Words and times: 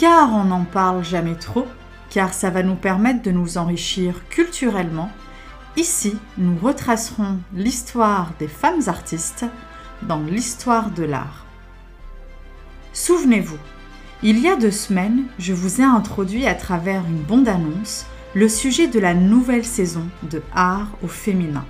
car 0.00 0.32
on 0.32 0.44
n'en 0.44 0.64
parle 0.64 1.04
jamais 1.04 1.34
trop, 1.34 1.66
car 2.08 2.32
ça 2.32 2.48
va 2.48 2.62
nous 2.62 2.74
permettre 2.74 3.20
de 3.20 3.30
nous 3.32 3.58
enrichir 3.58 4.14
culturellement. 4.30 5.12
Ici, 5.76 6.16
nous 6.38 6.56
retracerons 6.56 7.38
l'histoire 7.52 8.32
des 8.38 8.48
femmes 8.48 8.80
artistes 8.86 9.44
dans 10.00 10.20
l'histoire 10.20 10.90
de 10.90 11.02
l'art. 11.02 11.44
Souvenez-vous, 12.94 13.58
il 14.22 14.38
y 14.38 14.48
a 14.48 14.56
deux 14.56 14.70
semaines, 14.70 15.24
je 15.38 15.52
vous 15.52 15.82
ai 15.82 15.84
introduit 15.84 16.46
à 16.46 16.54
travers 16.54 17.04
une 17.04 17.20
bande-annonce 17.20 18.06
le 18.32 18.48
sujet 18.48 18.86
de 18.86 19.00
la 19.00 19.12
nouvelle 19.12 19.66
saison 19.66 20.06
de 20.22 20.42
Art 20.54 20.88
au 21.02 21.08
féminin, 21.08 21.66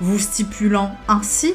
vous 0.00 0.20
stipulant 0.20 0.94
ainsi 1.08 1.54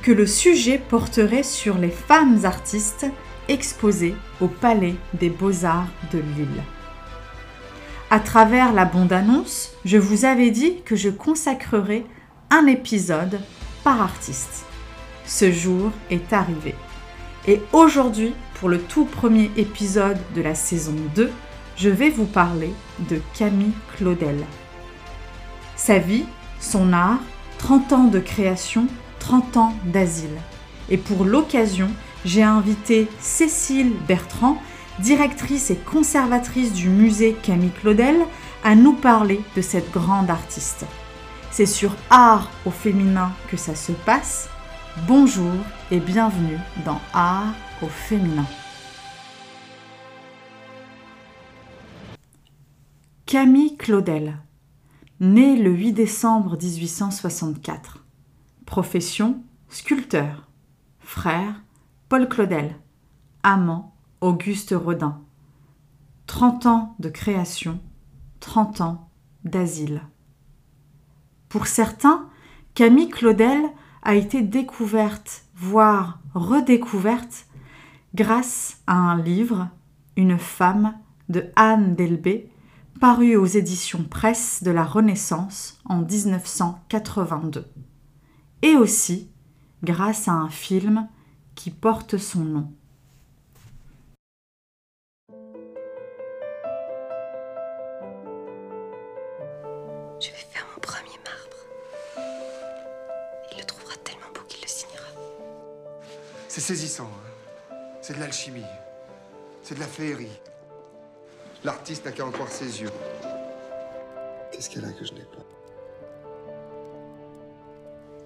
que 0.00 0.10
le 0.10 0.26
sujet 0.26 0.80
porterait 0.88 1.42
sur 1.42 1.76
les 1.76 1.90
femmes 1.90 2.46
artistes 2.46 3.06
exposées 3.48 4.14
au 4.40 4.48
Palais 4.48 4.94
des 5.14 5.30
Beaux-Arts 5.30 5.88
de 6.12 6.18
Lille. 6.18 6.62
À 8.10 8.20
travers 8.20 8.72
la 8.72 8.84
bande-annonce, 8.84 9.72
je 9.84 9.98
vous 9.98 10.24
avais 10.24 10.50
dit 10.50 10.82
que 10.84 10.96
je 10.96 11.08
consacrerais 11.08 12.04
un 12.50 12.66
épisode 12.66 13.40
par 13.82 14.00
artiste. 14.00 14.64
Ce 15.26 15.50
jour 15.50 15.90
est 16.10 16.32
arrivé. 16.32 16.74
Et 17.46 17.60
aujourd'hui, 17.72 18.34
pour 18.54 18.68
le 18.68 18.80
tout 18.80 19.04
premier 19.04 19.50
épisode 19.56 20.18
de 20.34 20.42
la 20.42 20.54
saison 20.54 20.94
2, 21.14 21.30
je 21.76 21.88
vais 21.88 22.10
vous 22.10 22.26
parler 22.26 22.72
de 23.10 23.20
Camille 23.36 23.72
Claudel. 23.96 24.36
Sa 25.76 25.98
vie, 25.98 26.24
son 26.60 26.92
art, 26.92 27.18
30 27.58 27.92
ans 27.92 28.04
de 28.04 28.20
création, 28.20 28.86
30 29.18 29.56
ans 29.56 29.74
d'asile. 29.84 30.38
Et 30.88 30.98
pour 30.98 31.24
l'occasion, 31.24 31.90
j'ai 32.24 32.42
invité 32.42 33.08
Cécile 33.20 33.92
Bertrand, 34.08 34.58
directrice 35.00 35.70
et 35.70 35.76
conservatrice 35.76 36.72
du 36.72 36.88
musée 36.88 37.34
Camille 37.42 37.70
Claudel, 37.70 38.16
à 38.62 38.74
nous 38.74 38.94
parler 38.94 39.40
de 39.56 39.60
cette 39.60 39.90
grande 39.90 40.30
artiste. 40.30 40.86
C'est 41.50 41.66
sur 41.66 41.94
Art 42.10 42.50
au 42.64 42.70
féminin 42.70 43.32
que 43.50 43.56
ça 43.56 43.74
se 43.74 43.92
passe. 43.92 44.48
Bonjour 45.06 45.52
et 45.90 46.00
bienvenue 46.00 46.58
dans 46.84 47.00
Art 47.12 47.54
au 47.82 47.88
féminin. 47.88 48.46
Camille 53.26 53.76
Claudel, 53.76 54.38
née 55.20 55.56
le 55.56 55.72
8 55.72 55.92
décembre 55.92 56.56
1864. 56.56 58.04
Profession 58.64 59.42
sculpteur. 59.68 60.48
Frère 61.00 61.54
Claudel. 62.22 62.76
Amant 63.42 63.92
Auguste 64.20 64.72
Rodin. 64.72 65.20
30 66.26 66.66
ans 66.66 66.94
de 67.00 67.08
création, 67.08 67.80
30 68.38 68.80
ans 68.82 69.10
d'asile. 69.42 70.00
Pour 71.48 71.66
certains, 71.66 72.28
Camille 72.74 73.08
Claudel 73.08 73.64
a 74.02 74.14
été 74.14 74.42
découverte, 74.42 75.44
voire 75.56 76.20
redécouverte, 76.34 77.46
grâce 78.14 78.80
à 78.86 78.94
un 78.94 79.20
livre, 79.20 79.68
Une 80.16 80.38
femme, 80.38 80.94
de 81.28 81.50
Anne 81.56 81.96
Delbé, 81.96 82.48
paru 83.00 83.34
aux 83.34 83.46
éditions 83.46 84.04
Presse 84.04 84.62
de 84.62 84.70
la 84.70 84.84
Renaissance 84.84 85.80
en 85.84 86.02
1982. 86.02 87.66
Et 88.62 88.76
aussi 88.76 89.30
grâce 89.82 90.28
à 90.28 90.32
un 90.32 90.48
film 90.48 91.08
qui 91.54 91.70
porte 91.70 92.18
son 92.18 92.40
nom. 92.40 92.72
Je 100.20 100.30
vais 100.30 100.36
faire 100.36 100.66
mon 100.74 100.80
premier 100.80 101.18
marbre. 101.24 101.56
Il 103.52 103.58
le 103.58 103.64
trouvera 103.64 103.94
tellement 104.04 104.26
beau 104.34 104.40
qu'il 104.48 104.62
le 104.62 104.68
signera. 104.68 105.06
C'est 106.48 106.60
saisissant. 106.60 107.08
hein. 107.70 107.76
C'est 108.00 108.14
de 108.14 108.20
l'alchimie. 108.20 108.64
C'est 109.62 109.74
de 109.74 109.80
la 109.80 109.86
féerie. 109.86 110.40
L'artiste 111.64 112.04
n'a 112.04 112.12
qu'à 112.12 112.26
en 112.26 112.30
croire 112.30 112.50
ses 112.50 112.82
yeux. 112.82 112.90
Qu'est-ce 114.52 114.70
qu'elle 114.70 114.84
a 114.84 114.92
que 114.92 115.04
je 115.04 115.12
n'ai 115.14 115.22
pas? 115.24 115.42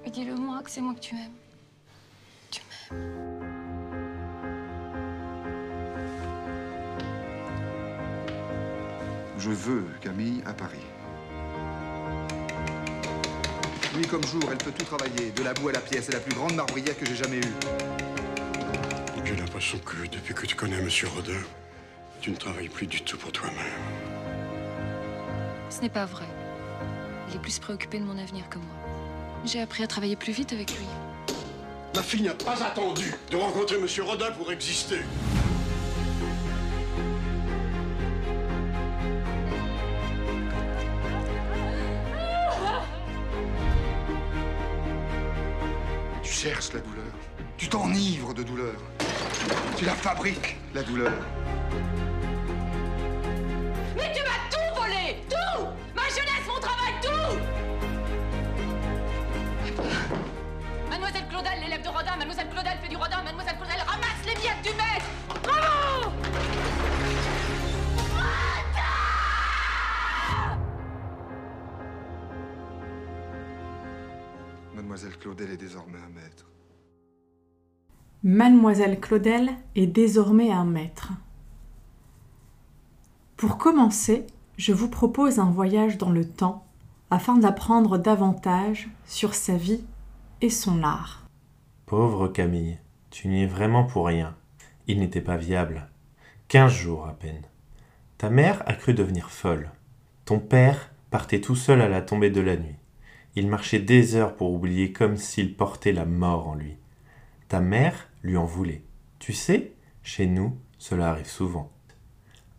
Mais 0.04 0.10
dis-le 0.10 0.34
moi 0.34 0.62
que 0.62 0.70
c'est 0.70 0.80
moi 0.80 0.94
que 0.94 1.00
tu 1.00 1.14
aimes. 1.14 1.32
Je 9.38 9.50
veux 9.50 9.84
Camille 10.00 10.42
à 10.46 10.52
Paris. 10.52 10.78
Nuit 13.96 14.06
comme 14.06 14.24
jour, 14.24 14.42
elle 14.50 14.58
peut 14.58 14.72
tout 14.72 14.84
travailler, 14.84 15.30
de 15.32 15.42
la 15.42 15.54
boue 15.54 15.68
à 15.68 15.72
la 15.72 15.80
pièce. 15.80 16.06
C'est 16.06 16.12
la 16.12 16.20
plus 16.20 16.34
grande 16.34 16.54
marbrière 16.54 16.96
que 16.96 17.04
j'ai 17.04 17.16
jamais 17.16 17.38
eue. 17.38 17.54
J'ai 19.24 19.36
l'impression 19.36 19.78
que 19.78 20.06
depuis 20.06 20.34
que 20.34 20.46
tu 20.46 20.56
connais 20.56 20.80
Monsieur 20.80 21.08
Rodin, 21.08 21.32
tu 22.20 22.30
ne 22.30 22.36
travailles 22.36 22.68
plus 22.68 22.86
du 22.86 23.02
tout 23.02 23.18
pour 23.18 23.32
toi-même. 23.32 23.58
Ce 25.68 25.82
n'est 25.82 25.90
pas 25.90 26.06
vrai. 26.06 26.24
Il 27.28 27.36
est 27.36 27.40
plus 27.40 27.58
préoccupé 27.58 27.98
de 27.98 28.04
mon 28.04 28.16
avenir 28.16 28.48
que 28.48 28.58
moi. 28.58 28.74
J'ai 29.44 29.60
appris 29.60 29.82
à 29.82 29.86
travailler 29.86 30.16
plus 30.16 30.32
vite 30.32 30.52
avec 30.52 30.70
lui. 30.70 30.86
Ma 31.98 32.04
fille 32.04 32.22
n'a 32.22 32.32
pas 32.32 32.62
attendu 32.62 33.12
de 33.28 33.36
rencontrer 33.36 33.76
Monsieur 33.76 34.04
Rodin 34.04 34.30
pour 34.30 34.52
exister. 34.52 35.00
Tu 46.22 46.32
cherches 46.32 46.72
la 46.72 46.78
douleur. 46.78 47.02
Tu 47.56 47.68
t'enivres 47.68 48.32
de 48.32 48.44
douleur. 48.44 48.76
Tu 49.76 49.84
la 49.84 49.94
fabriques, 49.94 50.56
la 50.74 50.84
douleur. 50.84 51.12
Claudel 75.28 75.50
est 75.50 75.58
désormais 75.58 75.98
un 75.98 76.08
maître. 76.08 76.50
Mademoiselle 78.22 78.98
Claudel 78.98 79.50
est 79.74 79.86
désormais 79.86 80.50
un 80.50 80.64
maître. 80.64 81.12
Pour 83.36 83.58
commencer, 83.58 84.26
je 84.56 84.72
vous 84.72 84.88
propose 84.88 85.38
un 85.38 85.50
voyage 85.50 85.98
dans 85.98 86.08
le 86.08 86.26
temps 86.26 86.64
afin 87.10 87.36
d'apprendre 87.36 87.98
davantage 87.98 88.88
sur 89.04 89.34
sa 89.34 89.58
vie 89.58 89.84
et 90.40 90.48
son 90.48 90.82
art. 90.82 91.28
Pauvre 91.84 92.28
Camille, 92.28 92.78
tu 93.10 93.28
n'y 93.28 93.42
es 93.42 93.46
vraiment 93.46 93.84
pour 93.84 94.06
rien. 94.06 94.34
Il 94.86 94.98
n'était 94.98 95.20
pas 95.20 95.36
viable. 95.36 95.90
Quinze 96.48 96.72
jours 96.72 97.06
à 97.06 97.12
peine. 97.12 97.42
Ta 98.16 98.30
mère 98.30 98.62
a 98.64 98.72
cru 98.72 98.94
devenir 98.94 99.30
folle. 99.30 99.72
Ton 100.24 100.38
père 100.38 100.90
partait 101.10 101.42
tout 101.42 101.54
seul 101.54 101.82
à 101.82 101.88
la 101.90 102.00
tombée 102.00 102.30
de 102.30 102.40
la 102.40 102.56
nuit. 102.56 102.76
Il 103.36 103.48
marchait 103.48 103.78
des 103.78 104.14
heures 104.16 104.34
pour 104.34 104.52
oublier 104.52 104.92
comme 104.92 105.16
s'il 105.16 105.56
portait 105.56 105.92
la 105.92 106.04
mort 106.04 106.48
en 106.48 106.54
lui. 106.54 106.76
Ta 107.48 107.60
mère 107.60 108.08
lui 108.22 108.36
en 108.36 108.44
voulait. 108.44 108.82
Tu 109.18 109.32
sais, 109.32 109.72
chez 110.02 110.26
nous, 110.26 110.56
cela 110.78 111.10
arrive 111.10 111.28
souvent. 111.28 111.70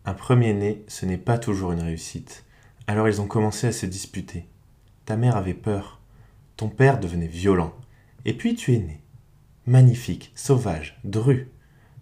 Un 0.04 0.14
premier-né, 0.14 0.82
ce 0.88 1.06
n'est 1.06 1.18
pas 1.18 1.38
toujours 1.38 1.72
une 1.72 1.82
réussite. 1.82 2.44
Alors 2.86 3.08
ils 3.08 3.20
ont 3.20 3.26
commencé 3.26 3.66
à 3.66 3.72
se 3.72 3.86
disputer. 3.86 4.46
Ta 5.04 5.16
mère 5.16 5.36
avait 5.36 5.54
peur. 5.54 6.00
Ton 6.56 6.68
père 6.68 6.98
devenait 6.98 7.26
violent. 7.26 7.74
Et 8.24 8.34
puis 8.34 8.54
tu 8.54 8.74
es 8.74 8.78
né. 8.78 9.00
Magnifique, 9.66 10.32
sauvage, 10.34 10.98
dru. 11.04 11.48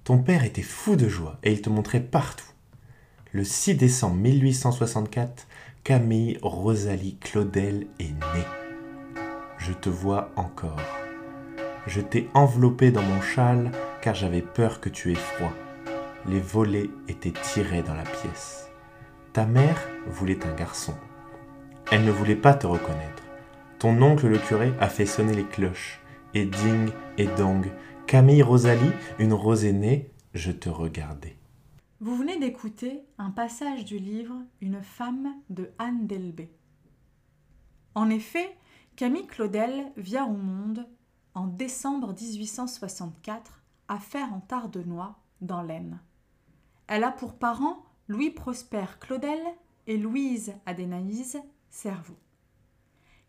Ton 0.05 0.19
père 0.19 0.45
était 0.45 0.63
fou 0.63 0.97
de 0.97 1.09
joie 1.09 1.39
et 1.43 1.53
il 1.53 1.61
te 1.61 1.69
montrait 1.69 2.01
partout. 2.01 2.51
Le 3.33 3.45
6 3.45 3.75
décembre 3.75 4.17
1864, 4.17 5.47
Camille 5.85 6.39
Rosalie 6.41 7.19
Claudel 7.19 7.87
est 7.99 8.13
née. 8.13 8.68
Je 9.69 9.75
te 9.75 9.91
vois 9.91 10.31
encore. 10.37 10.81
Je 11.87 12.01
t'ai 12.01 12.31
enveloppé 12.33 12.91
dans 12.91 13.03
mon 13.03 13.21
châle 13.21 13.71
car 14.01 14.15
j'avais 14.15 14.41
peur 14.41 14.81
que 14.81 14.89
tu 14.89 15.13
aies 15.13 15.15
froid. 15.15 15.53
Les 16.27 16.41
volets 16.41 16.89
étaient 17.07 17.35
tirés 17.43 17.83
dans 17.83 17.93
la 17.93 18.05
pièce. 18.05 18.71
Ta 19.35 19.45
mère 19.45 19.79
voulait 20.07 20.47
un 20.47 20.55
garçon. 20.55 20.95
Elle 21.93 22.07
ne 22.07 22.11
voulait 22.11 22.35
pas 22.35 22.55
te 22.55 22.67
reconnaître. 22.67 23.23
Ton 23.79 24.01
oncle 24.01 24.29
le 24.29 24.39
curé 24.39 24.73
a 24.81 24.89
fait 24.89 25.05
sonner 25.05 25.35
les 25.35 25.45
cloches. 25.45 26.01
Et 26.33 26.47
ding 26.47 26.89
et 27.19 27.27
dong, 27.27 27.71
Camille 28.07 28.43
Rosalie, 28.43 28.93
une 29.19 29.35
rose 29.35 29.67
est 29.67 29.75
née, 29.75 30.11
je 30.33 30.51
te 30.51 30.71
regardais. 30.71 31.37
Vous 32.01 32.17
venez 32.17 32.39
d'écouter 32.39 33.03
un 33.19 33.31
passage 33.31 33.85
du 33.85 33.99
livre 33.99 34.37
Une 34.63 34.81
femme 34.81 35.29
de 35.51 35.69
Anne 35.79 36.07
Delbé. 36.07 36.49
En 37.95 38.09
effet, 38.09 38.49
Camille 38.99 39.29
Claudel 39.29 39.93
vient 39.97 40.27
au 40.27 40.37
monde 40.37 40.85
en 41.33 41.47
décembre 41.47 42.13
1864 42.21 43.63
à 43.87 44.01
Faire 44.01 44.33
en 44.35 44.41
Tardenois, 44.41 45.21
dans 45.41 45.63
l'Aisne. 45.63 46.01
Elle 46.89 47.05
a 47.05 47.13
pour 47.13 47.35
parents 47.35 47.87
Louis 48.09 48.31
Prosper 48.31 48.87
Claudel 48.99 49.41
et 49.87 49.99
Louise 49.99 50.53
Adénaïse 50.67 51.39
Cerveau. 51.71 52.17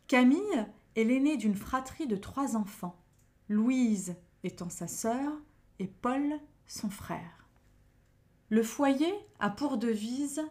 Camille 0.08 0.66
est 0.96 1.04
l'aînée 1.04 1.38
d'une 1.38 1.54
fratrie 1.54 2.08
de 2.08 2.16
trois 2.16 2.56
enfants, 2.56 3.00
Louise 3.48 4.16
étant 4.42 4.72
sa 4.72 4.88
sœur 4.88 5.32
et 5.78 5.86
Paul 5.86 6.34
son 6.66 6.90
frère. 6.90 7.48
Le 8.50 8.64
foyer 8.64 9.14
a 9.38 9.52
pour 9.52 9.78
devise 9.78 10.42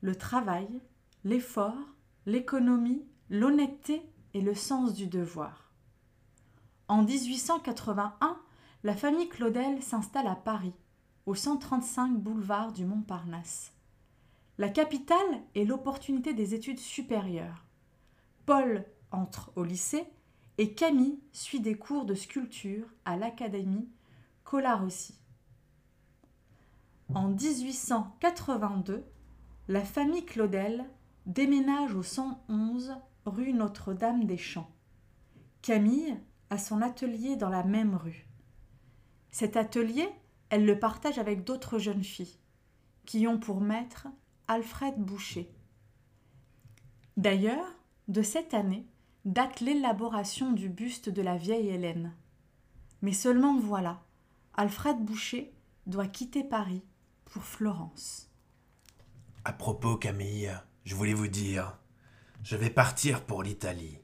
le 0.00 0.16
travail, 0.16 0.80
l'effort, 1.22 1.94
l'économie, 2.26 3.06
l'honnêteté 3.30 4.02
et 4.34 4.40
le 4.40 4.54
sens 4.54 4.94
du 4.94 5.06
devoir. 5.06 5.70
En 6.88 7.02
1881, 7.02 8.38
la 8.84 8.96
famille 8.96 9.28
Claudel 9.28 9.82
s'installe 9.82 10.26
à 10.26 10.36
Paris, 10.36 10.74
au 11.26 11.34
135 11.34 12.18
boulevard 12.18 12.72
du 12.72 12.84
Montparnasse. 12.86 13.72
La 14.56 14.68
capitale 14.68 15.42
est 15.54 15.64
l'opportunité 15.64 16.32
des 16.32 16.54
études 16.54 16.78
supérieures. 16.78 17.64
Paul 18.46 18.84
entre 19.10 19.52
au 19.56 19.64
lycée 19.64 20.04
et 20.56 20.74
Camille 20.74 21.20
suit 21.32 21.60
des 21.60 21.76
cours 21.76 22.04
de 22.04 22.14
sculpture 22.14 22.86
à 23.04 23.16
l'Académie 23.16 23.88
Colarossi. 24.44 25.14
En 27.14 27.28
1882, 27.28 29.04
la 29.68 29.84
famille 29.84 30.24
Claudel 30.24 30.84
déménage 31.26 31.94
au 31.94 32.02
111 32.02 32.96
rue 33.28 33.52
Notre-Dame 33.52 34.24
des 34.24 34.36
Champs. 34.36 34.70
Camille 35.62 36.16
a 36.50 36.58
son 36.58 36.82
atelier 36.82 37.36
dans 37.36 37.48
la 37.48 37.62
même 37.62 37.94
rue. 37.94 38.26
Cet 39.30 39.56
atelier, 39.56 40.08
elle 40.50 40.64
le 40.64 40.78
partage 40.78 41.18
avec 41.18 41.44
d'autres 41.44 41.78
jeunes 41.78 42.04
filles, 42.04 42.38
qui 43.04 43.26
ont 43.26 43.38
pour 43.38 43.60
maître 43.60 44.08
Alfred 44.48 44.96
Boucher. 44.96 45.50
D'ailleurs, 47.16 47.66
de 48.08 48.22
cette 48.22 48.54
année 48.54 48.86
date 49.24 49.60
l'élaboration 49.60 50.52
du 50.52 50.68
buste 50.68 51.10
de 51.10 51.20
la 51.20 51.36
vieille 51.36 51.68
Hélène. 51.68 52.14
Mais 53.02 53.12
seulement 53.12 53.58
voilà, 53.58 54.02
Alfred 54.54 54.98
Boucher 54.98 55.52
doit 55.86 56.06
quitter 56.06 56.42
Paris 56.42 56.82
pour 57.26 57.44
Florence. 57.44 58.30
À 59.44 59.52
propos, 59.52 59.96
Camille, 59.96 60.50
je 60.84 60.94
voulais 60.94 61.14
vous 61.14 61.28
dire, 61.28 61.78
je 62.42 62.56
vais 62.56 62.70
partir 62.70 63.22
pour 63.24 63.42
l'Italie. 63.42 63.98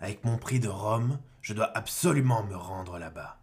Avec 0.00 0.24
mon 0.24 0.38
prix 0.38 0.60
de 0.60 0.68
Rome, 0.68 1.20
je 1.40 1.54
dois 1.54 1.70
absolument 1.76 2.42
me 2.44 2.56
rendre 2.56 2.98
là-bas. 2.98 3.40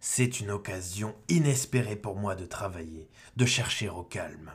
C'est 0.00 0.40
une 0.40 0.50
occasion 0.50 1.14
inespérée 1.28 1.96
pour 1.96 2.16
moi 2.16 2.34
de 2.34 2.44
travailler, 2.44 3.08
de 3.36 3.46
chercher 3.46 3.88
au 3.88 4.02
calme. 4.02 4.52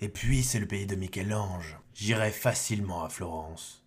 Et 0.00 0.08
puis, 0.08 0.42
c'est 0.42 0.58
le 0.58 0.66
pays 0.66 0.86
de 0.86 0.96
Michel-Ange. 0.96 1.78
J'irai 1.94 2.30
facilement 2.30 3.04
à 3.04 3.08
Florence. 3.08 3.84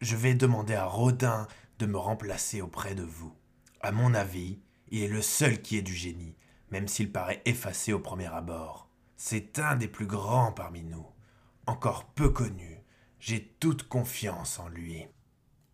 Je 0.00 0.16
vais 0.16 0.34
demander 0.34 0.74
à 0.74 0.84
Rodin 0.84 1.48
de 1.78 1.86
me 1.86 1.98
remplacer 1.98 2.60
auprès 2.60 2.94
de 2.94 3.02
vous. 3.02 3.34
À 3.80 3.92
mon 3.92 4.14
avis, 4.14 4.60
il 4.88 5.02
est 5.02 5.08
le 5.08 5.22
seul 5.22 5.60
qui 5.62 5.76
ait 5.76 5.82
du 5.82 5.94
génie, 5.94 6.36
même 6.70 6.88
s'il 6.88 7.10
paraît 7.10 7.42
effacé 7.44 7.92
au 7.92 7.98
premier 7.98 8.26
abord. 8.26 8.88
C'est 9.16 9.58
un 9.58 9.76
des 9.76 9.88
plus 9.88 10.06
grands 10.06 10.52
parmi 10.52 10.82
nous, 10.82 11.06
encore 11.66 12.06
peu 12.06 12.30
connu. 12.30 12.81
J'ai 13.22 13.54
toute 13.60 13.84
confiance 13.84 14.58
en 14.58 14.66
lui. 14.66 15.06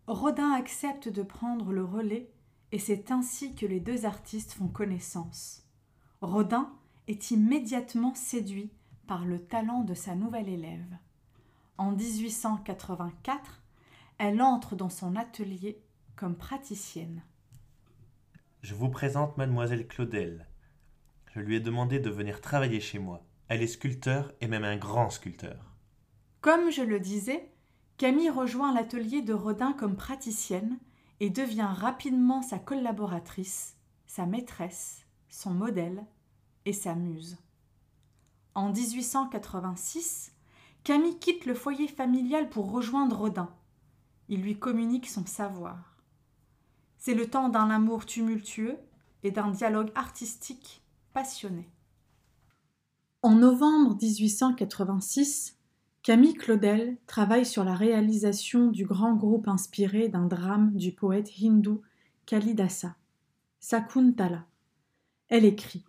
Rodin 0.05 0.51
accepte 0.51 1.09
de 1.09 1.23
prendre 1.23 1.71
le 1.71 1.83
relais 1.83 2.29
et 2.71 2.77
c'est 2.77 3.09
ainsi 3.09 3.55
que 3.55 3.65
les 3.65 3.79
deux 3.79 4.05
artistes 4.05 4.51
font 4.51 4.67
connaissance. 4.67 5.63
Rodin 6.21 6.71
est 7.07 7.31
immédiatement 7.31 8.13
séduit 8.13 8.71
par 9.07 9.25
le 9.25 9.39
talent 9.39 9.81
de 9.81 9.95
sa 9.95 10.13
nouvelle 10.13 10.47
élève. 10.47 10.95
En 11.79 11.91
1884, 11.91 13.63
elle 14.19 14.43
entre 14.43 14.75
dans 14.75 14.89
son 14.89 15.15
atelier 15.15 15.81
comme 16.15 16.35
praticienne. 16.35 17.23
Je 18.61 18.75
vous 18.75 18.89
présente 18.89 19.37
mademoiselle 19.37 19.87
Claudel. 19.87 20.45
Je 21.33 21.39
lui 21.39 21.55
ai 21.55 21.59
demandé 21.59 21.99
de 21.99 22.11
venir 22.11 22.41
travailler 22.41 22.79
chez 22.79 22.99
moi. 22.99 23.23
Elle 23.47 23.63
est 23.63 23.67
sculpteur 23.67 24.33
et 24.39 24.47
même 24.47 24.65
un 24.65 24.77
grand 24.77 25.09
sculpteur. 25.09 25.68
Comme 26.41 26.71
je 26.71 26.81
le 26.81 26.99
disais, 26.99 27.51
Camille 27.97 28.29
rejoint 28.29 28.73
l'atelier 28.73 29.21
de 29.21 29.33
Rodin 29.33 29.73
comme 29.73 29.97
praticienne 29.97 30.79
et 31.19 31.29
devient 31.29 31.69
rapidement 31.69 32.41
sa 32.41 32.57
collaboratrice, 32.57 33.75
sa 34.07 34.25
maîtresse, 34.25 35.05
son 35.27 35.51
modèle 35.51 36.05
et 36.65 36.71
sa 36.71 36.95
muse. 36.95 37.37
En 38.55 38.71
1886, 38.71 40.31
Camille 40.85 41.19
quitte 41.19 41.45
le 41.45 41.53
foyer 41.53 41.89
familial 41.89 42.49
pour 42.49 42.71
rejoindre 42.71 43.17
Rodin. 43.17 43.53
Il 44.29 44.41
lui 44.41 44.57
communique 44.57 45.09
son 45.09 45.25
savoir. 45.25 45.97
C'est 46.97 47.15
le 47.15 47.29
temps 47.29 47.49
d'un 47.49 47.69
amour 47.69 48.05
tumultueux 48.05 48.77
et 49.23 49.31
d'un 49.31 49.51
dialogue 49.51 49.91
artistique 49.95 50.83
passionné. 51.13 51.69
En 53.21 53.35
novembre 53.35 53.97
1886, 54.01 55.58
Camille 56.01 56.33
Claudel 56.33 56.97
travaille 57.07 57.45
sur 57.45 57.65
la 57.65 57.75
réalisation 57.75 58.67
du 58.67 58.85
grand 58.85 59.15
groupe 59.15 59.49
inspiré 59.49 60.07
d'un 60.07 60.25
drame 60.25 60.71
du 60.75 60.93
poète 60.93 61.29
hindou 61.41 61.81
Kalidasa, 62.25 62.95
Sakuntala. 63.59 64.45
Elle 65.27 65.43
écrit 65.43 65.83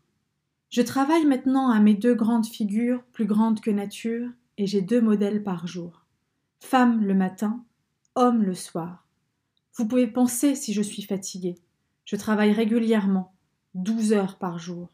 Je 0.69 0.83
travaille 0.83 1.27
maintenant 1.27 1.71
à 1.71 1.79
mes 1.79 1.95
deux 1.95 2.15
grandes 2.15 2.47
figures, 2.47 3.05
plus 3.13 3.27
grandes 3.27 3.61
que 3.61 3.71
nature, 3.71 4.29
et 4.59 4.67
j'ai 4.67 4.83
deux 4.83 5.01
modèles 5.01 5.45
par 5.45 5.69
jour. 5.69 6.05
Femme 6.59 7.05
le 7.05 7.15
matin, 7.15 7.65
homme 8.17 8.43
le 8.43 8.55
soir. 8.55 9.07
Vous 9.77 9.87
pouvez 9.87 10.09
penser 10.09 10.57
si 10.57 10.73
je 10.73 10.83
suis 10.83 11.03
fatiguée. 11.03 11.57
Je 12.05 12.17
travaille 12.17 12.53
régulièrement, 12.53 13.33
douze 13.75 14.13
heures 14.13 14.39
par 14.39 14.59
jour, 14.59 14.89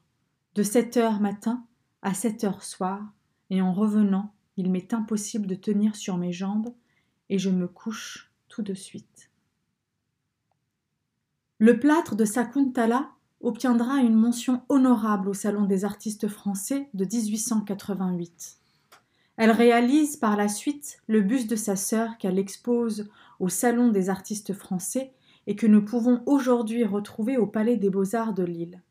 de 0.54 0.62
sept 0.62 0.99
heures 0.99 1.20
matin 1.20 1.64
à 2.02 2.12
sept 2.12 2.44
heures 2.44 2.62
soir, 2.62 3.02
et 3.49 3.62
en 3.62 3.73
revenant, 3.73 4.35
il 4.56 4.70
m'est 4.70 4.94
impossible 4.94 5.46
de 5.46 5.54
tenir 5.54 5.96
sur 5.96 6.16
mes 6.16 6.32
jambes, 6.32 6.72
et 7.28 7.38
je 7.38 7.50
me 7.50 7.68
couche 7.68 8.30
tout 8.48 8.62
de 8.62 8.75
suite. 8.75 9.30
Le 11.58 11.78
plâtre 11.80 12.16
de 12.16 12.25
Sakuntala 12.25 13.10
obtiendra 13.40 14.00
une 14.00 14.14
mention 14.14 14.62
honorable 14.68 15.28
au 15.28 15.34
Salon 15.34 15.64
des 15.64 15.84
artistes 15.84 16.28
français 16.28 16.88
de 16.94 17.04
1888. 17.04 18.58
Elle 19.36 19.50
réalise 19.50 20.16
par 20.16 20.36
la 20.36 20.48
suite 20.48 21.02
le 21.06 21.20
buste 21.20 21.50
de 21.50 21.56
sa 21.56 21.76
sœur 21.76 22.18
qu'elle 22.18 22.38
expose 22.38 23.08
au 23.38 23.48
Salon 23.48 23.90
des 23.90 24.08
artistes 24.08 24.54
français 24.54 25.12
et 25.46 25.56
que 25.56 25.66
nous 25.66 25.84
pouvons 25.84 26.22
aujourd'hui 26.26 26.84
retrouver 26.84 27.36
au 27.36 27.46
Palais 27.46 27.76
des 27.76 27.90
Beaux-Arts 27.90 28.34
de 28.34 28.44
Lille. 28.44 28.82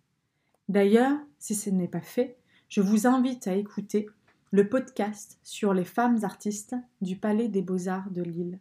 D'ailleurs, 0.70 1.18
si 1.40 1.56
ce 1.56 1.70
n'est 1.70 1.88
pas 1.88 2.02
fait, 2.02 2.38
je 2.70 2.82
vous 2.82 3.08
invite 3.08 3.48
à 3.48 3.56
écouter 3.56 4.08
le 4.56 4.70
podcast 4.70 5.38
sur 5.44 5.74
les 5.74 5.84
femmes 5.84 6.20
artistes 6.24 6.78
du 7.02 7.18
Palais 7.18 7.50
des 7.50 7.62
Beaux-Arts 7.62 8.10
de 8.12 8.24
Lille, 8.24 8.58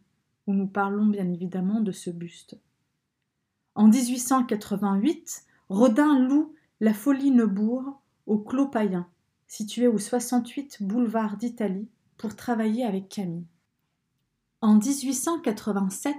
où 0.48 0.52
nous 0.52 0.66
parlons 0.66 1.06
bien 1.06 1.32
évidemment 1.32 1.78
de 1.78 1.92
ce 1.92 2.10
buste. 2.10 2.58
En 3.76 3.86
1888, 3.86 5.44
Rodin 5.68 6.18
loue 6.18 6.52
la 6.80 6.92
Folie 6.94 7.30
Neubourg 7.30 8.00
au 8.26 8.38
Clos 8.38 8.66
Payen, 8.66 9.06
situé 9.46 9.86
au 9.86 9.98
68 9.98 10.78
boulevard 10.82 11.36
d'Italie, 11.36 11.86
pour 12.16 12.34
travailler 12.34 12.84
avec 12.84 13.08
Camille. 13.08 13.46
En 14.62 14.74
1887, 14.74 16.16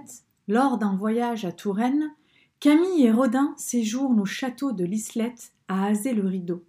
lors 0.48 0.78
d'un 0.78 0.96
voyage 0.96 1.44
à 1.44 1.52
Touraine, 1.52 2.14
Camille 2.60 3.04
et 3.04 3.12
Rodin 3.12 3.52
séjournent 3.58 4.20
au 4.20 4.24
château 4.24 4.72
de 4.72 4.86
l'Islette 4.86 5.52
à 5.68 5.84
Azay-le-Rideau. 5.84 6.64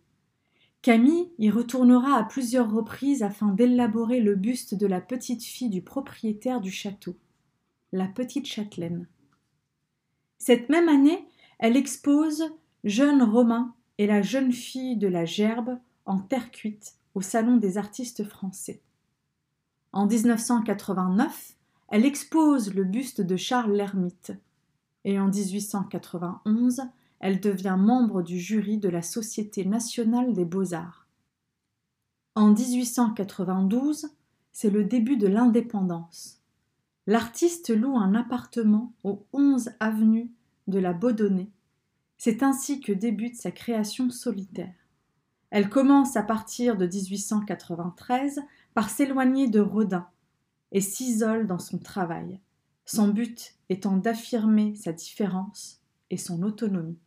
Camille 0.82 1.32
y 1.38 1.50
retournera 1.50 2.18
à 2.18 2.24
plusieurs 2.24 2.72
reprises 2.72 3.24
afin 3.24 3.48
d'élaborer 3.48 4.22
le 4.22 4.36
buste 4.36 4.76
de 4.76 4.88
la 4.88 5.02
petite 5.02 5.44
fille 5.44 5.70
du 5.70 5.82
propriétaire 5.82 6.62
du 6.62 6.72
château, 6.72 7.18
la 7.92 8.08
petite 8.08 8.46
châtelaine. 8.46 9.08
Cette 10.38 10.70
même 10.70 10.88
année, 10.88 11.28
elle 11.60 11.76
expose 11.76 12.44
Jeune 12.84 13.24
Romain 13.24 13.74
et 13.98 14.08
la 14.08 14.22
jeune 14.22 14.52
fille 14.52 14.96
de 14.96 15.08
la 15.08 15.26
Gerbe 15.26 15.78
en 16.06 16.20
terre 16.20 16.52
cuite 16.52 16.96
au 17.16 17.22
Salon 17.22 17.58
des 17.58 17.78
artistes 17.78 18.24
français. 18.24 18.82
En 19.92 20.06
1989, 20.06 21.56
elle 21.90 22.06
expose 22.06 22.74
le 22.74 22.84
buste 22.84 23.22
de 23.22 23.36
Charles 23.36 23.74
l'Ermite. 23.74 24.34
Et 25.06 25.20
en 25.20 25.28
1891, 25.28 26.82
elle 27.20 27.40
devient 27.40 27.78
membre 27.78 28.22
du 28.22 28.40
jury 28.40 28.78
de 28.78 28.90
la 28.90 29.02
Société 29.02 29.66
nationale 29.66 30.34
des 30.34 30.46
beaux-arts. 30.46 31.08
En 32.36 32.52
1892, 32.52 34.10
c'est 34.52 34.70
le 34.70 34.84
début 34.84 35.18
de 35.18 35.28
l'indépendance. 35.28 36.42
L'artiste 37.08 37.70
loue 37.70 37.98
un 37.98 38.14
appartement 38.14 38.94
au 39.04 39.26
11 39.34 39.72
avenue 39.80 40.32
de 40.68 40.78
la 40.78 40.94
Baudonnais. 40.94 41.50
C'est 42.18 42.44
ainsi 42.44 42.82
que 42.82 42.92
débute 42.92 43.36
sa 43.36 43.52
création 43.52 44.10
solitaire. 44.10 44.74
Elle 45.50 45.70
commence 45.70 46.18
à 46.18 46.24
partir 46.24 46.76
de 46.76 46.86
1893 46.86 48.42
par 48.74 48.90
s'éloigner 48.90 49.48
de 49.48 49.60
Rodin 49.60 50.08
et 50.72 50.82
s'isole 50.82 51.48
dans 51.48 51.60
son 51.60 51.78
travail, 51.78 52.40
son 52.86 53.08
but 53.08 53.56
étant 53.70 53.96
d'affirmer 53.96 54.76
sa 54.76 54.92
différence 54.92 55.80
et 56.10 56.18
son 56.18 56.44
autonomie. 56.44 57.00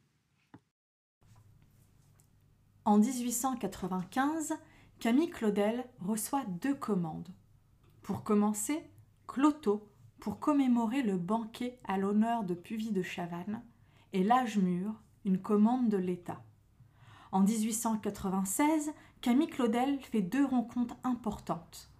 En 2.84 2.98
1895, 2.98 4.54
Camille 4.98 5.30
Claudel 5.30 5.84
reçoit 6.00 6.44
deux 6.46 6.74
commandes. 6.74 7.28
Pour 8.02 8.22
commencer, 8.22 8.82
Cloto 9.26 9.86
pour 10.20 10.38
commémorer 10.38 11.02
le 11.02 11.16
banquet 11.16 11.78
à 11.84 11.96
l'honneur 11.96 12.44
de 12.44 12.54
Puvis 12.54 12.92
de 12.92 13.02
Chavannes 13.02 13.62
et 14.12 14.22
l'âge 14.22 14.58
mûr, 14.58 14.92
une 15.24 15.38
commande 15.38 15.88
de 15.88 15.96
l'État. 15.96 16.42
En 17.32 17.40
1896, 17.40 18.92
Camille 19.20 19.48
Claudel 19.48 19.98
fait 20.00 20.22
deux 20.22 20.44
rencontres 20.44 20.96
importantes. 21.04 21.90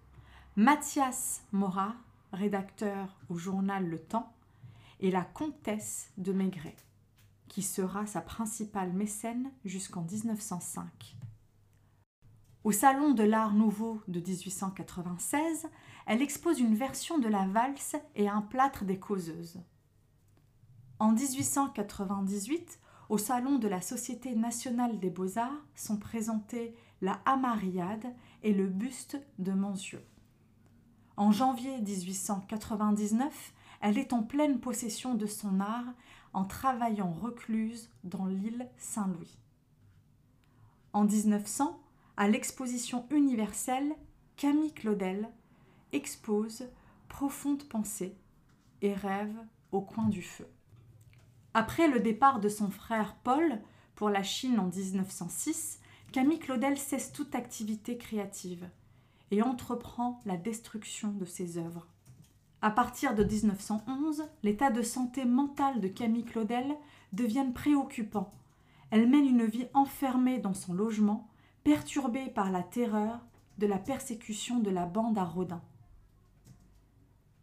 Mathias 0.55 1.43
Morat, 1.51 1.95
rédacteur 2.33 3.17
au 3.29 3.35
journal 3.35 3.87
Le 3.87 3.99
Temps, 3.99 4.33
et 4.99 5.09
la 5.09 5.23
comtesse 5.23 6.11
de 6.17 6.31
Maigret, 6.31 6.75
qui 7.51 7.63
sera 7.63 8.05
sa 8.05 8.21
principale 8.21 8.93
mécène 8.93 9.51
jusqu'en 9.65 10.03
1905. 10.03 11.17
Au 12.63 12.71
Salon 12.71 13.11
de 13.11 13.23
l'Art 13.23 13.53
Nouveau 13.53 14.01
de 14.07 14.21
1896, 14.21 15.67
elle 16.05 16.21
expose 16.21 16.61
une 16.61 16.75
version 16.75 17.19
de 17.19 17.27
la 17.27 17.45
valse 17.47 17.97
et 18.15 18.29
un 18.29 18.41
plâtre 18.41 18.85
des 18.85 18.99
causeuses. 18.99 19.59
En 20.97 21.11
1898, 21.11 22.79
au 23.09 23.17
Salon 23.17 23.59
de 23.59 23.67
la 23.67 23.81
Société 23.81 24.33
nationale 24.33 24.97
des 24.97 25.09
beaux-arts 25.09 25.65
sont 25.75 25.97
présentés 25.97 26.73
la 27.01 27.19
Amariade 27.25 28.15
et 28.43 28.53
le 28.53 28.67
buste 28.67 29.19
de 29.39 29.51
Monsieux. 29.51 30.07
En 31.17 31.33
janvier 31.33 31.81
1899, 31.81 33.53
elle 33.81 33.97
est 33.97 34.13
en 34.13 34.23
pleine 34.23 34.61
possession 34.61 35.15
de 35.15 35.25
son 35.25 35.59
art 35.59 35.93
en 36.33 36.45
travaillant 36.45 37.11
recluse 37.11 37.89
dans 38.03 38.25
l'île 38.25 38.69
Saint-Louis. 38.77 39.37
En 40.93 41.05
1900, 41.05 41.79
à 42.17 42.27
l'exposition 42.27 43.05
universelle, 43.09 43.95
Camille 44.35 44.73
Claudel 44.73 45.29
expose 45.93 46.65
Profonde 47.07 47.63
pensée 47.67 48.17
et 48.81 48.93
rêve 48.93 49.35
au 49.71 49.81
coin 49.81 50.07
du 50.07 50.21
feu. 50.21 50.47
Après 51.53 51.87
le 51.87 51.99
départ 51.99 52.39
de 52.39 52.49
son 52.49 52.69
frère 52.69 53.15
Paul 53.23 53.61
pour 53.95 54.09
la 54.09 54.23
Chine 54.23 54.59
en 54.59 54.67
1906, 54.67 55.79
Camille 56.11 56.39
Claudel 56.39 56.77
cesse 56.77 57.11
toute 57.11 57.35
activité 57.35 57.97
créative 57.97 58.69
et 59.31 59.41
entreprend 59.41 60.19
la 60.25 60.37
destruction 60.37 61.11
de 61.11 61.25
ses 61.25 61.57
œuvres. 61.57 61.87
À 62.63 62.69
partir 62.69 63.15
de 63.15 63.23
1911, 63.23 64.23
l'état 64.43 64.69
de 64.69 64.83
santé 64.83 65.25
mentale 65.25 65.81
de 65.81 65.87
Camille 65.87 66.25
Claudel 66.25 66.77
devient 67.11 67.47
préoccupant. 67.53 68.31
Elle 68.91 69.09
mène 69.09 69.25
une 69.25 69.45
vie 69.45 69.67
enfermée 69.73 70.37
dans 70.37 70.53
son 70.53 70.73
logement, 70.73 71.27
perturbée 71.63 72.27
par 72.27 72.51
la 72.51 72.61
terreur 72.61 73.19
de 73.57 73.65
la 73.65 73.79
persécution 73.79 74.59
de 74.59 74.69
la 74.69 74.85
bande 74.85 75.17
à 75.17 75.23
Rodin. 75.23 75.61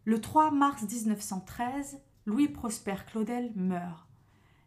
Le 0.05 0.21
3 0.21 0.53
mars 0.53 0.85
1913, 0.85 2.01
Louis 2.27 2.49
Prosper 2.49 2.97
Claudel 3.09 3.53
meurt. 3.57 4.07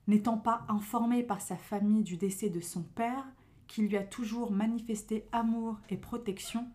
N'étant 0.07 0.37
pas 0.37 0.65
informé 0.67 1.23
par 1.23 1.39
sa 1.39 1.55
famille 1.55 2.03
du 2.03 2.17
décès 2.17 2.49
de 2.49 2.59
son 2.59 2.83
père, 2.83 3.25
qui 3.67 3.83
lui 3.83 3.95
a 3.95 4.03
toujours 4.03 4.51
manifesté 4.51 5.29
amour 5.31 5.79
et 5.89 5.95
protection, 5.95 6.67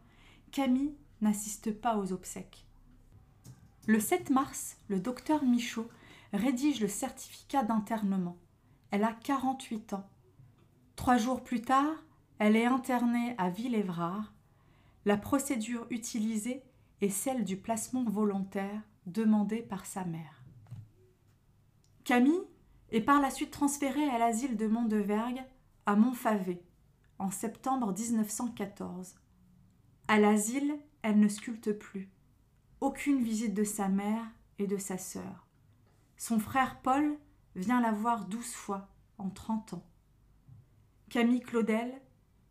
Camille 0.51 0.95
n'assiste 1.21 1.79
pas 1.79 1.99
aux 1.99 2.13
obsèques. 2.13 2.66
Le 3.89 4.01
7 4.01 4.31
mars, 4.31 4.79
le 4.89 4.99
docteur 4.99 5.45
Michaud 5.45 5.89
rédige 6.33 6.81
le 6.81 6.89
certificat 6.89 7.63
d'internement. 7.63 8.37
Elle 8.91 9.05
a 9.05 9.13
48 9.13 9.93
ans. 9.93 10.09
Trois 10.97 11.19
jours 11.19 11.45
plus 11.45 11.63
tard, 11.63 11.95
elle 12.41 12.57
est 12.57 12.67
internée 12.67 13.37
à 13.39 13.49
Villévrard. 13.49 14.35
La 15.05 15.17
procédure 15.17 15.87
utilisée 15.91 16.65
est 17.01 17.11
celle 17.11 17.45
du 17.45 17.57
placement 17.57 18.03
volontaire 18.03 18.83
demandé 19.07 19.59
par 19.63 19.87
sa 19.87 20.05
mère. 20.05 20.43
Camille 22.03 22.43
est 22.91 23.03
par 23.03 23.21
la 23.21 23.31
suite 23.31 23.53
transférée 23.53 24.09
à 24.11 24.19
l'asile 24.19 24.57
de 24.57 24.67
Mondevergue 24.67 25.45
à 25.87 25.95
Montfavet 25.95 26.61
en 27.21 27.31
septembre 27.31 27.95
1914. 27.97 29.15
À 30.09 30.19
l'asile, 30.19 30.77
elle 31.03 31.21
ne 31.21 31.29
sculpte 31.29 31.73
plus. 31.73 32.11
Aucune 32.87 33.21
visite 33.21 33.53
de 33.53 33.65
sa 33.65 33.89
mère 33.89 34.25
et 34.61 34.69
de 34.69 34.77
sa 34.77 34.97
sœur. 34.97 35.49
Son 36.17 36.39
frère 36.39 36.81
Paul 36.83 37.19
vient 37.57 37.81
la 37.81 37.91
voir 37.91 38.27
douze 38.27 38.53
fois 38.53 38.87
en 39.19 39.29
trente 39.29 39.73
ans. 39.73 39.85
Camille 41.11 41.41
Claudel 41.41 42.01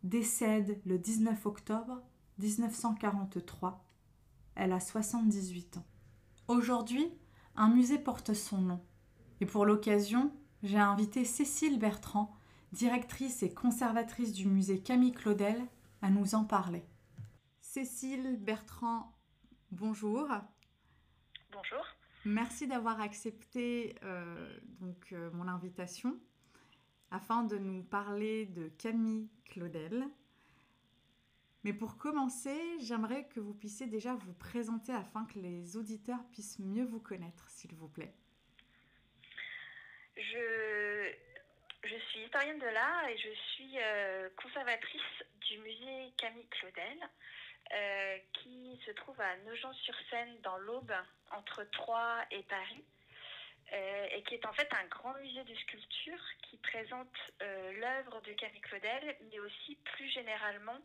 décède 0.02 0.78
le 0.84 0.98
19 0.98 1.46
octobre 1.46 2.02
1943. 2.38 3.82
Elle 4.56 4.74
a 4.74 4.80
78 4.80 5.78
ans. 5.78 5.86
Aujourd'hui, 6.48 7.08
un 7.54 7.70
musée 7.70 7.98
porte 7.98 8.34
son 8.34 8.60
nom. 8.60 8.84
Et 9.40 9.46
pour 9.46 9.64
l'occasion, 9.64 10.30
j'ai 10.62 10.76
invité 10.76 11.24
Cécile 11.24 11.78
Bertrand, 11.78 12.36
directrice 12.72 13.42
et 13.42 13.54
conservatrice 13.54 14.34
du 14.34 14.46
musée 14.46 14.82
Camille 14.82 15.12
Claudel, 15.12 15.64
à 16.02 16.10
nous 16.10 16.34
en 16.34 16.44
parler. 16.44 16.84
Cécile 17.62 18.36
Bertrand, 18.38 19.15
bonjour. 19.76 20.28
Bonjour. 21.50 21.86
Merci 22.24 22.66
d'avoir 22.66 23.00
accepté 23.00 23.94
euh, 24.02 24.58
donc, 24.80 25.12
euh, 25.12 25.30
mon 25.32 25.46
invitation 25.48 26.18
afin 27.10 27.44
de 27.44 27.56
nous 27.56 27.84
parler 27.84 28.46
de 28.46 28.68
Camille 28.68 29.28
Claudel. 29.44 30.04
Mais 31.62 31.72
pour 31.72 31.98
commencer, 31.98 32.58
j'aimerais 32.80 33.28
que 33.28 33.40
vous 33.40 33.54
puissiez 33.54 33.86
déjà 33.86 34.14
vous 34.14 34.32
présenter 34.34 34.92
afin 34.92 35.24
que 35.26 35.38
les 35.38 35.76
auditeurs 35.76 36.24
puissent 36.32 36.58
mieux 36.58 36.84
vous 36.84 37.00
connaître, 37.00 37.48
s'il 37.50 37.74
vous 37.74 37.88
plaît. 37.88 38.14
Je, 40.16 41.12
je 41.84 41.96
suis 42.10 42.20
historienne 42.20 42.58
de 42.58 42.66
l'art 42.66 43.08
et 43.08 43.18
je 43.18 43.34
suis 43.52 43.78
euh, 43.78 44.28
conservatrice 44.42 45.24
du 45.48 45.58
musée 45.58 46.12
Camille 46.16 46.48
Claudel, 46.48 46.98
euh, 47.72 48.18
qui 48.32 48.80
se 48.86 48.90
trouve 48.92 49.20
à 49.20 49.36
Nogent-sur-Seine 49.38 50.40
dans 50.42 50.58
l'Aube, 50.58 50.92
entre 51.30 51.64
Troyes 51.64 52.24
et 52.30 52.42
Paris. 52.44 52.84
Euh, 53.72 54.06
et 54.12 54.22
qui 54.22 54.34
est 54.34 54.46
en 54.46 54.52
fait 54.52 54.68
un 54.80 54.86
grand 54.86 55.12
musée 55.14 55.42
de 55.42 55.54
sculpture 55.56 56.22
qui 56.42 56.56
présente 56.58 57.16
euh, 57.42 57.72
l'œuvre 57.72 58.20
de 58.20 58.32
Camille 58.34 58.60
Claudel, 58.60 59.16
mais 59.28 59.40
aussi 59.40 59.74
plus 59.82 60.08
généralement 60.10 60.78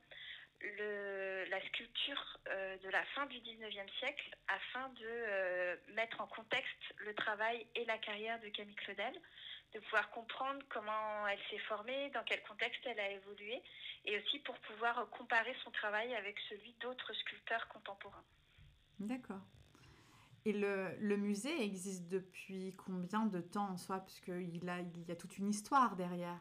le, 0.78 1.46
la 1.50 1.62
sculpture 1.68 2.40
euh, 2.48 2.78
de 2.78 2.90
la 2.90 3.04
fin 3.16 3.26
du 3.28 3.38
19e 3.38 3.90
siècle 4.00 4.36
afin 4.48 4.90
de 4.90 5.94
mettre 5.94 6.22
en 6.22 6.28
contexte 6.28 6.94
le 6.98 7.14
travail 7.16 7.66
et 7.76 7.86
la 7.86 7.98
carrière 7.98 8.40
de 8.40 8.50
Camille 8.50 8.76
Claudel, 8.76 9.14
de 9.74 9.80
pouvoir 9.80 10.10
comprendre 10.12 10.62
comment 10.70 11.28
elle 11.28 11.40
s'est 11.50 11.64
formée, 11.68 12.10
dans 12.14 12.24
quel 12.24 12.42
contexte 12.44 12.82
elle 12.86 13.00
a 13.00 13.10
évolué, 13.12 13.62
et 14.06 14.20
aussi 14.20 14.40
pour 14.40 14.58
pouvoir 14.60 15.10
comparer 15.12 15.56
son 15.64 15.72
travail 15.72 16.14
avec 16.16 16.38
celui 16.50 16.74
d'autres 16.82 17.14
sculpteurs 17.14 17.68
contemporains. 17.70 18.24
D'accord. 19.00 19.42
Et 20.46 20.54
le, 20.54 20.96
le, 21.00 21.18
musée 21.18 21.64
existe 21.64 22.08
depuis 22.08 22.74
combien 22.76 23.26
de 23.26 23.42
temps 23.42 23.70
en 23.70 23.78
soi? 23.78 24.00
Puisqu'il 24.00 24.68
a, 24.70 24.80
il 24.80 25.04
y 25.08 25.12
a 25.12 25.16
toute 25.16 25.38
une 25.38 25.50
histoire 25.50 25.96
derrière. 25.96 26.40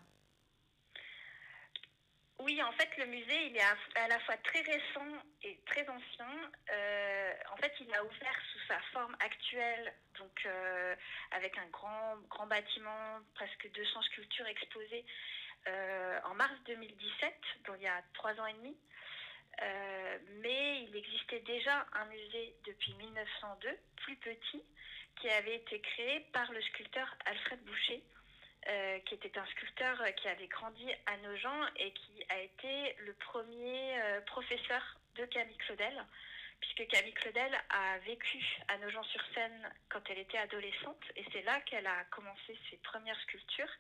Oui, 2.43 2.63
en 2.63 2.73
fait, 2.73 2.89
le 2.97 3.05
musée, 3.05 3.47
il 3.49 3.57
est 3.57 3.63
à, 3.97 4.09
la 4.09 4.19
fois 4.21 4.37
très 4.39 4.63
récent 4.63 5.07
et 5.43 5.59
très 5.67 5.87
ancien. 5.89 6.51
Euh, 6.73 7.35
en 7.53 7.57
fait, 7.59 7.73
il 7.81 7.95
a 7.95 8.03
ouvert 8.03 8.41
sous 8.53 8.59
sa 8.67 8.81
forme 8.93 9.15
actuelle, 9.21 9.93
donc 10.19 10.47
euh, 10.47 10.95
avec 11.33 11.59
un 11.59 11.67
grand, 11.67 12.17
grand 12.31 12.47
bâtiment, 12.47 13.19
presque 13.35 13.71
200 13.75 14.03
sculptures 14.03 14.47
exposées, 14.47 15.05
euh, 15.69 16.19
en 16.25 16.35
mars 16.35 16.55
2017, 16.67 17.35
donc 17.67 17.77
il 17.79 17.85
y 17.85 17.89
a 17.89 18.03
trois 18.15 18.33
ans 18.41 18.47
et 18.47 18.55
demi. 18.55 18.77
Mais 20.41 20.85
il 20.85 20.97
existait 20.97 21.41
déjà 21.41 21.87
un 21.93 22.07
musée 22.07 22.55
depuis 22.65 22.95
1902, 22.95 23.69
plus 23.97 24.17
petit, 24.17 24.65
qui 25.17 25.29
avait 25.29 25.57
été 25.57 25.79
créé 25.83 26.21
par 26.33 26.51
le 26.51 26.63
sculpteur 26.63 27.15
Alfred 27.27 27.63
Boucher, 27.65 28.03
qui 29.07 29.15
était 29.15 29.39
un 29.39 29.47
sculpteur 29.47 30.03
qui 30.17 30.29
avait 30.29 30.47
grandi 30.47 30.87
à 31.07 31.17
Nogent 31.19 31.71
et 31.77 31.93
qui 31.93 32.25
a 32.29 32.39
été 32.39 32.95
le 33.07 33.15
premier 33.15 33.99
professeur 34.27 34.83
de 35.17 35.25
Camille 35.25 35.57
Claudel 35.57 36.05
puisque 36.61 36.87
Camille 36.89 37.15
Claudel 37.15 37.53
a 37.71 37.99
vécu 37.99 38.39
à 38.69 38.77
Nogent-sur-Seine 38.79 39.73
quand 39.89 40.01
elle 40.11 40.19
était 40.19 40.39
adolescente, 40.39 41.03
et 41.17 41.25
c'est 41.33 41.43
là 41.43 41.61
qu'elle 41.63 41.87
a 41.87 42.05
commencé 42.11 42.59
ses 42.71 42.77
premières 42.79 43.19
sculptures. 43.21 43.73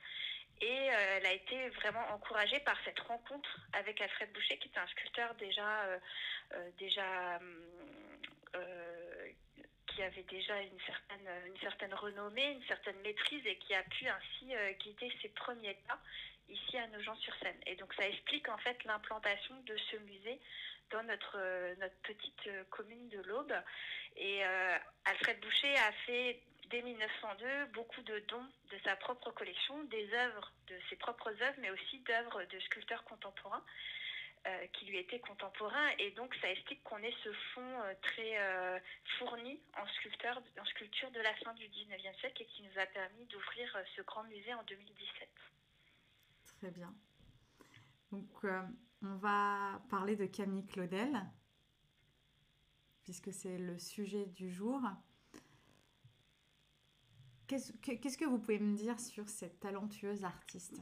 Et 0.62 0.90
euh, 0.90 1.16
elle 1.16 1.26
a 1.26 1.32
été 1.32 1.70
vraiment 1.70 2.06
encouragée 2.12 2.60
par 2.60 2.76
cette 2.84 3.00
rencontre 3.00 3.60
avec 3.72 4.00
Alfred 4.00 4.30
Boucher, 4.32 4.58
qui 4.58 4.68
était 4.68 4.80
un 4.80 4.86
sculpteur 4.88 5.34
déjà, 5.36 5.82
euh, 5.84 5.98
euh, 6.54 6.70
déjà 6.78 7.40
qui 9.90 10.02
avait 10.02 10.22
déjà 10.24 10.60
une 10.60 10.80
certaine, 10.86 11.28
une 11.46 11.58
certaine 11.58 11.94
renommée, 11.94 12.52
une 12.52 12.64
certaine 12.64 12.98
maîtrise, 13.00 13.46
et 13.46 13.56
qui 13.56 13.74
a 13.74 13.82
pu 13.82 14.06
ainsi 14.08 14.52
quitter 14.78 15.12
ses 15.22 15.28
premiers 15.30 15.74
pas 15.86 15.98
ici 16.48 16.76
à 16.78 16.86
Nogent-sur-Seine. 16.88 17.60
Et 17.66 17.76
donc 17.76 17.94
ça 17.94 18.08
explique 18.08 18.48
en 18.48 18.58
fait 18.58 18.82
l'implantation 18.84 19.54
de 19.66 19.76
ce 19.76 19.96
musée 19.98 20.40
dans 20.90 21.02
notre, 21.04 21.38
notre 21.78 21.96
petite 22.02 22.48
commune 22.70 23.08
de 23.08 23.20
l'Aube. 23.22 23.54
Et 24.16 24.42
Alfred 25.04 25.40
Boucher 25.40 25.74
a 25.76 25.92
fait 26.06 26.40
dès 26.70 26.82
1902 26.82 27.66
beaucoup 27.72 28.00
de 28.02 28.18
dons 28.28 28.46
de 28.70 28.78
sa 28.84 28.96
propre 28.96 29.30
collection, 29.32 29.82
des 29.84 30.12
œuvres, 30.14 30.52
de 30.68 30.76
ses 30.88 30.96
propres 30.96 31.30
œuvres, 31.30 31.58
mais 31.58 31.70
aussi 31.70 31.98
d'œuvres 32.00 32.42
de 32.44 32.60
sculpteurs 32.60 33.04
contemporains. 33.04 33.64
Euh, 34.46 34.66
qui 34.68 34.86
lui 34.86 34.96
étaient 34.96 35.20
contemporains 35.20 35.90
et 35.98 36.12
donc 36.12 36.34
ça 36.36 36.50
explique 36.50 36.82
qu'on 36.82 36.96
ait 36.96 37.14
ce 37.22 37.30
fond 37.52 37.82
euh, 37.82 37.92
très 38.00 38.38
euh, 38.38 38.80
fourni 39.18 39.60
en, 39.76 39.86
sculpteur, 39.86 40.42
en 40.58 40.64
sculpture 40.64 41.10
de 41.10 41.20
la 41.20 41.34
fin 41.44 41.52
du 41.52 41.66
19e 41.66 42.18
siècle 42.20 42.42
et 42.42 42.46
qui 42.46 42.62
nous 42.62 42.80
a 42.80 42.86
permis 42.86 43.26
d'ouvrir 43.26 43.76
ce 43.94 44.00
grand 44.00 44.24
musée 44.24 44.54
en 44.54 44.62
2017. 44.62 45.28
Très 46.56 46.70
bien. 46.70 46.94
Donc 48.12 48.30
on 49.02 49.14
va 49.16 49.82
parler 49.90 50.16
de 50.16 50.24
Camille 50.24 50.66
Claudel 50.66 51.20
puisque 53.04 53.34
c'est 53.34 53.58
le 53.58 53.78
sujet 53.78 54.24
du 54.24 54.50
jour. 54.50 54.80
Qu'est-ce 57.46 58.16
que 58.16 58.24
vous 58.24 58.38
pouvez 58.38 58.58
me 58.58 58.74
dire 58.74 58.98
sur 58.98 59.28
cette 59.28 59.60
talentueuse 59.60 60.24
artiste? 60.24 60.80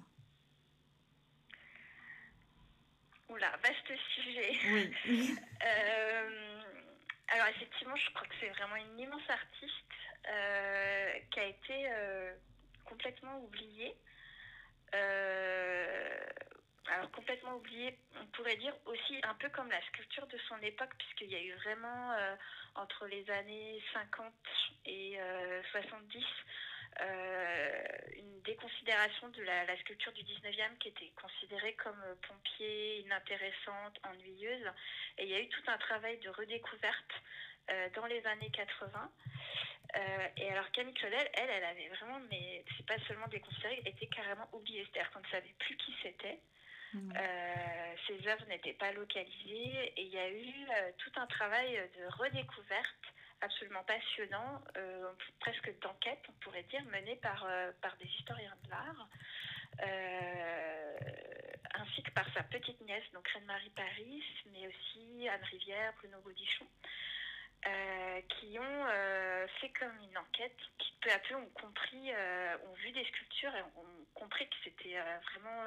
Oula, 3.28 3.50
vaste 3.62 4.00
sujet. 4.14 4.52
Oui. 4.72 5.34
Euh, 5.60 6.62
alors 7.26 7.48
effectivement, 7.48 7.96
je 7.96 8.10
crois 8.14 8.28
que 8.28 8.34
c'est 8.40 8.48
vraiment 8.50 8.76
une 8.76 9.00
immense 9.00 9.28
artiste 9.28 9.72
euh, 10.30 11.12
qui 11.32 11.40
a 11.40 11.46
été 11.46 11.90
euh, 11.90 12.32
complètement 12.84 13.40
oubliée. 13.40 13.96
alors 14.92 17.10
complètement 17.10 17.56
oubliée, 17.56 17.98
on 18.20 18.26
pourrait 18.26 18.56
dire 18.56 18.74
aussi 18.86 19.18
un 19.24 19.34
peu 19.34 19.48
comme 19.48 19.68
la 19.68 19.82
sculpture 19.86 20.28
de 20.28 20.38
son 20.48 20.58
époque, 20.62 20.94
puisqu'il 20.96 21.30
y 21.30 21.34
a 21.34 21.42
eu 21.42 21.52
vraiment 21.54 22.14
entre 22.76 23.06
les 23.06 23.28
années 23.30 23.82
50 23.92 24.32
et 24.86 25.18
70 25.72 26.18
euh, 26.18 26.22
une 28.16 28.40
déconsidération 28.42 29.28
de 29.28 29.42
la, 29.42 29.76
sculpture 29.78 30.12
du 30.12 30.22
19e 30.22 30.78
qui 30.80 30.88
était 30.88 31.12
considérée 31.20 31.74
comme 31.74 32.00
euh, 32.06 32.14
pompier, 32.26 33.00
inintéressante, 33.00 33.98
ennuyeuse. 34.04 34.66
Et 35.18 35.24
il 35.24 35.30
y 35.30 35.34
a 35.34 35.40
eu 35.40 35.48
tout 35.48 35.62
un 35.66 35.78
travail 35.78 36.18
de 36.18 36.30
redécouverte 36.30 37.12
euh, 37.70 37.88
dans 37.94 38.06
les 38.06 38.24
années 38.26 38.50
80. 38.50 39.10
et 40.36 40.50
alors 40.50 40.70
Camille 40.72 40.94
Claudel, 40.94 41.28
elle, 41.34 41.50
elle 41.50 41.64
avait 41.64 41.88
vraiment, 41.88 42.20
mais 42.30 42.64
c'est 42.76 42.86
pas 42.86 42.98
seulement 43.06 43.28
déconsidéré, 43.28 43.80
elle 43.80 43.92
était 43.92 44.06
carrément 44.06 44.48
oubliée. 44.52 44.86
C'est-à-dire 44.90 45.10
qu'on 45.12 45.20
ne 45.20 45.28
savait 45.28 45.54
plus 45.58 45.76
qui 45.76 45.94
c'était. 46.02 46.40
Mmh. 46.94 47.12
ses 48.06 48.28
œuvres 48.28 48.46
n'étaient 48.46 48.72
pas 48.72 48.90
localisées 48.92 49.92
et 49.94 50.02
il 50.04 50.08
y 50.08 50.18
a 50.18 50.30
eu 50.30 50.46
tout 50.96 51.12
un 51.16 51.26
travail 51.26 51.78
de 51.98 52.06
redécouverte 52.16 53.04
absolument 53.40 53.82
passionnant, 53.84 54.62
euh, 54.76 55.12
presque 55.40 55.78
d'enquête, 55.80 56.22
on 56.28 56.32
pourrait 56.40 56.64
dire, 56.64 56.84
mené 56.86 57.16
par, 57.16 57.44
euh, 57.48 57.72
par 57.80 57.96
des 57.96 58.06
historiens 58.06 58.54
de 58.64 58.70
l'art, 58.70 59.08
euh, 59.82 60.96
ainsi 61.74 62.02
que 62.02 62.10
par 62.10 62.26
sa 62.34 62.42
petite 62.42 62.80
nièce, 62.82 63.04
donc 63.12 63.28
Reine-Marie 63.28 63.70
Paris, 63.70 64.24
mais 64.52 64.66
aussi 64.66 65.28
Anne 65.28 65.44
Rivière, 65.44 65.92
Bruno 65.98 66.18
Gaudichon, 66.20 66.66
qui 68.28 68.58
ont 68.58 68.86
fait 69.60 69.70
comme 69.78 69.96
une 70.10 70.16
enquête, 70.16 70.56
qui 70.78 70.92
peu 71.00 71.10
à 71.10 71.18
peu 71.18 71.34
ont 71.34 71.50
compris, 71.50 72.12
ont 72.66 72.74
vu 72.74 72.92
des 72.92 73.04
sculptures 73.04 73.54
et 73.54 73.62
ont 73.62 74.06
compris 74.14 74.48
que 74.48 74.56
c'était 74.64 74.96
vraiment 75.32 75.64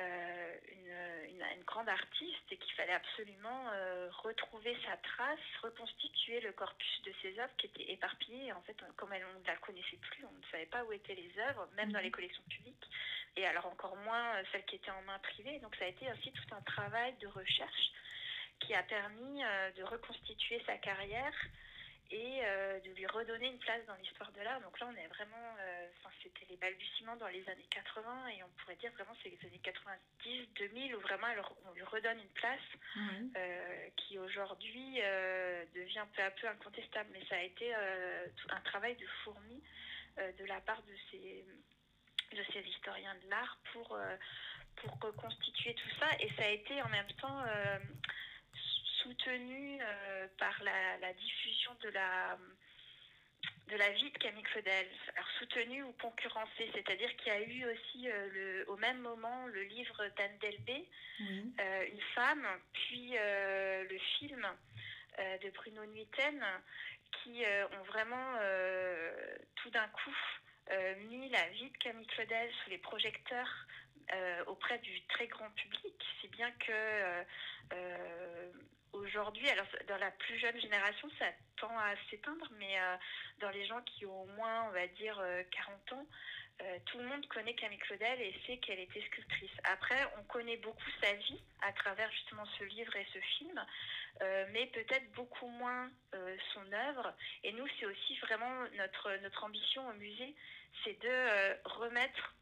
euh, 0.00 0.54
une, 0.72 1.42
une, 1.56 1.64
grande 1.64 1.88
artiste 1.88 2.50
et 2.50 2.56
qu'il 2.56 2.72
fallait 2.74 2.94
absolument 2.94 3.68
euh, 3.72 4.08
retrouver 4.22 4.76
sa 4.84 4.96
trace, 4.96 5.38
reconstituer 5.62 6.40
le 6.40 6.52
corpus 6.52 7.02
de 7.02 7.12
ses 7.22 7.38
œuvres 7.38 7.54
qui 7.58 7.66
étaient 7.66 7.92
éparpillées. 7.92 8.52
En 8.52 8.60
fait, 8.62 8.76
comme 8.96 9.12
elle, 9.12 9.24
on 9.24 9.40
ne 9.40 9.46
la 9.46 9.56
connaissait 9.56 9.96
plus, 9.96 10.24
on 10.24 10.32
ne 10.32 10.50
savait 10.50 10.66
pas 10.66 10.84
où 10.84 10.92
étaient 10.92 11.14
les 11.14 11.32
œuvres, 11.48 11.68
même 11.76 11.92
dans 11.92 12.00
mhm. 12.00 12.06
les 12.06 12.10
collections 12.10 12.42
publiques, 12.50 12.90
et 13.36 13.46
alors 13.46 13.66
encore 13.66 13.96
moins 13.98 14.34
euh, 14.34 14.42
celles 14.50 14.64
qui 14.64 14.76
étaient 14.76 14.90
en 14.90 15.02
main 15.02 15.18
privée. 15.20 15.60
Donc 15.60 15.76
ça 15.76 15.84
a 15.84 15.88
été 15.88 16.10
aussi 16.10 16.32
tout 16.32 16.54
un 16.54 16.62
travail 16.62 17.14
de 17.20 17.28
recherche 17.28 17.92
qui 18.60 18.74
a 18.74 18.82
permis 18.82 19.42
de 19.76 19.82
reconstituer 19.82 20.62
sa 20.64 20.78
carrière 20.78 21.34
et 22.10 22.40
euh, 22.44 22.80
de 22.80 22.90
lui 22.90 23.06
redonner 23.06 23.48
une 23.48 23.58
place 23.58 23.84
dans 23.86 23.94
l'histoire 23.96 24.30
de 24.32 24.40
l'art. 24.40 24.60
Donc 24.60 24.78
là, 24.80 24.88
on 24.92 24.96
est 24.96 25.06
vraiment, 25.08 25.56
euh, 25.60 25.86
enfin, 25.98 26.14
c'était 26.22 26.46
les 26.50 26.56
balbutiements 26.56 27.16
dans 27.16 27.28
les 27.28 27.48
années 27.48 27.66
80 27.70 28.28
et 28.28 28.42
on 28.42 28.48
pourrait 28.58 28.76
dire 28.76 28.92
vraiment 28.92 29.16
c'est 29.22 29.30
les 29.30 29.46
années 29.46 29.60
90, 29.62 30.48
2000 30.54 30.96
où 30.96 31.00
vraiment 31.00 31.26
on 31.66 31.72
lui 31.72 31.82
redonne 31.82 32.18
une 32.18 32.34
place 32.34 32.60
euh, 33.36 33.88
qui 33.96 34.18
aujourd'hui 34.18 35.00
devient 35.74 36.04
peu 36.14 36.22
à 36.22 36.30
peu 36.30 36.48
incontestable. 36.48 37.10
Mais 37.12 37.24
ça 37.26 37.36
a 37.36 37.42
été 37.42 37.74
un 37.74 38.60
travail 38.64 38.96
de 38.96 39.06
fourmi 39.24 39.62
de 40.16 40.44
la 40.44 40.60
part 40.60 40.82
de 40.82 40.94
ces 41.10 41.44
de 42.32 42.42
ces 42.52 42.60
historiens 42.60 43.14
de 43.24 43.30
l'art 43.30 43.58
pour 43.72 43.98
pour 44.76 44.98
reconstituer 45.00 45.74
tout 45.74 45.90
ça 46.00 46.06
et 46.20 46.28
ça 46.36 46.44
a 46.44 46.48
été 46.48 46.82
en 46.82 46.88
même 46.88 47.10
temps 47.20 47.42
soutenu 49.04 49.78
euh, 49.80 50.26
par 50.38 50.54
la, 50.62 51.12
diffusion 51.12 51.72
de 51.82 51.90
la, 51.90 52.38
de 53.68 53.76
la 53.76 53.90
vie 53.90 54.10
de 54.10 54.18
Camille 54.18 54.42
Claudel. 54.42 54.86
Alors 55.14 55.28
soutenu 55.38 55.82
ou 55.82 55.92
concurrencé, 55.92 56.70
c'est-à-dire 56.74 57.14
qu'il 57.16 57.28
y 57.28 57.36
a 57.36 57.40
eu 57.40 57.64
aussi 57.66 58.10
euh, 58.10 58.28
le, 58.32 58.70
au 58.70 58.76
même 58.76 58.98
moment 59.00 59.46
le 59.46 59.62
livre 59.62 60.06
d'Anne 60.16 60.38
Delbé, 60.40 60.88
euh, 61.20 61.86
Une 61.92 62.00
femme, 62.14 62.46
puis 62.72 63.12
le 63.12 63.98
film 64.18 64.46
de 65.18 65.50
Bruno 65.50 65.84
Nuiten, 65.86 66.44
qui 67.12 67.44
ont 67.72 67.84
vraiment 67.84 68.34
tout 69.54 69.70
d'un 69.70 69.86
coup 69.88 70.16
mis 71.08 71.28
la 71.28 71.48
vie 71.50 71.70
de 71.70 71.76
Camille 71.78 72.06
Claudel 72.08 72.50
sous 72.62 72.70
les 72.70 72.78
projecteurs 72.78 73.66
auprès 74.48 74.78
du 74.78 75.00
très 75.06 75.28
grand 75.28 75.50
public, 75.50 75.94
si 76.20 76.28
bien 76.28 76.50
que 76.50 77.24
aujourd'hui, 78.94 79.48
alors 79.50 79.66
dans 79.88 79.96
la 79.98 80.10
plus 80.10 80.38
jeune 80.38 80.58
génération, 80.60 81.08
ça 81.18 81.26
tend 81.56 81.76
à 81.78 81.94
s'éteindre, 82.10 82.48
mais 82.58 82.78
euh, 82.78 82.96
dans 83.40 83.50
les 83.50 83.66
gens 83.66 83.80
qui 83.82 84.06
ont 84.06 84.22
au 84.22 84.26
moins, 84.26 84.68
on 84.68 84.72
va 84.72 84.86
dire, 84.86 85.22
40 85.50 85.92
euh, 85.92 85.94
ans, 85.96 86.06
euh, 86.62 86.78
tout 86.86 86.98
le 86.98 87.04
monde 87.04 87.26
connaît 87.28 87.54
Camille 87.54 87.78
Claudel 87.78 88.20
et 88.20 88.34
sait 88.46 88.58
qu'elle 88.58 88.78
était 88.78 89.02
sculptrice. 89.02 89.50
Après, 89.64 89.98
on 90.18 90.22
connaît 90.24 90.56
beaucoup 90.58 90.90
sa 91.02 91.12
vie 91.12 91.40
à 91.62 91.72
travers 91.72 92.10
justement 92.12 92.44
ce 92.58 92.64
livre 92.64 92.94
et 92.96 93.06
ce 93.12 93.18
film, 93.18 93.64
mais 94.52 94.66
peut-être 94.66 95.10
beaucoup 95.12 95.48
moins 95.48 95.90
son 96.52 96.72
œuvre. 96.72 97.12
Et 97.42 97.52
nous, 97.52 97.66
c'est 97.78 97.86
aussi 97.86 98.16
vraiment 98.18 98.62
notre, 98.76 99.10
notre 99.22 99.42
ambition 99.42 99.88
au 99.88 99.92
musée, 99.94 100.36
c'est 100.84 100.96
de 101.02 101.68
remettre 101.68 102.34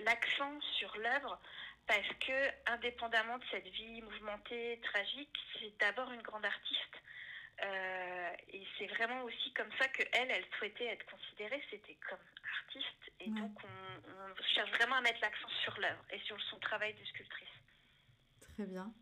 l'accent 0.00 0.58
sur 0.78 0.96
l'œuvre 0.96 1.38
parce 1.86 2.08
que, 2.20 2.70
indépendamment 2.72 3.38
de 3.38 3.44
cette 3.50 3.66
vie 3.66 4.02
mouvementée, 4.02 4.80
tragique, 4.82 5.36
c'est 5.58 5.72
d'abord 5.78 6.10
une 6.12 6.22
grande 6.22 6.44
artiste. 6.44 6.96
Euh, 7.62 8.30
et 8.52 8.62
c'est 8.78 8.86
vraiment 8.86 9.22
aussi 9.24 9.52
comme 9.52 9.70
ça 9.78 9.86
que 9.88 10.02
elle, 10.12 10.30
elle 10.30 10.44
souhaitait 10.58 10.86
être 10.86 11.04
considérée, 11.06 11.62
c'était 11.70 11.96
comme 12.08 12.18
artiste. 12.64 13.12
Et 13.20 13.30
donc, 13.30 13.52
on, 13.62 14.42
cherche 14.54 14.70
vraiment 14.72 14.96
à 14.96 15.00
mettre 15.00 15.20
l'accent 15.22 15.48
sur 15.62 15.78
l'œuvre 15.78 16.04
et 16.10 16.18
sur 16.20 16.40
son 16.42 16.58
travail 16.58 16.94
de 16.94 17.04
sculptrice. 17.04 17.48
Très 18.40 18.66
bien. 18.66 18.92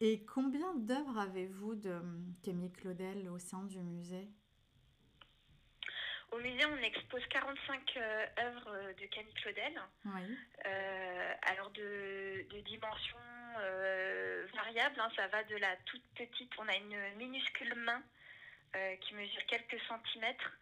Et 0.00 0.24
combien 0.24 0.74
d'œuvres 0.74 1.18
avez-vous 1.18 1.74
de 1.74 2.00
Camille 2.42 2.72
Claudel 2.72 3.28
au 3.28 3.38
sein 3.38 3.64
du 3.64 3.80
musée? 3.80 4.28
Au 6.32 6.38
musée, 6.38 6.64
on 6.66 6.76
expose 6.78 7.26
45 7.28 7.96
euh, 7.96 8.26
œuvres 8.38 8.92
de 9.00 9.06
Camille 9.06 9.34
Claudel. 9.34 9.80
Oui. 10.04 10.38
Euh, 10.66 11.34
alors 11.42 11.70
de, 11.70 12.46
dimensions 12.64 13.16
euh, 13.58 14.46
variables, 14.54 15.00
hein. 15.00 15.10
ça 15.16 15.26
va 15.28 15.42
de 15.44 15.56
la 15.56 15.76
toute 15.86 16.04
petite, 16.14 16.52
on 16.58 16.68
a 16.68 16.76
une 16.76 17.16
minuscule 17.16 17.74
main 17.74 18.02
qui 19.00 19.14
mesure 19.14 19.44
quelques 19.46 19.80
centimètres, 19.88 20.52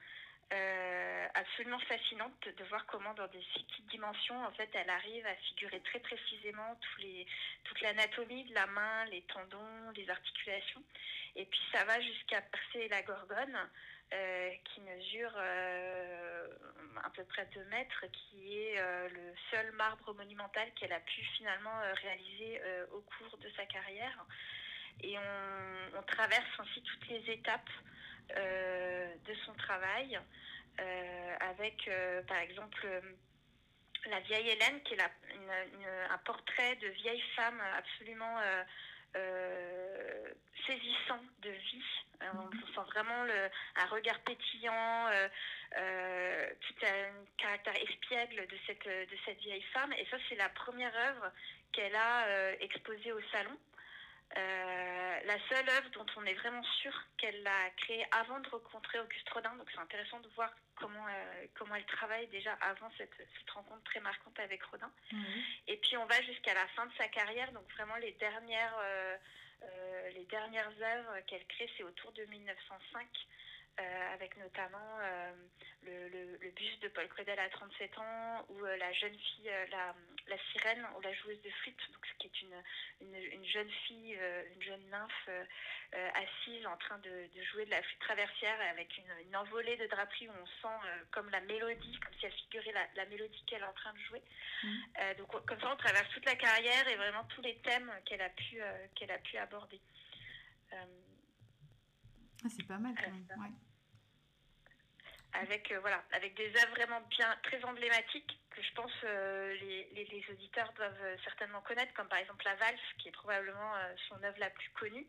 euh, 0.50 1.26
absolument 1.34 1.78
fascinante 1.80 2.48
de 2.56 2.64
voir 2.70 2.86
comment 2.86 3.12
dans 3.12 3.26
des 3.28 3.42
si 3.52 3.64
petites 3.64 3.86
dimensions, 3.88 4.42
en 4.46 4.50
fait, 4.52 4.70
elle 4.72 4.88
arrive 4.88 5.26
à 5.26 5.34
figurer 5.34 5.78
très 5.80 5.98
précisément 5.98 6.74
tous 6.80 7.02
les, 7.02 7.26
toute 7.64 7.78
l'anatomie 7.82 8.44
de 8.44 8.54
la 8.54 8.66
main, 8.66 9.04
les 9.06 9.20
tendons, 9.22 9.90
les 9.94 10.08
articulations. 10.08 10.82
Et 11.36 11.44
puis 11.44 11.60
ça 11.70 11.84
va 11.84 12.00
jusqu'à 12.00 12.40
percer 12.40 12.88
la 12.88 13.02
gorgone, 13.02 13.58
euh, 14.12 14.50
qui 14.64 14.80
mesure 14.80 15.32
euh, 15.36 16.46
à 17.04 17.10
peu 17.10 17.24
près 17.24 17.46
2 17.54 17.62
mètres, 17.64 18.06
qui 18.10 18.58
est 18.58 18.80
euh, 18.80 19.08
le 19.10 19.34
seul 19.50 19.70
marbre 19.72 20.14
monumental 20.14 20.66
qu'elle 20.74 20.94
a 20.94 21.00
pu 21.00 21.20
finalement 21.36 21.78
réaliser 22.02 22.60
au 22.92 23.00
cours 23.02 23.38
de 23.38 23.50
sa 23.50 23.66
carrière. 23.66 24.24
Et 25.02 25.16
on, 25.18 26.02
traverse 26.02 26.48
ainsi 26.58 26.82
toutes 26.82 27.08
les 27.08 27.32
étapes 27.32 27.70
de 28.34 29.34
son 29.44 29.52
travail, 29.54 30.18
avec 31.40 31.90
par 32.26 32.38
exemple 32.38 32.88
la 34.06 34.20
vieille 34.20 34.48
Hélène, 34.48 34.82
qui 34.84 34.94
est 34.94 35.00
un 35.00 36.18
portrait 36.24 36.76
de 36.76 36.88
vieille 36.88 37.22
femme 37.36 37.60
absolument 37.76 38.38
euh, 39.16 40.32
saisissant 40.66 41.20
de 41.42 41.50
vie. 41.50 41.84
Euh, 42.22 42.26
on 42.34 42.50
sent 42.50 42.90
vraiment 42.92 43.24
le, 43.24 43.48
un 43.76 43.86
regard 43.86 44.18
pétillant, 44.20 45.06
euh, 45.08 46.48
tout 46.60 46.86
un 46.86 47.10
caractère 47.36 47.76
espiègle 47.76 48.46
de 48.46 48.56
cette, 48.66 48.86
de 48.86 49.16
cette 49.24 49.38
vieille 49.38 49.64
femme. 49.72 49.92
Et 49.92 50.06
ça, 50.10 50.16
c'est 50.28 50.36
la 50.36 50.48
première 50.50 50.94
œuvre 50.96 51.32
qu'elle 51.72 51.94
a 51.94 52.52
exposée 52.60 53.12
au 53.12 53.20
salon. 53.32 53.56
Euh, 54.36 55.20
la 55.24 55.38
seule 55.48 55.68
œuvre 55.70 55.90
dont 55.90 56.06
on 56.16 56.24
est 56.26 56.34
vraiment 56.34 56.62
sûr 56.82 56.92
qu'elle 57.16 57.42
l'a 57.42 57.70
créée 57.78 58.04
avant 58.12 58.40
de 58.40 58.48
rencontrer 58.48 59.00
Auguste 59.00 59.28
Rodin, 59.30 59.54
donc 59.56 59.68
c'est 59.72 59.80
intéressant 59.80 60.20
de 60.20 60.28
voir 60.30 60.50
comment, 60.76 61.06
euh, 61.06 61.46
comment 61.54 61.74
elle 61.74 61.86
travaille 61.86 62.26
déjà 62.28 62.52
avant 62.60 62.90
cette, 62.98 63.16
cette 63.16 63.50
rencontre 63.50 63.82
très 63.84 64.00
marquante 64.00 64.38
avec 64.38 64.62
Rodin. 64.64 64.90
Et 65.66 65.76
puis 65.78 65.96
on 65.96 66.04
va 66.06 66.20
jusqu'à 66.22 66.54
la 66.54 66.66
fin 66.68 66.86
de 66.86 66.92
sa 66.94 67.08
carrière, 67.08 67.50
donc 67.52 67.68
vraiment 67.72 67.96
les 67.96 68.12
dernières, 68.12 68.76
euh, 68.82 69.16
les 70.10 70.24
dernières 70.26 70.72
œuvres 70.80 71.20
qu'elle 71.26 71.46
crée, 71.46 71.70
c'est 71.76 71.84
autour 71.84 72.12
de 72.12 72.24
1905. 72.24 73.08
euh, 73.80 74.14
avec 74.14 74.36
notamment 74.38 74.98
le, 75.88 76.08
le, 76.08 76.36
le 76.36 76.50
buste 76.50 76.82
de 76.82 76.88
Paul 76.88 77.08
Claudel 77.08 77.38
à 77.38 77.48
37 77.48 77.98
ans, 77.98 78.46
ou 78.50 78.64
euh, 78.64 78.76
la 78.76 78.92
jeune 78.92 79.16
fille, 79.18 79.48
euh, 79.48 79.66
la, 79.70 79.94
la 80.26 80.38
sirène, 80.52 80.84
ou 80.96 81.00
la 81.00 81.12
joueuse 81.14 81.40
de 81.42 81.50
flûte, 81.50 81.80
donc, 81.92 82.06
qui 82.18 82.26
est 82.26 82.42
une, 82.42 82.62
une, 83.00 83.14
une 83.32 83.44
jeune 83.46 83.70
fille, 83.86 84.16
euh, 84.20 84.44
une 84.54 84.62
jeune 84.62 84.88
nymphe 84.90 85.28
assise 86.14 86.66
en 86.66 86.76
train 86.76 86.98
de, 86.98 87.08
de 87.34 87.42
jouer 87.44 87.64
de 87.64 87.70
la 87.70 87.82
flûte 87.82 87.98
traversière 88.00 88.60
avec 88.70 88.94
une, 88.98 89.26
une 89.26 89.34
envolée 89.36 89.76
de 89.78 89.86
draperie 89.86 90.28
où 90.28 90.32
on 90.32 90.46
sent 90.46 90.88
comme 91.12 91.30
la 91.30 91.40
mélodie, 91.40 91.98
comme 92.00 92.12
si 92.20 92.26
elle 92.26 92.32
figurait 92.32 92.72
la, 92.72 92.86
la 92.94 93.06
mélodie 93.06 93.42
qu'elle 93.46 93.62
est 93.62 93.66
en 93.66 93.72
train 93.72 93.94
de 93.94 93.98
jouer. 94.00 94.22
Euh, 95.00 95.14
donc 95.14 95.34
on- 95.34 95.40
comme 95.40 95.58
ça, 95.60 95.72
on 95.72 95.76
traverse 95.76 96.08
toute 96.12 96.26
la 96.26 96.34
carrière 96.36 96.86
et 96.88 96.96
vraiment 96.96 97.24
tous 97.24 97.40
les 97.40 97.56
thèmes 97.62 97.90
qu'elle 98.04 98.20
a 98.20 98.28
pu 98.28 98.60
qu'elle 98.96 99.10
a 99.10 99.18
pu 99.18 99.38
aborder. 99.38 99.80
Ah, 102.44 102.48
c'est 102.54 102.66
pas 102.66 102.78
mal 102.78 102.94
quand 102.94 103.10
même. 103.10 103.26
Ouais. 103.40 103.48
Avec 105.34 105.70
euh, 105.72 105.80
voilà, 105.80 106.02
avec 106.12 106.34
des 106.34 106.48
œuvres 106.56 106.74
vraiment 106.74 107.00
bien 107.10 107.36
très 107.42 107.62
emblématiques 107.64 108.38
que 108.50 108.62
je 108.62 108.72
pense 108.72 108.92
euh, 109.04 109.54
les, 109.60 109.88
les, 109.92 110.04
les 110.06 110.24
auditeurs 110.30 110.72
doivent 110.72 111.02
euh, 111.02 111.16
certainement 111.24 111.60
connaître, 111.60 111.92
comme 111.94 112.08
par 112.08 112.18
exemple 112.18 112.44
la 112.44 112.56
valse, 112.56 112.80
qui 112.98 113.08
est 113.08 113.12
probablement 113.12 113.76
euh, 113.76 113.94
son 114.08 114.22
œuvre 114.22 114.38
la 114.38 114.50
plus 114.50 114.70
connue. 114.70 115.06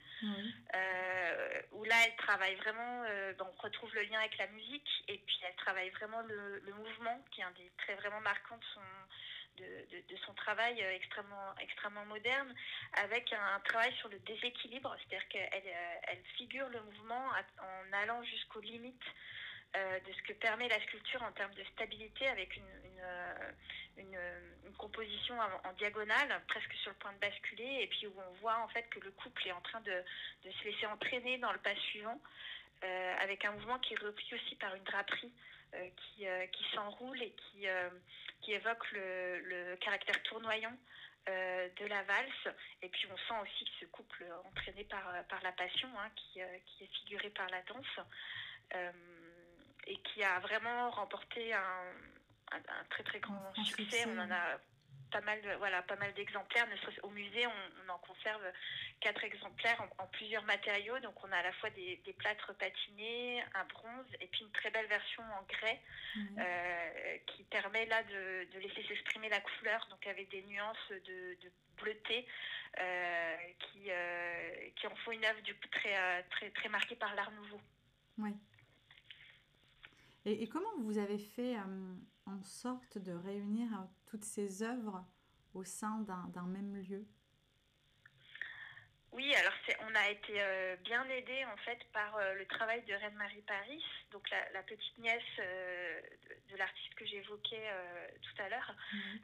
Où 1.71 1.83
là 1.85 1.95
elle 2.05 2.15
travaille 2.17 2.55
vraiment, 2.55 3.03
on 3.39 3.61
retrouve 3.61 3.93
le 3.95 4.01
lien 4.03 4.19
avec 4.19 4.37
la 4.37 4.47
musique 4.47 4.89
et 5.07 5.17
puis 5.17 5.39
elle 5.47 5.55
travaille 5.55 5.89
vraiment 5.91 6.21
le, 6.21 6.59
le 6.59 6.73
mouvement 6.73 7.23
qui 7.31 7.41
est 7.41 7.43
un 7.43 7.51
des 7.51 7.71
traits 7.77 7.97
vraiment 7.99 8.19
marquants 8.19 8.57
de 8.57 8.65
son, 8.73 8.81
de, 9.57 9.63
de, 9.63 10.13
de 10.13 10.17
son 10.25 10.33
travail 10.33 10.79
extrêmement, 10.81 11.55
extrêmement 11.59 12.05
moderne 12.05 12.53
avec 12.93 13.31
un, 13.33 13.55
un 13.55 13.59
travail 13.61 13.93
sur 13.95 14.09
le 14.09 14.19
déséquilibre, 14.19 14.95
c'est-à-dire 14.99 15.27
qu'elle 15.29 15.63
elle 16.03 16.23
figure 16.37 16.67
le 16.69 16.81
mouvement 16.81 17.29
en 17.59 17.93
allant 17.93 18.21
jusqu'aux 18.23 18.61
limites 18.61 19.05
euh, 19.75 19.99
de 19.99 20.13
ce 20.13 20.21
que 20.23 20.33
permet 20.33 20.67
la 20.67 20.81
sculpture 20.81 21.21
en 21.21 21.31
termes 21.33 21.53
de 21.53 21.63
stabilité 21.65 22.27
avec 22.27 22.57
une, 22.57 22.63
une, 22.63 23.01
euh, 23.03 23.51
euh, 23.99 24.39
une 24.65 24.73
composition 24.73 25.35
en, 25.39 25.73
diagonale, 25.73 26.41
presque 26.47 26.73
sur 26.81 26.89
le 26.89 26.97
point 26.97 27.13
de 27.13 27.19
basculer, 27.19 27.81
et 27.81 27.87
puis 27.87 28.07
où 28.07 28.13
on 28.17 28.33
voit 28.41 28.57
en 28.63 28.67
fait 28.69 28.89
que 28.89 28.99
le 28.99 29.11
couple 29.11 29.47
est 29.47 29.51
en 29.51 29.61
train 29.61 29.81
de, 29.81 30.03
de 30.43 30.51
se 30.51 30.63
laisser 30.63 30.87
entraîner 30.87 31.37
dans 31.37 31.51
le 31.51 31.59
pas 31.59 31.75
suivant, 31.75 32.19
avec 33.21 33.43
un 33.45 33.51
mouvement 33.51 33.77
qui 33.79 33.93
est 33.93 33.99
repris 33.99 34.33
aussi 34.33 34.55
par 34.55 34.73
une 34.73 34.83
draperie 34.85 35.33
qui, 35.97 36.25
qui 36.53 36.65
s'enroule 36.73 37.21
et 37.21 37.31
qui, 37.31 37.67
qui 38.41 38.53
évoque 38.53 38.89
le, 38.91 39.39
le 39.41 39.75
caractère 39.75 40.23
tournoyant 40.23 40.75
de 41.27 41.85
la 41.87 42.01
valse. 42.03 42.55
Et 42.81 42.87
puis 42.87 43.05
on 43.11 43.17
sent 43.17 43.39
aussi 43.43 43.65
que 43.65 43.71
ce 43.81 43.85
couple 43.87 44.25
entraîné 44.45 44.85
par, 44.85 45.03
par 45.27 45.43
la 45.43 45.51
passion, 45.51 45.89
hein, 45.99 46.09
qui, 46.15 46.39
qui 46.65 46.85
est 46.85 46.93
figuré 47.01 47.29
par 47.31 47.49
la 47.49 47.61
danse, 47.63 47.99
et 49.87 49.97
qui 49.97 50.23
a 50.23 50.39
vraiment 50.39 50.89
remporté 50.91 51.53
un, 51.53 51.83
un, 52.51 52.57
un 52.57 52.83
très 52.89 53.03
très 53.03 53.19
grand 53.19 53.53
Un 53.57 53.63
succès. 53.63 53.83
succès, 53.83 54.05
On 54.07 54.19
en 54.19 54.31
a 54.31 54.59
pas 55.11 55.21
mal, 55.21 55.41
de, 55.41 55.49
voilà, 55.55 55.81
pas 55.81 55.95
mal 55.95 56.13
d'exemplaires. 56.13 56.67
Au 57.01 57.09
musée, 57.09 57.47
on, 57.47 57.51
on 57.85 57.89
en 57.89 57.97
conserve 57.97 58.43
quatre 58.99 59.23
exemplaires 59.23 59.81
en, 59.81 60.03
en 60.03 60.07
plusieurs 60.07 60.43
matériaux. 60.43 60.99
Donc 60.99 61.23
on 61.23 61.31
a 61.31 61.37
à 61.37 61.43
la 61.43 61.51
fois 61.53 61.71
des, 61.71 61.97
des 62.05 62.13
plâtres 62.13 62.53
patinés, 62.55 63.43
un 63.55 63.65
bronze, 63.65 64.05
et 64.21 64.27
puis 64.27 64.41
une 64.41 64.51
très 64.51 64.69
belle 64.69 64.85
version 64.85 65.23
en 65.23 65.41
grès 65.43 65.81
euh, 66.37 67.17
qui 67.25 67.43
permet 67.45 67.87
là 67.87 68.03
de, 68.03 68.47
de 68.53 68.59
laisser 68.59 68.83
s'exprimer 68.87 69.29
la 69.29 69.41
couleur, 69.41 69.87
donc 69.89 70.05
avec 70.05 70.29
des 70.29 70.43
nuances 70.43 70.89
de, 70.91 71.37
de 71.41 71.51
bleuté 71.77 72.27
euh, 72.79 73.37
qui, 73.59 73.89
euh, 73.89 74.69
qui 74.75 74.85
en 74.85 74.95
font 74.97 75.11
une 75.11 75.25
œuvre 75.25 75.41
du 75.41 75.55
coup 75.55 75.67
très, 75.71 76.23
très, 76.29 76.51
très 76.51 76.69
marquée 76.69 76.95
par 76.95 77.15
l'art 77.15 77.31
nouveau. 77.31 77.59
Oui. 78.19 78.35
Et, 80.25 80.43
et 80.43 80.47
comment 80.49 80.75
vous 80.79 80.97
avez 80.97 81.17
fait 81.17 81.57
euh, 81.57 81.95
en 82.25 82.43
sorte 82.43 82.97
de 82.97 83.13
réunir 83.13 83.67
euh, 83.73 83.85
toutes 84.05 84.25
ces 84.25 84.63
œuvres 84.63 85.05
au 85.53 85.63
sein 85.63 85.99
d'un 85.99 86.45
même 86.47 86.75
lieu? 86.75 87.07
Oui, 89.11 89.33
alors 89.33 89.53
on 89.89 89.95
a 89.95 90.09
été 90.11 90.33
euh, 90.39 90.75
bien 90.83 91.03
aidé 91.09 91.43
en 91.45 91.57
fait 91.57 91.79
par 91.91 92.15
euh, 92.17 92.35
le 92.35 92.45
travail 92.45 92.83
de 92.83 92.93
Reine-Marie 92.93 93.41
Paris, 93.41 93.83
donc 94.11 94.29
la, 94.29 94.51
la 94.51 94.61
petite 94.61 94.97
nièce 94.99 95.23
euh, 95.39 95.99
de, 96.29 96.53
de 96.53 96.57
l'artiste 96.57 96.93
que 96.93 97.07
j'évoquais 97.07 97.69
tout 98.21 98.41
à 98.43 98.49
l'heure, 98.49 98.75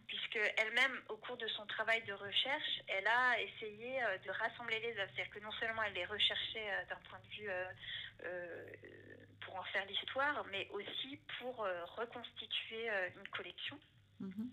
puisque 0.08 0.40
elle-même, 0.58 1.02
au 1.10 1.18
cours 1.18 1.38
de 1.38 1.48
son 1.50 1.68
travail 1.68 2.04
de 2.04 2.14
recherche, 2.14 2.82
elle 2.88 3.06
a 3.08 3.40
essayé 3.40 4.02
de 4.26 4.32
rassembler 4.32 4.80
les 4.80 4.98
œuvres. 4.98 5.12
C'est-à-dire 5.16 5.34
que 5.34 5.40
non 5.40 5.52
seulement 5.52 5.84
elle 5.84 5.94
les 5.94 6.06
recherchait 6.06 6.86
d'un 6.90 7.00
point 7.10 7.20
de 7.20 7.28
vue 7.36 7.50
pour 9.46 9.56
en 9.56 9.64
faire 9.64 9.86
l'histoire, 9.86 10.46
mais 10.52 10.68
aussi 10.72 11.20
pour 11.40 11.64
euh, 11.64 11.86
reconstituer 11.86 12.90
euh, 12.90 13.10
une 13.16 13.28
collection. 13.30 13.80
Mhm. 14.20 14.50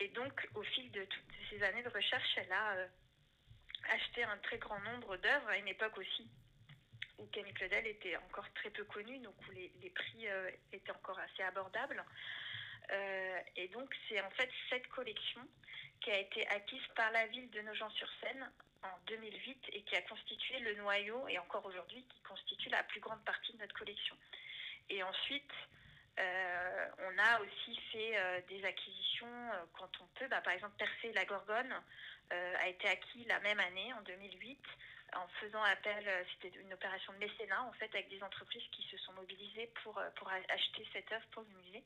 Et 0.00 0.08
donc, 0.08 0.48
au 0.54 0.62
fil 0.62 0.90
de 0.90 1.04
toutes 1.04 1.32
ces 1.48 1.62
années 1.62 1.82
de 1.82 1.88
recherche, 1.88 2.36
elle 2.36 2.52
a 2.52 2.72
euh, 2.76 2.86
acheté 3.90 4.24
un 4.24 4.36
très 4.38 4.58
grand 4.58 4.80
nombre 4.80 5.16
d'œuvres 5.16 5.48
à 5.48 5.56
une 5.58 5.68
époque 5.68 5.96
aussi 5.98 6.28
où 7.18 7.26
Camille 7.26 7.52
Claudel 7.52 7.86
était 7.86 8.16
encore 8.16 8.50
très 8.54 8.70
peu 8.70 8.84
connue, 8.84 9.18
donc 9.18 9.34
où 9.46 9.52
les, 9.52 9.70
les 9.82 9.90
prix 9.90 10.26
euh, 10.26 10.50
étaient 10.72 10.92
encore 10.92 11.18
assez 11.18 11.42
abordables. 11.42 12.02
Euh, 12.92 13.40
et 13.56 13.68
donc, 13.68 13.94
c'est 14.08 14.20
en 14.20 14.30
fait 14.30 14.50
cette 14.68 14.86
collection 14.88 15.46
qui 16.00 16.10
a 16.10 16.18
été 16.18 16.46
acquise 16.48 16.86
par 16.96 17.10
la 17.12 17.26
ville 17.26 17.50
de 17.50 17.60
Nogent-sur-Seine 17.60 18.50
en 18.82 18.98
2008 19.06 19.70
et 19.72 19.82
qui 19.82 19.96
a 19.96 20.02
constitué 20.02 20.58
le 20.60 20.74
noyau, 20.76 21.26
et 21.28 21.38
encore 21.38 21.64
aujourd'hui, 21.66 22.04
qui 22.08 22.20
constitue 22.22 22.68
la 22.70 22.82
plus 22.84 23.00
grande 23.00 23.22
partie 23.24 23.52
de 23.52 23.58
notre 23.58 23.74
collection. 23.74 24.16
Et 24.88 25.02
ensuite, 25.02 25.52
euh, 26.18 26.86
on 26.98 27.18
a 27.18 27.40
aussi 27.40 27.76
fait 27.92 28.16
euh, 28.16 28.40
des 28.48 28.64
acquisitions 28.64 29.26
euh, 29.26 29.64
quand 29.78 29.90
on 30.00 30.06
peut. 30.18 30.26
Bah, 30.28 30.40
par 30.40 30.52
exemple, 30.52 30.76
Persée 30.76 31.12
la 31.12 31.24
Gorgone 31.24 31.74
a 32.32 32.68
été 32.68 32.86
acquis 32.86 33.24
la 33.24 33.40
même 33.40 33.58
année, 33.58 33.92
en 33.94 34.02
2008, 34.02 34.56
en 35.16 35.26
faisant 35.40 35.64
appel, 35.64 36.26
c'était 36.32 36.56
une 36.60 36.72
opération 36.72 37.12
de 37.12 37.18
mécénat, 37.18 37.60
en 37.64 37.72
fait, 37.72 37.92
avec 37.92 38.08
des 38.08 38.22
entreprises 38.22 38.62
qui 38.70 38.84
se 38.84 38.96
sont 38.98 39.12
mobilisées 39.14 39.68
pour, 39.82 40.00
pour 40.14 40.30
acheter 40.30 40.86
cette 40.92 41.10
œuvre 41.10 41.26
pour 41.32 41.42
le 41.42 41.48
musée. 41.58 41.82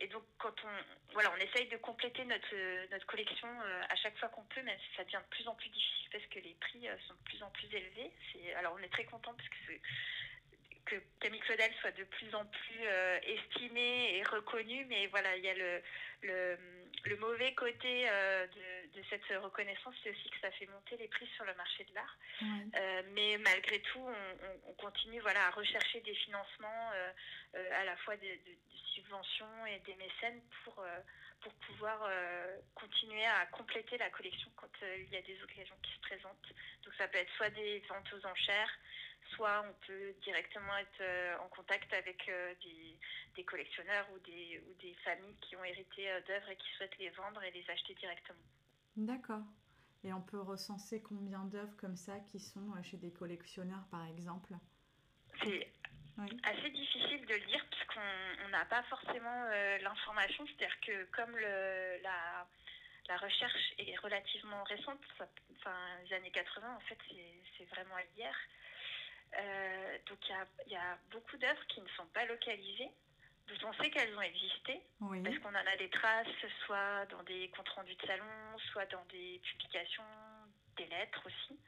Et 0.00 0.08
donc, 0.08 0.22
quand 0.38 0.54
on, 0.64 1.12
voilà, 1.12 1.32
on 1.32 1.40
essaye 1.40 1.68
de 1.68 1.76
compléter 1.78 2.24
notre, 2.24 2.54
euh, 2.54 2.86
notre 2.90 3.06
collection 3.06 3.48
euh, 3.48 3.82
à 3.88 3.96
chaque 3.96 4.16
fois 4.18 4.28
qu'on 4.28 4.44
peut, 4.44 4.62
même 4.62 4.78
si 4.78 4.96
ça 4.96 5.04
devient 5.04 5.22
de 5.24 5.34
plus 5.34 5.48
en 5.48 5.54
plus 5.54 5.70
difficile 5.70 6.08
parce 6.12 6.26
que 6.26 6.38
les 6.40 6.54
prix 6.60 6.88
euh, 6.88 6.96
sont 7.08 7.14
de 7.14 7.24
plus 7.24 7.42
en 7.42 7.50
plus 7.50 7.66
élevés. 7.74 8.12
Alors, 8.56 8.76
on 8.78 8.82
est 8.82 8.92
très 8.92 9.04
content 9.04 9.34
parce 9.34 9.48
que 9.48 10.96
Camille 11.18 11.40
Claudel 11.40 11.72
soit 11.80 11.90
de 11.92 12.04
plus 12.04 12.32
en 12.34 12.44
plus 12.44 12.84
estimée 13.24 14.18
et 14.18 14.22
reconnue, 14.22 14.84
mais 14.84 15.08
voilà, 15.08 15.36
il 15.36 15.44
y 15.44 15.48
a 15.48 15.54
le, 15.54 15.82
le, 16.22 16.58
le 17.04 17.16
mauvais 17.16 17.54
côté 17.54 18.04
de, 18.04 18.75
de, 18.94 19.02
cette 19.10 19.24
reconnaissance, 19.42 19.94
c'est 20.02 20.10
aussi 20.10 20.30
que 20.30 20.40
ça 20.40 20.50
fait 20.52 20.66
monter 20.66 20.96
les 20.96 21.08
prix 21.08 21.26
sur 21.36 21.44
le 21.44 21.54
marché 21.54 21.84
de 21.84 21.94
l'art. 21.94 22.16
Euh, 22.42 23.02
mais 23.12 23.38
malgré 23.38 23.80
tout, 23.80 24.00
on, 24.00 24.10
on, 24.10 24.70
on, 24.70 24.74
continue 24.74 25.20
voilà, 25.20 25.46
à 25.46 25.50
rechercher 25.50 26.00
des 26.00 26.14
financements, 26.14 26.90
euh, 26.94 27.80
à 27.80 27.84
la 27.84 27.96
fois 27.98 28.16
des, 28.16 28.36
des, 28.38 28.58
subventions 28.94 29.66
et 29.66 29.78
des 29.80 29.94
mécènes 29.96 30.40
pour, 30.64 30.82
pour 31.42 31.52
pouvoir 31.52 32.10
continuer 32.74 33.26
à 33.26 33.44
compléter 33.52 33.98
la 33.98 34.08
collection 34.08 34.50
quand 34.56 34.70
il 34.82 35.12
y 35.12 35.16
a 35.18 35.20
des 35.20 35.42
occasions 35.42 35.76
qui 35.82 35.92
se 35.92 36.00
présentent. 36.00 36.48
Donc 36.82 36.94
ça 36.96 37.06
peut 37.06 37.18
être 37.18 37.30
soit 37.36 37.50
des 37.50 37.80
ventes 37.90 38.10
aux 38.14 38.26
enchères, 38.26 38.70
soit 39.34 39.64
on 39.68 39.86
peut 39.86 40.14
directement 40.22 40.76
être 40.76 41.00
euh, 41.00 41.36
en 41.38 41.48
contact 41.48 41.92
avec 41.92 42.28
euh, 42.28 42.54
des, 42.62 42.98
des, 43.34 43.44
collectionneurs 43.44 44.06
ou 44.14 44.18
des, 44.20 44.62
ou 44.66 44.74
des 44.80 44.94
familles 45.04 45.36
qui 45.40 45.56
ont 45.56 45.64
hérité 45.64 46.10
euh, 46.10 46.20
d'œuvres 46.22 46.50
et 46.50 46.56
qui 46.56 46.68
souhaitent 46.76 46.98
les 46.98 47.10
vendre 47.10 47.42
et 47.42 47.50
les 47.50 47.64
acheter 47.70 47.94
directement. 47.94 48.38
D'accord. 48.96 49.42
Et 50.04 50.12
on 50.12 50.22
peut 50.22 50.40
recenser 50.40 51.02
combien 51.02 51.44
d'œuvres 51.44 51.76
comme 51.76 51.96
ça 51.96 52.18
qui 52.30 52.38
sont 52.38 52.72
chez 52.82 52.96
des 52.96 53.12
collectionneurs, 53.12 53.84
par 53.90 54.06
exemple? 54.06 54.54
C'est 55.42 55.70
oui. 56.18 56.40
assez 56.44 56.70
difficile 56.70 57.26
de 57.26 57.34
le 57.34 57.46
dire 57.46 57.64
puisqu'on 57.70 58.48
n'a 58.50 58.64
pas 58.66 58.82
forcément 58.84 59.44
euh, 59.52 59.78
l'information. 59.78 60.46
C'est-à-dire 60.46 60.80
que 60.80 61.04
comme 61.16 61.36
le, 61.36 62.02
la, 62.02 62.46
la 63.08 63.16
recherche 63.18 63.74
est 63.78 63.96
relativement 63.98 64.62
récente, 64.64 65.00
ça, 65.18 65.28
enfin 65.56 65.76
les 66.04 66.14
années 66.14 66.30
80 66.30 66.76
en 66.76 66.80
fait 66.80 66.98
c'est 67.58 67.64
vraiment 67.66 67.96
hier. 68.16 68.34
Euh, 69.38 69.98
donc 70.08 70.18
il 70.28 70.70
y, 70.70 70.74
y 70.74 70.76
a, 70.76 70.98
beaucoup 71.10 71.36
d'œuvres 71.36 71.66
qui 71.68 71.80
ne 71.80 71.88
sont 71.88 72.06
pas 72.14 72.24
localisées, 72.26 72.90
dont 73.48 73.68
on 73.68 73.72
sait 73.74 73.90
qu'elles 73.90 74.16
ont 74.16 74.22
existé, 74.22 74.80
oui. 75.00 75.22
parce 75.22 75.38
qu'on 75.38 75.50
en 75.50 75.66
a 75.66 75.76
des 75.76 75.90
traces, 75.90 76.26
soit 76.64 77.06
dans 77.06 77.22
des 77.24 77.48
comptes 77.50 77.68
rendus 77.70 77.94
de 77.94 78.06
salon, 78.06 78.58
soit 78.72 78.86
dans 78.86 79.04
des 79.06 79.40
publications, 79.44 80.02
des 80.76 80.86
lettres 80.86 81.22
aussi. 81.26 81.58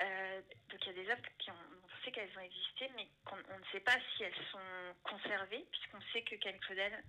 Euh, 0.00 0.40
donc 0.70 0.80
il 0.82 0.86
y 0.86 0.90
a 0.90 1.04
des 1.04 1.10
œuvres 1.10 1.22
qui 1.38 1.50
ont, 1.50 1.66
on 1.84 2.04
sait 2.04 2.10
qu'elles 2.10 2.36
ont 2.36 2.40
existé, 2.40 2.90
mais 2.96 3.08
qu'on 3.24 3.36
on 3.36 3.58
ne 3.58 3.64
sait 3.72 3.80
pas 3.80 3.96
si 4.16 4.24
elles 4.24 4.44
sont 4.50 4.58
conservées, 5.04 5.64
puisqu'on 5.70 6.00
sait 6.12 6.22
que 6.22 6.34
Camille 6.36 6.60
Claudel, 6.60 7.04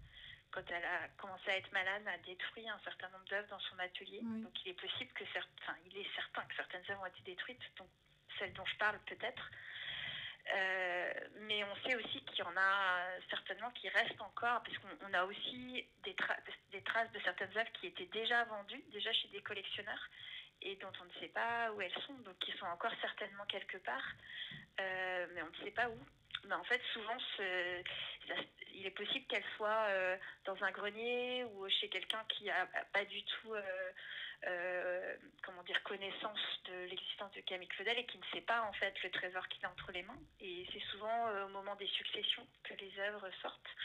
quand 0.51 0.63
elle 0.69 0.85
a 0.85 1.07
commencé 1.17 1.49
à 1.49 1.57
être 1.57 1.71
malade, 1.71 2.07
a 2.07 2.17
détruit 2.19 2.69
un 2.69 2.79
certain 2.83 3.09
nombre 3.09 3.25
d'œuvres 3.25 3.49
dans 3.49 3.59
son 3.59 3.79
atelier. 3.79 4.21
Oui. 4.23 4.41
Donc 4.41 4.53
il 4.63 4.71
est 4.71 4.79
possible 4.79 5.11
que 5.13 5.25
certains, 5.33 5.75
il 5.87 5.97
est 5.97 6.15
certain 6.15 6.43
que 6.43 6.55
certaines 6.55 6.83
œuvres 6.91 7.01
ont 7.01 7.07
été 7.07 7.21
détruites. 7.23 7.65
Donc 7.77 7.89
celle 8.37 8.53
dont 8.53 8.65
je 8.65 8.75
parle 8.77 8.99
peut-être. 9.05 9.49
Euh, 10.53 11.13
mais 11.47 11.63
on 11.63 11.75
sait 11.87 11.95
aussi 11.95 12.21
qu'il 12.25 12.39
y 12.39 12.43
en 12.43 12.55
a 12.55 13.01
certainement 13.29 13.71
qui 13.71 13.89
restent 13.89 14.21
encore, 14.21 14.61
parce 14.63 14.77
qu'on 14.77 15.13
a 15.13 15.25
aussi 15.25 15.85
des, 16.03 16.13
tra 16.13 16.35
des, 16.71 16.81
traces 16.81 17.11
de 17.11 17.19
certaines 17.19 17.57
œuvres 17.57 17.71
qui 17.79 17.87
étaient 17.87 18.09
déjà 18.13 18.43
vendues, 18.45 18.83
déjà 18.91 19.11
chez 19.11 19.27
des 19.29 19.41
collectionneurs, 19.41 20.09
et 20.61 20.75
dont 20.77 20.91
on 21.01 21.05
ne 21.05 21.19
sait 21.19 21.29
pas 21.33 21.71
où 21.71 21.81
elles 21.81 22.03
sont, 22.05 22.13
donc 22.19 22.37
qui 22.39 22.51
sont 22.57 22.65
encore 22.67 22.93
certainement 23.01 23.45
quelque 23.45 23.77
part, 23.77 24.05
euh, 24.79 25.27
mais 25.33 25.41
on 25.41 25.49
ne 25.49 25.65
sait 25.65 25.71
pas 25.71 25.89
où. 25.89 25.97
Mais 26.47 26.55
en 26.55 26.63
fait, 26.63 26.81
souvent, 26.93 27.17
il 28.71 28.85
est 28.85 28.91
possible 28.91 29.25
qu'elle 29.25 29.43
soit 29.57 29.87
euh, 29.89 30.15
dans 30.45 30.63
un 30.63 30.71
grenier 30.71 31.43
ou 31.43 31.67
chez 31.69 31.89
quelqu'un 31.89 32.23
qui 32.29 32.45
n'a 32.45 32.67
pas 32.93 33.03
du 33.05 33.23
tout, 33.23 33.55
euh, 34.47 35.15
comment 35.43 35.63
dire, 35.63 35.81
connaissance 35.83 36.39
de 36.65 36.85
l'existence 36.85 37.31
de 37.33 37.41
Camille 37.41 37.67
Claudel 37.67 37.97
et 37.97 38.05
qui 38.05 38.17
ne 38.17 38.25
sait 38.33 38.41
pas 38.41 38.61
en 38.61 38.73
fait 38.73 38.93
le 39.03 39.09
trésor 39.11 39.47
qu'il 39.47 39.65
a 39.65 39.69
entre 39.69 39.91
les 39.91 40.03
mains. 40.03 40.19
Et 40.39 40.67
c'est 40.71 40.83
souvent 40.91 41.27
euh, 41.27 41.45
au 41.45 41.49
moment 41.49 41.75
des 41.75 41.87
successions 41.87 42.45
que 42.63 42.73
les 42.75 42.91
œuvres 42.99 43.29
sortent. 43.41 43.75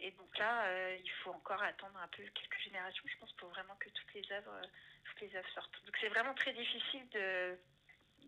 Et 0.00 0.10
donc 0.12 0.36
là, 0.38 0.66
euh, 0.66 0.96
il 1.02 1.10
faut 1.22 1.30
encore 1.30 1.62
attendre 1.62 1.98
un 1.98 2.08
peu 2.08 2.22
quelques 2.34 2.60
générations, 2.60 3.04
je 3.06 3.16
pense, 3.18 3.32
pour 3.32 3.48
vraiment 3.50 3.76
que 3.76 3.88
toutes 3.90 4.14
les 4.14 4.32
œuvres, 4.32 4.60
toutes 5.04 5.20
les 5.20 5.36
œuvres 5.36 5.50
sortent. 5.54 5.84
Donc 5.84 5.96
c'est 6.00 6.08
vraiment 6.08 6.34
très 6.34 6.52
difficile 6.52 7.08
de, 7.10 7.58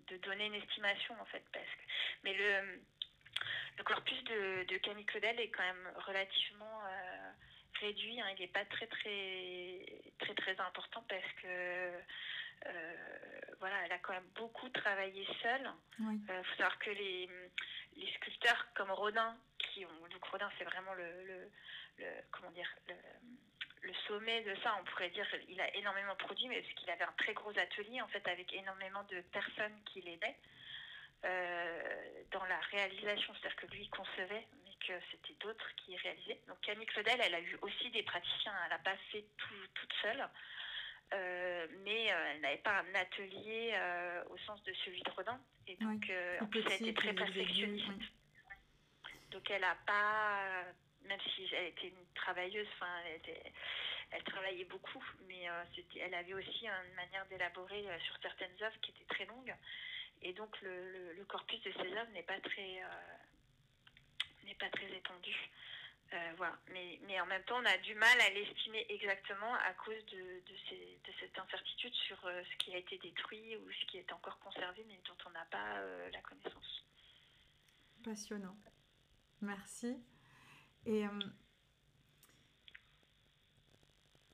de 0.08 0.16
donner 0.18 0.46
une 0.46 0.54
estimation 0.54 1.14
en 1.20 1.24
fait, 1.26 1.44
parce 1.52 1.66
que, 1.66 1.82
mais 2.22 2.34
le 2.34 2.80
le 3.76 3.82
corpus 3.82 4.22
de, 4.24 4.64
de, 4.68 4.76
Camille 4.78 5.04
Claudel 5.04 5.40
est 5.40 5.50
quand 5.50 5.64
même 5.64 5.92
relativement 6.06 6.80
réduit. 7.80 8.20
Hein. 8.20 8.26
Il 8.36 8.40
n'est 8.40 8.48
pas 8.48 8.64
très 8.64 8.86
très 8.86 9.86
très 10.18 10.34
très 10.34 10.60
important 10.60 11.04
parce 11.08 11.32
que 11.42 11.46
euh, 12.66 12.94
voilà, 13.60 13.76
elle 13.84 13.92
a 13.92 13.98
quand 13.98 14.12
même 14.12 14.28
beaucoup 14.34 14.68
travaillé 14.70 15.26
seule. 15.42 15.70
Il 15.98 16.06
oui. 16.06 16.20
euh, 16.30 16.42
faut 16.42 16.56
savoir 16.56 16.78
que 16.78 16.90
les, 16.90 17.28
les 17.96 18.12
sculpteurs 18.14 18.66
comme 18.74 18.90
Rodin, 18.90 19.36
qui 19.58 19.84
ont 19.84 20.08
donc 20.10 20.24
Rodin, 20.24 20.50
c'est 20.58 20.64
vraiment 20.64 20.94
le, 20.94 21.24
le, 21.24 21.50
le, 21.98 22.06
comment 22.30 22.50
dire 22.52 22.68
le, 22.88 22.94
le 23.82 23.94
sommet 24.08 24.42
de 24.42 24.54
ça, 24.62 24.76
on 24.80 24.84
pourrait 24.84 25.10
dire, 25.10 25.26
il 25.48 25.60
a 25.60 25.74
énormément 25.76 26.16
produit, 26.16 26.48
mais 26.48 26.60
parce 26.62 26.74
qu'il 26.74 26.90
avait 26.90 27.04
un 27.04 27.14
très 27.18 27.34
gros 27.34 27.56
atelier 27.58 28.00
en 28.00 28.08
fait 28.08 28.26
avec 28.28 28.52
énormément 28.54 29.02
de 29.04 29.20
personnes 29.32 29.78
qui 29.86 30.00
l'aidaient. 30.00 30.36
Euh, 31.24 32.22
dans 32.32 32.44
la 32.44 32.58
réalisation, 32.70 33.32
c'est-à-dire 33.34 33.56
que 33.56 33.66
lui 33.68 33.88
concevait, 33.88 34.46
mais 34.62 34.63
que 34.63 34.63
c'était 35.10 35.34
d'autres 35.40 35.68
qui 35.76 35.96
réalisaient. 35.96 36.40
Donc 36.48 36.60
Camille 36.60 36.86
Claudel, 36.86 37.20
elle 37.22 37.34
a 37.34 37.40
eu 37.40 37.58
aussi 37.62 37.90
des 37.90 38.02
praticiens, 38.02 38.52
elle 38.64 38.70
n'a 38.70 38.78
pas 38.78 38.96
fait 39.10 39.24
tout, 39.36 39.66
toute 39.74 39.92
seule, 40.02 40.28
euh, 41.12 41.66
mais 41.84 42.12
euh, 42.12 42.32
elle 42.32 42.40
n'avait 42.40 42.58
pas 42.58 42.80
un 42.80 42.94
atelier 42.94 43.72
euh, 43.74 44.24
au 44.30 44.38
sens 44.38 44.62
de 44.64 44.72
celui 44.84 45.02
de 45.02 45.10
Rodin, 45.10 45.40
et 45.66 45.76
donc 45.76 46.04
oui, 46.08 46.14
en 46.40 46.46
plus 46.46 46.64
elle 46.66 46.88
était 46.88 46.94
très 46.94 47.12
perfectionniste. 47.12 47.86
Oui. 47.88 49.12
Donc 49.30 49.50
elle 49.50 49.62
n'a 49.62 49.76
pas, 49.86 50.64
même 51.04 51.20
si 51.34 51.48
elle 51.52 51.66
était 51.66 51.88
une 51.88 52.14
travailleuse, 52.14 52.68
enfin 52.74 52.90
elle, 53.06 53.16
était, 53.16 53.52
elle 54.10 54.22
travaillait 54.24 54.64
beaucoup, 54.64 55.04
mais 55.26 55.46
elle 56.00 56.14
avait 56.14 56.34
aussi 56.34 56.66
une 56.66 56.94
manière 56.94 57.26
d'élaborer 57.26 57.84
sur 58.04 58.16
certaines 58.22 58.54
œuvres 58.62 58.80
qui 58.80 58.90
étaient 58.90 59.14
très 59.14 59.26
longues. 59.26 59.54
Et 60.22 60.32
donc 60.32 60.58
le, 60.62 60.92
le, 60.92 61.12
le, 61.12 61.24
corpus 61.24 61.60
de 61.62 61.72
ces 61.72 61.92
œuvres 61.92 62.10
n'est 62.12 62.22
pas 62.22 62.40
très 62.40 62.80
n'est 64.44 64.54
pas 64.54 64.70
très 64.70 64.90
étendu. 64.90 65.34
Euh, 66.12 66.32
voilà. 66.36 66.56
Mais, 66.72 67.00
mais 67.06 67.20
en 67.20 67.26
même 67.26 67.42
temps, 67.44 67.58
on 67.60 67.66
a 67.66 67.78
du 67.78 67.94
mal 67.94 68.20
à 68.20 68.30
l'estimer 68.30 68.86
exactement 68.88 69.54
à 69.54 69.72
cause 69.74 70.04
de, 70.06 70.16
de, 70.16 71.12
cette 71.20 71.38
incertitude 71.38 71.94
sur 71.94 72.24
euh, 72.26 72.42
ce 72.44 72.64
qui 72.64 72.74
a 72.74 72.78
été 72.78 72.98
détruit 72.98 73.56
ou 73.56 73.70
ce 73.70 73.86
qui 73.86 73.98
est 73.98 74.12
encore 74.12 74.38
conservé, 74.38 74.84
mais 74.86 75.00
dont 75.06 75.16
on 75.26 75.30
n'a 75.30 75.44
pas 75.46 75.78
euh, 75.78 76.10
la 76.10 76.20
connaissance. 76.20 76.84
Passionnant. 78.04 78.56
Merci. 79.40 79.96
Et 80.86 81.06
euh, 81.06 81.10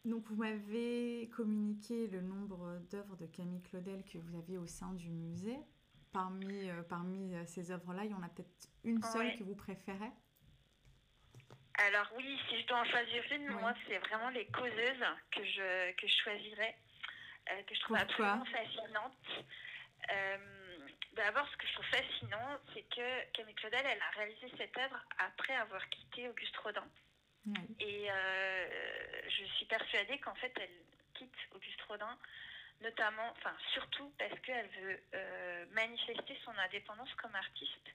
donc 0.05 0.27
vous 0.27 0.37
m'avez 0.37 1.31
communiqué 1.35 2.09
le 2.09 2.20
nombre 2.20 2.81
d'œuvres 2.90 3.16
de 3.16 3.27
Camille 3.27 3.62
Claudel 3.62 4.05
que 4.05 4.18
vous 4.18 4.38
aviez 4.38 4.59
au 4.59 4.66
sein 4.66 4.92
du 4.94 5.11
musée. 5.11 5.59
Parmi, 6.12 6.68
euh, 6.68 6.83
parmi 6.83 7.35
ces 7.46 7.70
œuvres-là, 7.70 8.05
il 8.05 8.11
y 8.11 8.14
en 8.14 8.23
a 8.23 8.29
peut-être 8.29 8.68
une 8.85 9.03
seule 9.03 9.27
ouais. 9.27 9.37
que 9.37 9.44
vous 9.44 9.55
préférez? 9.55 10.11
Alors 11.87 12.11
oui, 12.16 12.38
si 12.49 12.61
je 12.61 12.66
dois 12.66 12.81
en 12.81 12.85
choisir 12.85 13.23
une, 13.33 13.49
ouais. 13.49 13.61
moi 13.61 13.75
c'est 13.87 13.99
vraiment 13.99 14.29
les 14.31 14.46
causeuses 14.46 15.05
que 15.31 15.44
je, 15.44 15.92
que 15.92 16.07
je 16.07 16.14
choisirais, 16.23 16.77
euh, 17.51 17.62
que 17.62 17.75
je 17.75 17.81
trouve 17.81 17.96
Pourquoi? 17.96 18.33
absolument 18.33 18.44
fascinantes. 18.44 19.46
Euh, 20.12 20.37
D'abord, 21.14 21.46
ce 21.51 21.57
que 21.57 21.66
je 21.66 21.73
trouve 21.73 21.87
fascinant, 21.87 22.59
c'est 22.73 22.83
que 22.83 23.33
Camille 23.33 23.55
Claudel, 23.57 23.85
elle 23.85 24.01
a 24.01 24.11
réalisé 24.16 24.51
cette 24.57 24.77
œuvre 24.79 25.05
après 25.18 25.55
avoir 25.55 25.87
quitté 25.88 26.29
Auguste 26.29 26.57
Rodin. 26.59 26.87
Et 27.81 28.11
euh, 28.11 28.68
je 29.29 29.44
suis 29.57 29.66
persuadée 29.66 30.18
qu'en 30.18 30.35
fait, 30.37 30.53
elle 30.61 30.70
quitte 31.14 31.35
Auguste 31.53 31.83
Rodin, 31.83 32.16
notamment, 32.81 33.31
enfin 33.33 33.55
surtout 33.73 34.12
parce 34.19 34.38
qu'elle 34.40 34.69
veut 34.83 35.01
euh, 35.14 35.66
manifester 35.73 36.38
son 36.45 36.57
indépendance 36.59 37.12
comme 37.14 37.35
artiste. 37.35 37.88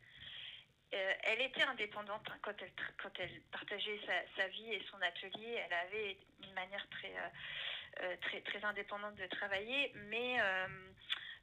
Euh, 0.94 1.14
elle 1.24 1.42
était 1.42 1.64
indépendante 1.64 2.26
hein, 2.30 2.38
quand, 2.42 2.54
elle, 3.20 3.42
partageait 3.52 4.00
sa, 4.38 4.48
vie 4.48 4.74
et 4.74 4.86
son 4.92 5.02
atelier. 5.02 5.60
Elle 5.66 5.74
avait 5.74 6.18
une 6.44 6.54
manière 6.54 6.88
très, 6.90 7.14
euh, 8.02 8.16
très, 8.22 8.64
indépendante 8.64 9.16
de 9.16 9.26
travailler, 9.28 9.92
mais 10.10 10.38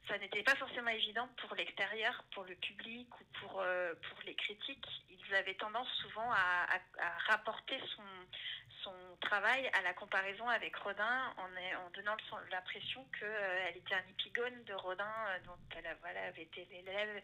ça 0.07 0.17
n'était 0.17 0.43
pas 0.43 0.55
forcément 0.55 0.89
évident 0.89 1.27
pour 1.37 1.55
l'extérieur, 1.55 2.23
pour 2.33 2.43
le 2.45 2.55
public 2.55 3.07
ou 3.19 3.23
pour, 3.39 3.51
pour 3.51 4.21
les 4.25 4.35
critiques. 4.35 4.87
Ils 5.09 5.35
avaient 5.35 5.55
tendance 5.55 5.89
souvent 6.01 6.31
à 6.31 6.67
rapporter 7.27 7.79
son, 7.95 8.03
son 8.83 8.93
travail 9.21 9.69
à 9.73 9.81
la 9.81 9.93
comparaison 9.93 10.47
avec 10.47 10.75
Rodin 10.75 11.33
en, 11.37 11.89
donnant 11.91 12.17
l'impression 12.51 13.05
qu'elle 13.19 13.29
euh, 13.29 13.75
était 13.75 13.95
un 13.95 14.07
épigone 14.09 14.63
de 14.65 14.73
Rodin 14.73 15.15
euh, 15.29 15.39
dont 15.45 15.57
elle 15.75 15.97
voilà, 16.01 16.23
avait 16.25 16.43
été 16.43 16.65
l'élève. 16.71 17.21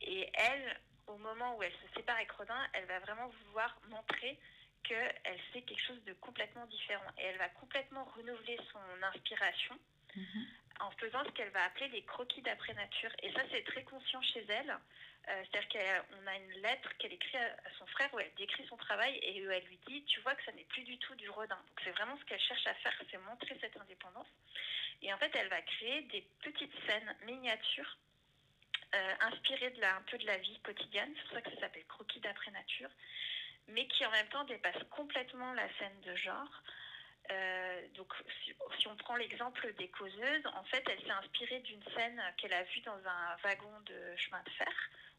Et 0.00 0.30
elle, 0.34 0.80
au 1.06 1.16
moment 1.16 1.56
où 1.56 1.62
elle 1.62 1.72
se 1.72 1.94
sépare 1.96 2.16
avec 2.16 2.30
Rodin, 2.32 2.68
elle 2.72 2.86
va 2.86 2.98
vraiment 3.00 3.28
vouloir 3.28 3.76
montrer 3.88 4.38
qu'elle 4.84 5.40
fait 5.52 5.62
quelque 5.62 5.86
chose 5.86 6.02
de 6.04 6.12
complètement 6.14 6.66
différent. 6.66 7.10
Et 7.18 7.24
elle 7.24 7.38
va 7.38 7.48
complètement 7.48 8.04
renouveler 8.04 8.58
son 8.72 9.02
inspiration. 9.02 9.78
Mm 10.14 10.22
-hmm. 10.22 10.46
En 10.80 10.90
faisant 10.92 11.24
ce 11.24 11.30
qu'elle 11.30 11.50
va 11.50 11.64
appeler 11.64 11.88
les 11.88 12.02
croquis 12.02 12.42
d'après 12.42 12.74
nature. 12.74 13.10
Et 13.22 13.32
ça, 13.32 13.40
c'est 13.50 13.64
très 13.64 13.82
conscient 13.84 14.22
chez 14.22 14.44
elle. 14.48 14.76
Euh, 15.28 15.42
C'est-à-dire 15.50 15.68
qu'on 15.68 16.26
a 16.26 16.36
une 16.36 16.62
lettre 16.62 16.90
qu'elle 16.98 17.12
écrit 17.12 17.36
à, 17.36 17.56
son 17.78 17.86
frère 17.86 18.12
où 18.14 18.18
elle 18.20 18.32
décrit 18.36 18.66
son 18.68 18.76
travail 18.76 19.18
et 19.22 19.46
où 19.46 19.50
elle 19.50 19.64
lui 19.64 19.78
dit 19.86 20.04
Tu 20.04 20.20
vois 20.20 20.34
que 20.34 20.44
ça 20.44 20.52
n'est 20.52 20.64
plus 20.64 20.82
du 20.82 20.98
tout 20.98 21.14
du 21.16 21.28
rodin. 21.28 21.56
Donc, 21.56 21.80
c'est 21.84 21.90
vraiment 21.90 22.16
ce 22.18 22.24
qu'elle 22.24 22.40
cherche 22.40 22.66
à 22.66 22.74
faire, 22.74 22.94
c'est 23.10 23.18
montrer 23.18 23.56
cette 23.60 23.76
indépendance. 23.76 24.28
Et 25.02 25.12
en 25.12 25.18
fait, 25.18 25.30
elle 25.34 25.48
va 25.48 25.60
créer 25.62 26.02
des 26.02 26.26
petites 26.42 26.74
scènes 26.86 27.16
miniatures 27.26 27.98
euh, 28.94 29.14
inspirées 29.20 29.74
un 29.82 30.02
peu 30.02 30.16
de 30.18 30.26
la 30.26 30.38
vie 30.38 30.58
quotidienne. 30.60 31.12
C'est 31.16 31.22
pour 31.24 31.32
ça 31.34 31.42
que 31.42 31.50
ça 31.50 31.60
s'appelle 31.60 31.86
Croquis 31.86 32.20
d'après 32.20 32.50
nature. 32.50 32.90
Mais 33.68 33.86
qui 33.86 34.06
en 34.06 34.10
même 34.10 34.28
temps 34.28 34.44
dépassent 34.44 34.84
complètement 34.90 35.52
la 35.52 35.68
scène 35.74 36.00
de 36.00 36.16
genre. 36.16 36.62
Euh, 37.30 37.88
donc, 37.94 38.12
si, 38.44 38.54
si 38.78 38.88
on 38.88 38.96
prend 38.96 39.16
l'exemple 39.16 39.72
des 39.74 39.88
causeuses, 39.88 40.46
en 40.54 40.64
fait, 40.64 40.82
elle 40.88 41.00
s'est 41.00 41.10
inspirée 41.10 41.60
d'une 41.60 41.82
scène 41.94 42.22
qu'elle 42.36 42.54
a 42.54 42.62
vue 42.64 42.80
dans 42.80 42.98
un 43.06 43.36
wagon 43.42 43.80
de 43.86 44.16
chemin 44.16 44.42
de 44.44 44.50
fer, 44.50 44.72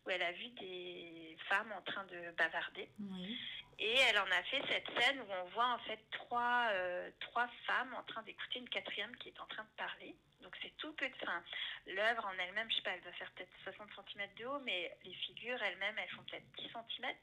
où 0.06 0.10
elle 0.10 0.24
a 0.24 0.32
vu 0.32 0.48
des 0.60 1.38
femmes 1.48 1.72
en 1.72 1.82
train 1.82 2.06
de 2.06 2.32
bavarder. 2.38 2.90
Oui. 3.00 3.38
Et 3.82 3.96
elle 4.10 4.20
en 4.20 4.26
a 4.26 4.44
fait 4.44 4.62
cette 4.68 5.00
scène 5.00 5.22
où 5.22 5.32
on 5.32 5.46
voit 5.50 5.68
en 5.68 5.80
fait 5.80 6.00
trois, 6.12 6.68
euh, 6.74 7.10
trois 7.22 7.48
femmes 7.66 7.94
en 7.98 8.04
train 8.04 8.22
d'écouter 8.24 8.60
une 8.60 8.68
quatrième 8.68 9.16
qui 9.18 9.30
est 9.30 9.40
en 9.40 9.46
train 9.46 9.64
de 9.64 9.78
parler. 9.78 10.16
Donc 10.42 10.54
c'est 10.62 10.76
tout 10.78 10.92
petit. 10.94 11.16
Enfin, 11.24 11.42
l'œuvre 11.88 12.26
en 12.26 12.38
elle-même, 12.44 12.70
je 12.70 12.76
sais 12.76 12.82
pas, 12.82 12.92
elle 12.92 13.02
doit 13.02 13.14
faire 13.14 13.32
peut-être 13.32 13.52
60 13.64 13.90
cm 14.14 14.28
de 14.38 14.46
haut, 14.46 14.60
mais 14.66 14.92
les 15.06 15.14
figures 15.14 15.62
elles-mêmes, 15.64 15.98
elles 15.98 16.10
font 16.10 16.24
peut-être 16.24 16.52
10 16.58 16.70
cm. 16.74 17.16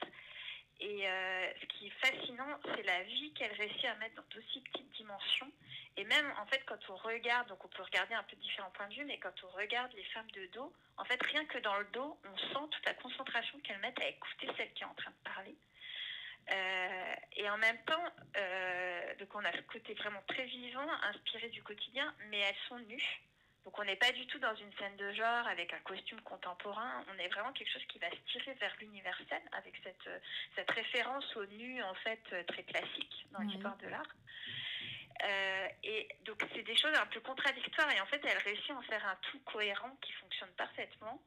Et 0.97 1.07
euh, 1.07 1.53
ce 1.61 1.65
qui 1.67 1.87
est 1.87 1.93
fascinant, 2.01 2.59
c'est 2.63 2.81
la 2.81 3.03
vie 3.03 3.31
qu'elle 3.33 3.53
réussit 3.53 3.85
à 3.85 3.95
mettre 3.97 4.15
dans 4.15 4.23
d'aussi 4.33 4.61
petites 4.61 4.91
dimensions. 4.93 5.51
Et 5.95 6.03
même, 6.05 6.33
en 6.41 6.45
fait, 6.47 6.63
quand 6.65 6.79
on 6.89 6.95
regarde, 6.95 7.47
donc 7.49 7.63
on 7.63 7.67
peut 7.67 7.83
regarder 7.83 8.15
un 8.15 8.23
peu 8.23 8.35
différents 8.37 8.71
points 8.71 8.87
de 8.87 8.95
vue, 8.95 9.05
mais 9.05 9.19
quand 9.19 9.43
on 9.43 9.49
regarde 9.49 9.93
les 9.93 10.03
femmes 10.05 10.29
de 10.31 10.47
dos, 10.47 10.73
en 10.97 11.05
fait, 11.05 11.21
rien 11.21 11.45
que 11.45 11.59
dans 11.59 11.77
le 11.77 11.85
dos, 11.93 12.19
on 12.25 12.37
sent 12.37 12.67
toute 12.71 12.85
la 12.85 12.95
concentration 12.95 13.59
qu'elles 13.59 13.79
mettent 13.79 14.01
à 14.01 14.07
écouter 14.07 14.47
celle 14.57 14.73
qui 14.73 14.81
est 14.81 14.87
en 14.87 14.95
train 14.95 15.11
de 15.11 15.23
parler. 15.23 15.55
Euh, 16.49 17.15
et 17.35 17.47
en 17.47 17.57
même 17.57 17.77
temps, 17.85 18.05
euh, 18.35 19.15
donc 19.19 19.35
on 19.35 19.45
a 19.45 19.51
ce 19.51 19.61
côté 19.61 19.93
vraiment 19.93 20.23
très 20.27 20.45
vivant, 20.45 20.87
inspiré 21.03 21.49
du 21.49 21.61
quotidien, 21.61 22.11
mais 22.29 22.39
elles 22.39 22.67
sont 22.69 22.79
nues. 22.79 23.21
Donc 23.67 23.77
on 23.79 23.83
n'est 23.83 23.97
pas 23.97 24.13
du 24.13 24.25
tout 24.27 24.39
dans 24.39 24.55
une 24.55 24.71
scène 24.79 24.95
de 24.95 25.11
genre 25.11 25.45
avec 25.45 25.73
un 25.73 25.79
costume 25.79 26.21
contemporain. 26.21 27.03
On 27.13 27.19
est 27.19 27.27
vraiment 27.27 27.51
quelque 27.51 27.69
chose 27.69 27.83
qui 27.89 27.99
va 27.99 28.09
se 28.09 28.31
tirer 28.31 28.53
vers 28.53 28.73
l'universel 28.79 29.41
avec 29.51 29.75
cette, 29.83 30.07
euh, 30.07 30.19
cette 30.55 30.71
référence 30.71 31.35
au 31.35 31.45
nu 31.47 31.83
en 31.83 31.93
fait 31.95 32.21
euh, 32.31 32.43
très 32.45 32.63
classique 32.63 33.27
dans 33.31 33.39
Oui. 33.41 33.47
l'histoire 33.47 33.75
de 33.75 33.89
l'art. 33.89 34.07
Euh, 35.25 35.67
et 35.83 36.07
donc 36.23 36.41
c'est 36.55 36.63
des 36.63 36.77
choses 36.77 36.95
un 36.97 37.07
peu 37.07 37.19
contradictoires 37.19 37.91
et 37.91 37.99
en 37.99 38.05
fait 38.05 38.21
elle 38.23 38.37
réussit 38.37 38.71
à 38.71 38.75
en 38.75 38.81
faire 38.83 39.05
un 39.05 39.17
tout 39.29 39.39
cohérent 39.39 39.97
qui 40.01 40.13
fonctionne 40.13 40.51
parfaitement. 40.51 41.21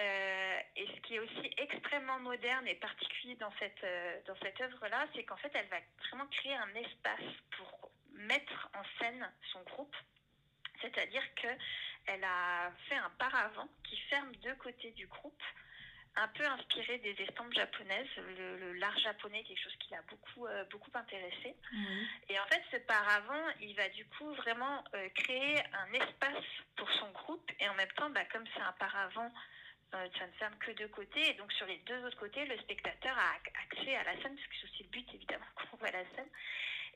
Euh, 0.00 0.58
et 0.76 0.86
ce 0.86 1.00
qui 1.02 1.16
est 1.16 1.18
aussi 1.18 1.50
extrêmement 1.58 2.18
moderne 2.20 2.66
et 2.66 2.76
particulier 2.76 3.34
dans 3.34 3.52
cette, 3.58 3.84
euh, 3.84 4.20
dans 4.26 4.36
cette 4.42 4.58
œuvre-là, 4.58 5.04
c'est 5.14 5.22
qu'en 5.24 5.36
fait, 5.36 5.50
elle 5.54 5.66
va 5.68 5.76
vraiment 6.08 6.26
créer 6.28 6.54
un 6.54 6.74
espace 6.76 7.20
pour 7.58 7.90
mettre 8.14 8.70
en 8.74 8.82
scène 8.98 9.30
son 9.52 9.60
groupe. 9.64 9.94
C'est-à-dire 10.82 11.22
qu'elle 11.34 12.24
a 12.24 12.70
fait 12.88 12.96
un 12.96 13.10
paravent 13.18 13.68
qui 13.84 13.96
ferme 14.10 14.34
deux 14.36 14.54
côtés 14.56 14.90
du 14.92 15.06
groupe, 15.06 15.42
un 16.16 16.28
peu 16.28 16.44
inspiré 16.44 16.98
des 16.98 17.16
estampes 17.22 17.54
japonaises, 17.54 18.08
le, 18.16 18.58
le 18.58 18.72
l'art 18.74 18.98
japonais, 18.98 19.42
quelque 19.44 19.62
chose 19.62 19.76
qui 19.78 19.90
l'a 19.92 20.02
beaucoup, 20.02 20.46
euh, 20.46 20.64
beaucoup 20.64 20.90
intéressé. 20.94 21.56
Et 22.28 22.38
en 22.38 22.44
fait, 22.48 22.62
ce 22.70 22.76
paravent, 22.78 23.46
il 23.62 23.74
va 23.76 23.88
du 23.88 24.04
coup 24.06 24.30
vraiment 24.34 24.84
euh, 24.94 25.08
créer 25.14 25.58
un 25.72 25.92
espace 25.94 26.44
pour 26.76 26.90
son 26.92 27.10
groupe. 27.12 27.50
Et 27.60 27.68
en 27.68 27.74
même 27.74 27.90
temps, 27.92 28.10
bah, 28.10 28.24
comme 28.26 28.44
c'est 28.54 28.60
un 28.60 28.72
paravent, 28.72 29.32
euh, 29.94 30.08
ça 30.18 30.26
ne 30.26 30.32
ferme 30.32 30.56
que 30.58 30.72
deux 30.72 30.88
côtés. 30.88 31.30
Et 31.30 31.34
donc, 31.34 31.50
sur 31.54 31.64
les 31.66 31.78
deux 31.78 32.04
autres 32.04 32.18
côtés, 32.18 32.44
le 32.44 32.58
spectateur 32.58 33.16
a 33.16 33.38
ac- 33.38 33.52
accès 33.70 33.96
à 33.96 34.04
la 34.04 34.12
scène, 34.20 34.34
parce 34.36 34.46
que 34.48 34.54
c'est 34.60 34.64
aussi 34.64 34.82
le 34.82 34.88
but, 34.90 35.14
évidemment, 35.14 35.46
qu'on 35.70 35.76
voit 35.78 35.90
la 35.92 36.04
scène. 36.14 36.28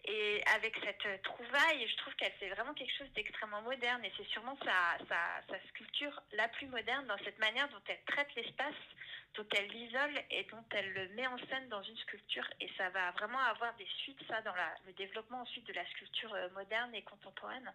Et 0.06 0.40
avec 0.54 0.76
cette 0.84 1.04
euh, 1.06 1.18
trouvaille, 1.24 1.88
je 1.88 1.96
trouve 1.96 2.14
qu'elle 2.14 2.32
fait 2.34 2.48
vraiment 2.50 2.74
quelque 2.74 2.96
chose 2.96 3.10
d'extrêmement 3.14 3.62
moderne. 3.62 4.04
Et 4.04 4.12
c'est 4.16 4.26
sûrement 4.28 4.56
sa, 4.64 5.58
sculpture 5.68 6.22
la 6.32 6.46
plus 6.48 6.68
moderne 6.68 7.06
dans 7.06 7.18
cette 7.18 7.38
manière 7.40 7.68
dont 7.70 7.82
elle 7.88 8.00
traite 8.06 8.32
l'espace, 8.36 8.74
dont 9.34 9.46
elle 9.56 9.66
l'isole 9.68 10.14
et 10.30 10.44
dont 10.44 10.64
elle 10.70 10.92
le 10.92 11.08
met 11.14 11.26
en 11.26 11.38
scène 11.48 11.68
dans 11.68 11.82
une 11.82 11.96
sculpture. 11.96 12.48
Et 12.60 12.70
ça 12.76 12.88
va 12.90 13.10
vraiment 13.12 13.40
avoir 13.40 13.74
des 13.74 13.86
suites, 13.98 14.20
ça, 14.28 14.40
dans 14.42 14.54
le 14.86 14.92
développement 14.92 15.40
ensuite 15.40 15.66
de 15.66 15.72
la 15.72 15.84
sculpture 15.86 16.32
euh, 16.34 16.48
moderne 16.50 16.94
et 16.94 17.02
contemporaine. 17.02 17.72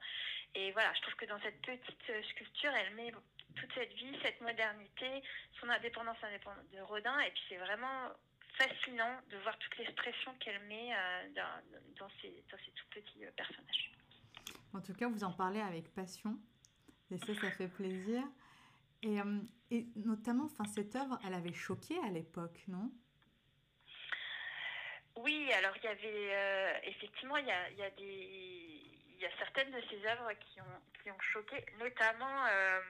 Et 0.55 0.71
voilà, 0.71 0.93
je 0.93 1.01
trouve 1.01 1.15
que 1.15 1.25
dans 1.25 1.39
cette 1.41 1.61
petite 1.61 2.09
euh, 2.09 2.23
sculpture, 2.29 2.71
elle 2.73 2.95
met 2.95 3.11
toute 3.57 3.73
cette 3.73 3.93
vie, 3.93 4.17
cette 4.21 4.39
modernité, 4.39 5.21
son 5.59 5.67
indépendance 5.67 6.17
de 6.73 6.79
Rodin. 6.79 7.19
Et 7.19 7.31
puis 7.31 7.43
c'est 7.49 7.57
vraiment 7.57 8.09
fascinant 8.61 9.19
de 9.29 9.37
voir 9.37 9.57
toute 9.57 9.77
l'expression 9.77 10.33
qu'elle 10.39 10.61
met 10.67 10.93
euh, 10.93 11.29
dans, 11.35 11.99
dans, 11.99 12.09
ces, 12.21 12.43
dans 12.51 12.57
ces 12.57 12.71
tout 12.71 12.87
petits 12.91 13.25
euh, 13.25 13.31
personnages. 13.35 13.91
En 14.73 14.81
tout 14.81 14.93
cas, 14.93 15.07
vous 15.07 15.23
en 15.23 15.33
parlez 15.33 15.61
avec 15.61 15.93
passion. 15.93 16.37
Et 17.09 17.17
ça, 17.17 17.33
ça 17.35 17.51
fait 17.51 17.67
plaisir. 17.67 18.23
Et, 19.03 19.19
euh, 19.19 19.39
et 19.71 19.85
notamment, 19.95 20.45
enfin, 20.45 20.65
cette 20.65 20.95
œuvre, 20.95 21.19
elle 21.25 21.33
avait 21.33 21.53
choqué 21.53 21.97
à 22.05 22.09
l'époque, 22.09 22.63
non? 22.67 22.91
Oui, 25.17 25.51
alors 25.53 25.75
il 25.77 25.83
y 25.83 25.87
avait 25.87 26.35
euh, 26.35 26.79
effectivement 26.83 27.37
il 27.37 27.45
y 27.45 27.51
a, 27.51 27.69
il 27.69 27.77
y 27.77 27.83
a 27.83 27.89
des 27.91 28.81
il 29.13 29.19
y 29.19 29.25
a 29.25 29.37
certaines 29.37 29.69
de 29.71 29.81
ces 29.89 30.03
œuvres 30.07 30.31
qui 30.39 30.61
ont 30.61 30.81
qui 31.03 31.11
ont 31.11 31.19
choqué, 31.19 31.63
notamment 31.77 32.45
euh, 32.47 32.81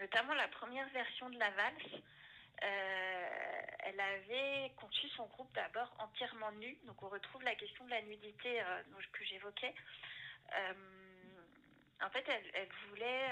notamment 0.00 0.34
la 0.34 0.48
première 0.48 0.88
version 0.90 1.30
de 1.30 1.38
la 1.38 1.50
valse. 1.50 2.02
Euh, 2.62 3.28
elle 3.80 4.00
avait 4.00 4.72
conçu 4.76 5.08
son 5.10 5.26
groupe 5.26 5.52
d'abord 5.54 5.94
entièrement 5.98 6.52
nu, 6.52 6.76
donc 6.84 7.02
on 7.02 7.08
retrouve 7.08 7.42
la 7.42 7.54
question 7.54 7.84
de 7.84 7.90
la 7.90 8.02
nudité 8.02 8.60
euh, 8.60 8.82
que 9.12 9.24
j'évoquais. 9.24 9.74
Euh, 10.54 10.72
en 12.02 12.10
fait, 12.10 12.24
elle, 12.28 12.50
elle 12.54 12.68
voulait, 12.88 13.28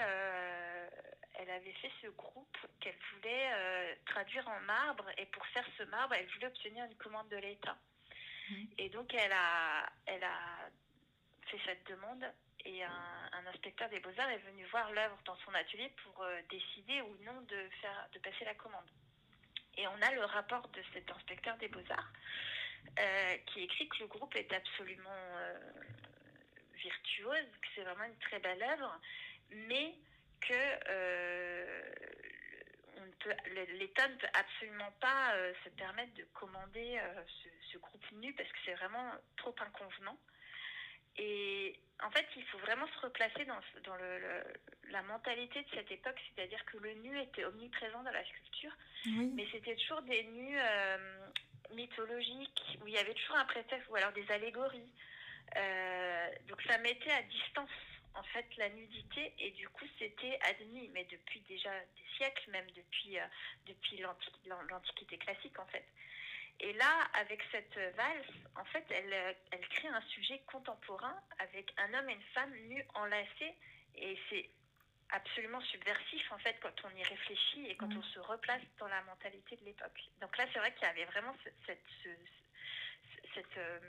elle 1.35 1.49
avait 1.49 1.73
fait 1.73 1.91
ce 2.01 2.07
groupe 2.07 2.57
qu'elle 2.81 2.97
voulait 3.13 3.97
traduire 4.05 4.45
en 4.49 4.59
marbre, 4.61 5.05
et 5.17 5.25
pour 5.27 5.45
faire 5.47 5.65
ce 5.77 5.83
marbre, 5.83 6.15
elle 6.15 6.27
voulait 6.33 6.47
obtenir 6.47 6.83
une 6.83 6.95
commande 6.95 7.29
de 7.29 7.37
l'État. 7.37 7.77
Et 8.77 8.89
donc, 8.89 9.13
elle 9.13 9.31
a, 9.31 9.89
elle 10.05 10.23
a 10.23 10.69
fait 11.45 11.59
cette 11.65 11.87
demande 11.87 12.25
et 12.65 12.83
un, 12.83 13.29
un 13.31 13.47
inspecteur 13.47 13.89
des 13.89 13.99
beaux-arts 13.99 14.29
est 14.29 14.43
venu 14.49 14.65
voir 14.65 14.91
l'œuvre 14.91 15.17
dans 15.25 15.37
son 15.37 15.53
atelier 15.53 15.89
pour 16.03 16.23
euh, 16.23 16.41
décider 16.49 17.01
ou 17.01 17.15
non 17.23 17.41
de, 17.41 17.69
faire, 17.81 18.09
de 18.11 18.19
passer 18.19 18.45
la 18.45 18.55
commande. 18.55 18.89
Et 19.77 19.87
on 19.87 20.01
a 20.01 20.11
le 20.11 20.25
rapport 20.25 20.67
de 20.69 20.81
cet 20.93 21.09
inspecteur 21.11 21.55
des 21.57 21.67
beaux-arts 21.67 22.11
euh, 22.99 23.37
qui 23.47 23.63
écrit 23.63 23.87
que 23.89 23.99
le 23.99 24.07
groupe 24.07 24.35
est 24.35 24.51
absolument 24.51 25.09
euh, 25.11 25.59
virtuose, 26.75 27.45
que 27.61 27.67
c'est 27.75 27.83
vraiment 27.83 28.05
une 28.05 28.17
très 28.17 28.39
belle 28.39 28.63
œuvre, 28.63 28.99
mais 29.51 29.93
que 30.41 30.53
euh, 30.89 31.81
l'État 33.77 34.07
ne 34.07 34.15
peut 34.15 34.27
absolument 34.33 34.91
pas 34.99 35.33
se 35.63 35.69
permettre 35.69 36.13
de 36.15 36.23
commander 36.33 36.99
ce, 37.71 37.77
groupe 37.77 38.11
nu 38.13 38.33
parce 38.33 38.49
que 38.49 38.57
c'est 38.65 38.73
vraiment 38.73 39.11
trop 39.35 39.55
inconvenant. 39.59 40.17
En 42.03 42.11
fait, 42.11 42.25
il 42.35 42.43
faut 42.45 42.59
vraiment 42.59 42.87
se 42.87 42.99
replacer 42.99 43.43
dans, 43.45 43.59
dans 43.83 43.95
le, 43.95 44.19
le- 44.19 44.53
la 44.91 45.01
mentalité 45.03 45.61
de 45.63 45.67
cette 45.73 45.91
époque, 45.91 46.19
c'est-à-dire 46.35 46.63
que 46.65 46.77
le 46.77 46.93
nu 46.95 47.19
était 47.19 47.43
omniprésent 47.45 48.03
dans 48.03 48.11
la 48.11 48.23
sculpture, 48.23 48.71
Oui. 49.07 49.31
mais 49.35 49.47
c'était 49.51 49.75
toujours 49.75 50.01
des 50.03 50.23
nus 50.23 50.57
euh, 50.59 51.27
mythologiques, 51.71 52.77
où 52.81 52.87
il 52.87 52.93
y 52.93 52.97
avait 52.97 53.13
toujours 53.13 53.37
un 53.37 53.45
prétexte, 53.45 53.87
ou 53.89 53.95
alors 53.95 54.11
des 54.13 54.29
allégories. 54.31 54.91
Euh, 55.55 56.27
donc 56.47 56.61
ça 56.63 56.77
mettait 56.79 57.11
à 57.11 57.21
distance 57.23 57.69
en 58.15 58.23
fait 58.23 58.45
la 58.57 58.69
nudité 58.69 59.33
et 59.39 59.51
du 59.51 59.67
coup 59.69 59.85
c'était 59.97 60.37
admis, 60.43 60.89
mais 60.93 61.05
depuis 61.05 61.39
déjà 61.41 61.71
des 61.71 62.17
siècles, 62.17 62.49
même 62.51 62.69
depuis, 62.75 63.17
euh, 63.17 63.23
depuis 63.65 63.97
l'anti- 63.97 64.31
l'an- 64.47 64.61
l'Antiquité 64.69 65.17
classique 65.17 65.57
en 65.59 65.65
fait. 65.67 65.85
Et 66.59 66.73
là, 66.73 67.07
avec 67.13 67.41
cette 67.51 67.77
valse, 67.95 68.25
en 68.55 68.65
fait, 68.65 68.83
elle, 68.89 69.13
euh, 69.13 69.33
elle 69.51 69.67
crée 69.69 69.89
un 69.89 70.01
sujet 70.01 70.39
contemporain 70.47 71.15
avec 71.39 71.71
un 71.77 71.93
homme 71.93 72.09
et 72.09 72.13
une 72.13 72.23
femme 72.33 72.53
nus 72.67 72.83
enlacés. 72.95 73.55
Et 73.95 74.17
c'est 74.29 74.49
absolument 75.11 75.61
subversif, 75.61 76.31
en 76.31 76.37
fait, 76.39 76.57
quand 76.61 76.73
on 76.85 76.95
y 76.97 77.03
réfléchit 77.03 77.67
et 77.67 77.75
quand 77.77 77.87
Mm. 77.93 77.97
on 77.97 78.03
se 78.03 78.19
replace 78.19 78.61
dans 78.79 78.87
la 78.87 79.01
mentalité 79.03 79.55
de 79.55 79.65
l'époque. 79.65 80.01
Donc 80.19 80.35
là, 80.37 80.45
c'est 80.51 80.59
vrai 80.59 80.73
qu'il 80.73 80.83
y 80.87 80.89
avait 80.89 81.05
vraiment 81.05 81.35
ce- 81.43 81.49
cette, 81.65 81.83
ce, 82.03 82.09
ce- 82.09 83.33
cette, 83.35 83.57
euh, 83.57 83.79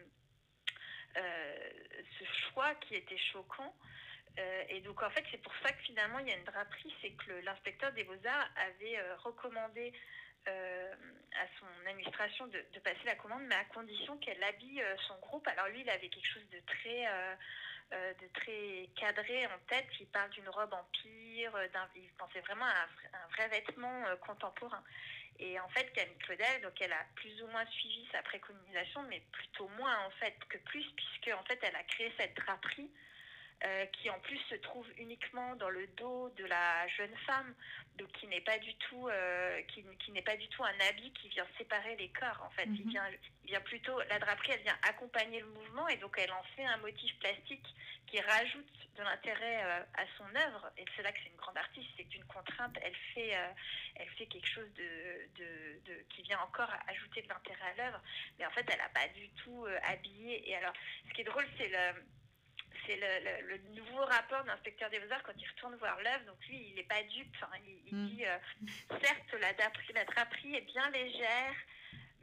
euh, 1.16 1.71
ce 2.19 2.25
choix 2.51 2.75
qui 2.77 2.95
était 2.97 3.19
choquant. 3.19 3.75
Euh, 4.39 4.62
et 4.69 4.81
donc, 4.83 5.03
en 5.03 5.11
fait, 5.11 5.25
c'est 5.31 5.43
pour 5.43 5.55
ça 5.62 5.73
que 5.73 5.83
finalement, 5.83 6.19
il 6.21 6.29
y 6.29 6.33
a 6.33 6.37
une 6.37 6.45
draperie, 6.45 6.95
c'est 7.01 7.11
que 7.12 7.33
l'inspecteur 7.45 7.93
des 7.93 8.05
beaux-arts 8.05 8.51
avait 8.57 8.99
euh, 8.99 9.16
recommandé 9.16 9.93
à 10.47 11.47
son 11.61 11.66
de, 12.19 12.79
passer 12.81 13.05
la 13.05 13.14
commande, 13.14 13.43
mais 13.45 13.55
à 13.55 13.64
condition 13.64 14.16
qu'elle 14.19 14.43
habille 14.43 14.83
euh, 14.83 14.97
son 15.07 15.16
groupe. 15.19 15.47
Alors 15.49 15.69
lui, 15.69 15.81
il 15.83 15.91
avait 15.91 16.09
quelque 16.09 16.27
chose 16.27 16.49
de 16.51 16.61
très, 16.66 17.07
euh, 17.07 17.35
euh, 17.93 18.14
de 18.14 18.27
très 18.35 18.89
cadré 18.97 19.47
en 19.47 19.59
tête. 19.69 19.87
Il 20.01 20.07
parle 20.09 20.31
d'une 20.31 20.49
robe 20.49 20.73
empire, 20.73 21.53
il 21.95 22.11
pensait 22.19 22.41
vraiment 22.41 22.64
à 22.64 22.83
un, 22.83 23.29
vrai- 23.37 23.49
vêtement 23.49 24.03
contemporain. 24.27 24.83
Et 25.39 25.61
en 25.61 25.69
fait, 25.69 25.93
Camille 25.93 26.19
Claudel, 26.19 26.62
donc 26.62 26.81
elle 26.81 26.93
a 26.93 27.05
plus 27.14 27.41
ou 27.43 27.47
moins 27.47 27.64
suivi 27.66 28.09
sa 28.11 28.23
préconisation, 28.23 29.03
mais 29.05 29.23
plutôt 29.31 29.69
moins 29.79 29.97
en 30.05 30.11
fait 30.11 30.35
que 30.49 30.59
plus, 30.59 30.85
puisque 30.97 31.31
en 31.39 31.45
fait, 31.45 31.61
elle 31.62 31.77
a 31.77 31.85
créé 31.85 32.12
cette 32.19 32.35
draperie 32.35 32.91
euh, 33.65 33.87
qui 33.87 34.09
en 34.11 34.19
plus 34.21 34.39
se 34.49 34.55
trouve 34.57 34.87
uniquement 34.99 35.57
dans 35.57 35.69
le 35.71 35.87
dos 35.89 36.31
de 36.37 36.45
la 36.45 36.87
jeune 36.89 37.17
femme, 37.27 37.55
donc 37.97 38.11
qui 38.13 38.27
n'est 38.29 38.41
pas 38.41 38.59
du 38.59 38.75
tout, 38.77 39.09
euh, 39.09 39.61
qui, 39.63 39.85
qui 39.99 40.13
n'est 40.13 40.23
pas 40.23 40.37
du 40.37 40.47
tout 40.49 40.63
un 40.63 40.81
habit 40.89 41.13
qui 41.15 41.29
vient 41.29 41.47
séparer 41.57 41.97
les 41.97 42.09
corps. 42.11 42.41
En 42.47 42.51
fait, 42.51 42.67
il 42.67 42.85
Mhm. 42.85 42.91
vient, 42.91 43.05
il 43.45 43.49
vient 43.51 43.61
plutôt 43.61 43.99
la 44.09 44.19
draperie, 44.21 44.53
elle 44.53 44.63
vient 44.63 44.79
accompagner 44.89 45.41
le 45.41 45.47
mouvement 45.49 45.89
et 45.89 45.97
donc 45.97 46.17
elle 46.19 46.31
en 46.33 46.43
fait 46.55 46.65
un 46.65 46.77
motif 46.79 47.19
plastique 47.19 47.67
qui 48.07 48.21
rajoute 48.21 48.73
de 48.97 49.03
l'intérêt 49.03 49.63
euh, 49.65 49.83
à 49.95 50.05
son 50.17 50.35
œuvre. 50.37 50.71
Et 50.79 50.85
c'est 50.97 51.03
là 51.03 51.11
que 51.13 51.19
c'est 51.23 51.29
une 51.31 51.37
grande 51.37 51.59
artiste, 51.59 51.89
c'est 51.97 52.05
qu'une 52.05 52.25
contrainte, 52.25 52.77
elle 52.83 52.95
fait, 53.15 53.37
elle 53.97 54.09
fait 54.11 54.27
quelque 54.27 54.49
chose 54.49 54.73
de, 54.75 55.29
de, 55.37 55.81
de- 55.85 56.03
qui 56.11 56.23
vient 56.23 56.39
encore 56.41 56.71
ajouter 56.87 57.23
de 57.23 57.29
l'intérêt 57.29 57.71
à 57.71 57.75
l'œuvre. 57.75 58.01
Mais 58.39 58.47
en 58.47 58.51
fait, 58.51 58.65
elle 58.71 58.79
n'a 58.79 58.89
pas 58.91 59.09
du 59.09 59.29
tout 59.31 59.67
habillé. 59.85 60.49
Et 60.49 60.57
alors, 60.57 60.73
ce 61.09 61.13
qui 61.15 61.21
est 61.21 61.25
drôle, 61.25 61.47
c'est 61.59 61.69
le 61.69 62.03
c'est 62.87 62.97
le, 62.97 63.41
le- 63.43 63.49
le 63.57 63.59
nouveau 63.75 64.05
rapport 64.05 64.43
de 64.43 64.49
l'inspecteur 64.49 64.89
des 64.91 64.99
beaux-arts 65.01 65.23
quand 65.25 65.33
il 65.37 65.49
retourne 65.49 65.75
voir 65.77 65.97
l'œuvre. 66.01 66.25
Donc 66.27 66.37
lui, 66.49 66.69
il 66.69 66.75
n'est 66.75 66.83
pas 66.85 67.03
dupe. 67.03 67.37
hein. 67.43 67.49
Il, 67.66 67.81
il 67.87 67.95
Mm. 67.97 68.09
dit, 68.09 68.25
euh, 68.27 68.39
certes, 69.03 69.33
la 69.41 69.53
draperie, 69.55 69.93
la 69.95 70.05
draperie 70.05 70.55
est 70.57 70.61
bien 70.66 70.89
légère, 70.91 71.55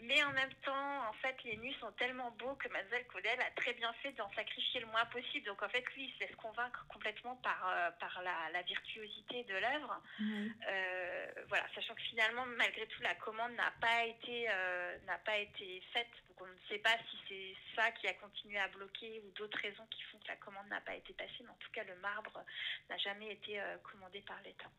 mais 0.02 0.22
en 0.24 0.32
même 0.34 0.54
temps, 0.66 1.10
en 1.10 1.14
fait, 1.14 1.36
les 1.44 1.58
nus 1.58 1.74
sont 1.76 1.92
tellement 1.94 2.30
beaux 2.32 2.56
que 2.56 2.68
Mademoiselle 2.70 3.08
Claudel 3.08 3.40
a 3.42 3.52
très 3.52 3.74
bien 3.74 3.92
fait 3.94 4.12
d'en 4.14 4.30
sacrifier 4.34 4.82
le 4.82 4.88
moins 4.88 5.06
possible. 5.06 5.46
Donc 5.46 5.64
en 5.64 5.70
fait, 5.70 5.86
lui, 5.96 6.06
il 6.06 6.14
se 6.14 6.20
laisse 6.20 6.36
convaincre 6.36 6.86
complètement 6.90 7.36
par, 7.38 7.70
euh, 7.70 7.92
par 7.92 8.22
la, 8.22 8.50
la 8.52 8.62
virtuosité 8.64 9.44
de 9.46 9.54
l'œuvre. 9.56 10.02
Euh, 10.22 11.32
voilà, 11.48 11.66
sachant 11.74 11.96
que 11.96 12.02
finalement, 12.02 12.46
malgré 12.46 12.86
tout, 12.88 13.02
la 13.02 13.16
commande 13.16 13.54
n'a 13.54 13.72
pas 13.80 14.06
été 14.06 14.50
euh, 14.50 14.98
n'a 15.06 15.18
pas 15.20 15.38
été 15.38 15.82
faite. 15.94 16.12
Donc 16.28 16.42
on 16.42 16.48
ne 16.48 16.68
sait 16.68 16.80
pas 16.80 16.98
si 17.10 17.18
c'est 17.30 17.56
ça 17.76 17.92
qui 17.92 18.08
a 18.08 18.14
continué 18.16 18.58
à 18.58 18.68
bloquer 18.68 19.22
ou 19.26 19.32
d'autres 19.32 19.60
raisons 19.60 19.86
qui 19.88 20.04
font 20.04 20.20
que 20.20 20.28
la 20.28 20.36
commande 20.36 20.68
n'a 20.68 20.82
pas 20.82 20.96
été 20.96 21.14
passée. 21.14 21.42
Mais 21.42 21.50
en 21.50 21.58
tout 21.60 21.72
cas, 21.72 21.84
le 21.86 21.96
marbre 21.98 22.44
n'a 22.90 22.98
jamais 22.98 23.32
été 23.32 23.62
commandé 23.84 24.22
par 24.22 24.42
l'État. 24.44 24.70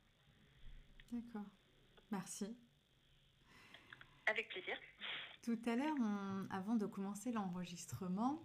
D'accord. 1.11 1.47
Merci. 2.11 2.57
Avec 4.27 4.49
plaisir. 4.49 4.75
Tout 5.43 5.59
à 5.67 5.77
l'heure, 5.77 5.95
avant 6.51 6.75
de 6.75 6.87
commencer 6.87 7.31
l'enregistrement, 7.31 8.43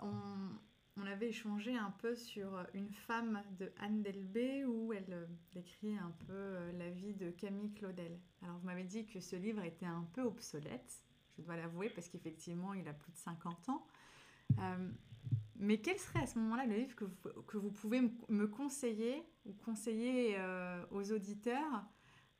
on, 0.00 1.06
avait 1.06 1.28
échangé 1.28 1.74
un 1.74 1.90
peu 1.92 2.14
sur 2.14 2.66
une 2.74 2.92
femme 2.92 3.42
de 3.58 3.72
Anne 3.78 4.02
Delbé 4.02 4.64
où 4.66 4.92
elle 4.92 5.12
euh, 5.12 5.26
décrit 5.54 5.96
un 5.96 6.12
peu 6.26 6.34
euh, 6.34 6.72
la 6.72 6.90
vie 6.90 7.14
de 7.14 7.30
Camille 7.30 7.72
Claudel. 7.72 8.18
Alors 8.42 8.58
vous 8.58 8.66
m'avez 8.66 8.84
dit 8.84 9.06
que 9.06 9.18
ce 9.20 9.36
livre 9.36 9.62
était 9.62 9.86
un 9.86 10.06
peu 10.12 10.22
obsolète, 10.22 11.02
je 11.36 11.42
dois 11.42 11.56
l'avouer, 11.56 11.88
parce 11.88 12.08
qu'effectivement 12.08 12.74
il 12.74 12.86
a 12.88 12.92
plus 12.92 13.12
de 13.12 13.16
50 13.16 13.68
ans. 13.70 13.86
Euh, 14.58 14.90
mais 15.56 15.80
quel 15.80 15.98
serait 15.98 16.20
à 16.20 16.26
ce 16.26 16.38
moment-là 16.40 16.66
le 16.66 16.76
livre 16.76 16.94
que 16.94 17.56
vous, 17.56 17.70
pouvez 17.70 18.00
me- 18.00 18.46
conseiller 18.46 19.22
ou 19.46 19.52
conseiller 19.54 20.36
aux 20.90 21.10
auditeurs 21.12 21.84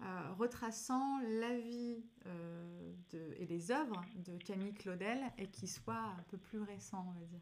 euh, 0.01 0.33
retraçant 0.39 1.19
la 1.41 1.59
vie 1.59 2.05
euh, 2.27 2.93
de, 3.11 3.35
et 3.39 3.47
les 3.47 3.71
œuvres 3.73 4.05
de 4.15 4.39
Camille 4.39 4.75
Claudel 4.75 5.19
et 5.39 5.49
qui 5.49 5.67
soit 5.67 5.95
un 5.95 6.25
peu 6.31 6.39
plus 6.39 6.61
récent, 6.63 7.05
on 7.09 7.13
va 7.19 7.27
dire. 7.27 7.41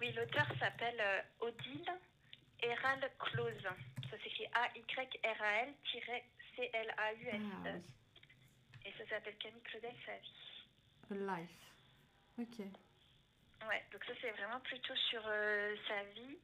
Oui, 0.00 0.12
l'auteur 0.12 0.46
s'appelle 0.58 0.98
euh, 1.00 1.20
Odile 1.40 1.92
Héral 2.62 3.10
Close. 3.18 3.62
Ça 4.10 4.18
s'écrit 4.22 4.46
A-Y-R-A-L-C-L-A-U-S. 4.54 5.74
Ah 7.34 7.62
oui, 7.64 7.80
Et 8.86 8.92
ça 8.98 9.08
s'appelle 9.08 9.36
Camille 9.38 9.62
Claudel, 9.62 9.94
sa 10.06 10.16
vie. 10.16 10.66
A 11.10 11.14
Life. 11.38 11.74
Ok. 12.38 12.58
Ouais, 13.68 13.82
donc 13.92 14.04
ça 14.04 14.12
c'est 14.20 14.30
vraiment 14.32 14.60
plutôt 14.60 14.94
sur 15.10 15.22
euh, 15.26 15.74
sa 15.88 16.02
vie. 16.14 16.38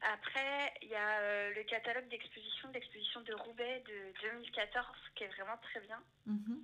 Après, 0.00 0.72
il 0.82 0.88
y 0.88 0.94
a 0.94 1.18
euh, 1.20 1.54
le 1.54 1.64
catalogue 1.64 2.08
d'exposition 2.08 2.68
de 2.68 2.74
l'exposition 2.74 3.20
de 3.22 3.34
Roubaix 3.34 3.82
de 3.86 4.12
2014 4.22 4.86
qui 5.16 5.24
est 5.24 5.28
vraiment 5.28 5.56
très 5.62 5.80
bien. 5.80 6.00
Mhm. 6.26 6.62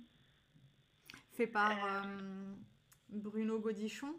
Fait 1.35 1.47
par 1.47 1.71
euh, 1.85 2.55
Bruno 3.09 3.59
Godichon, 3.59 4.15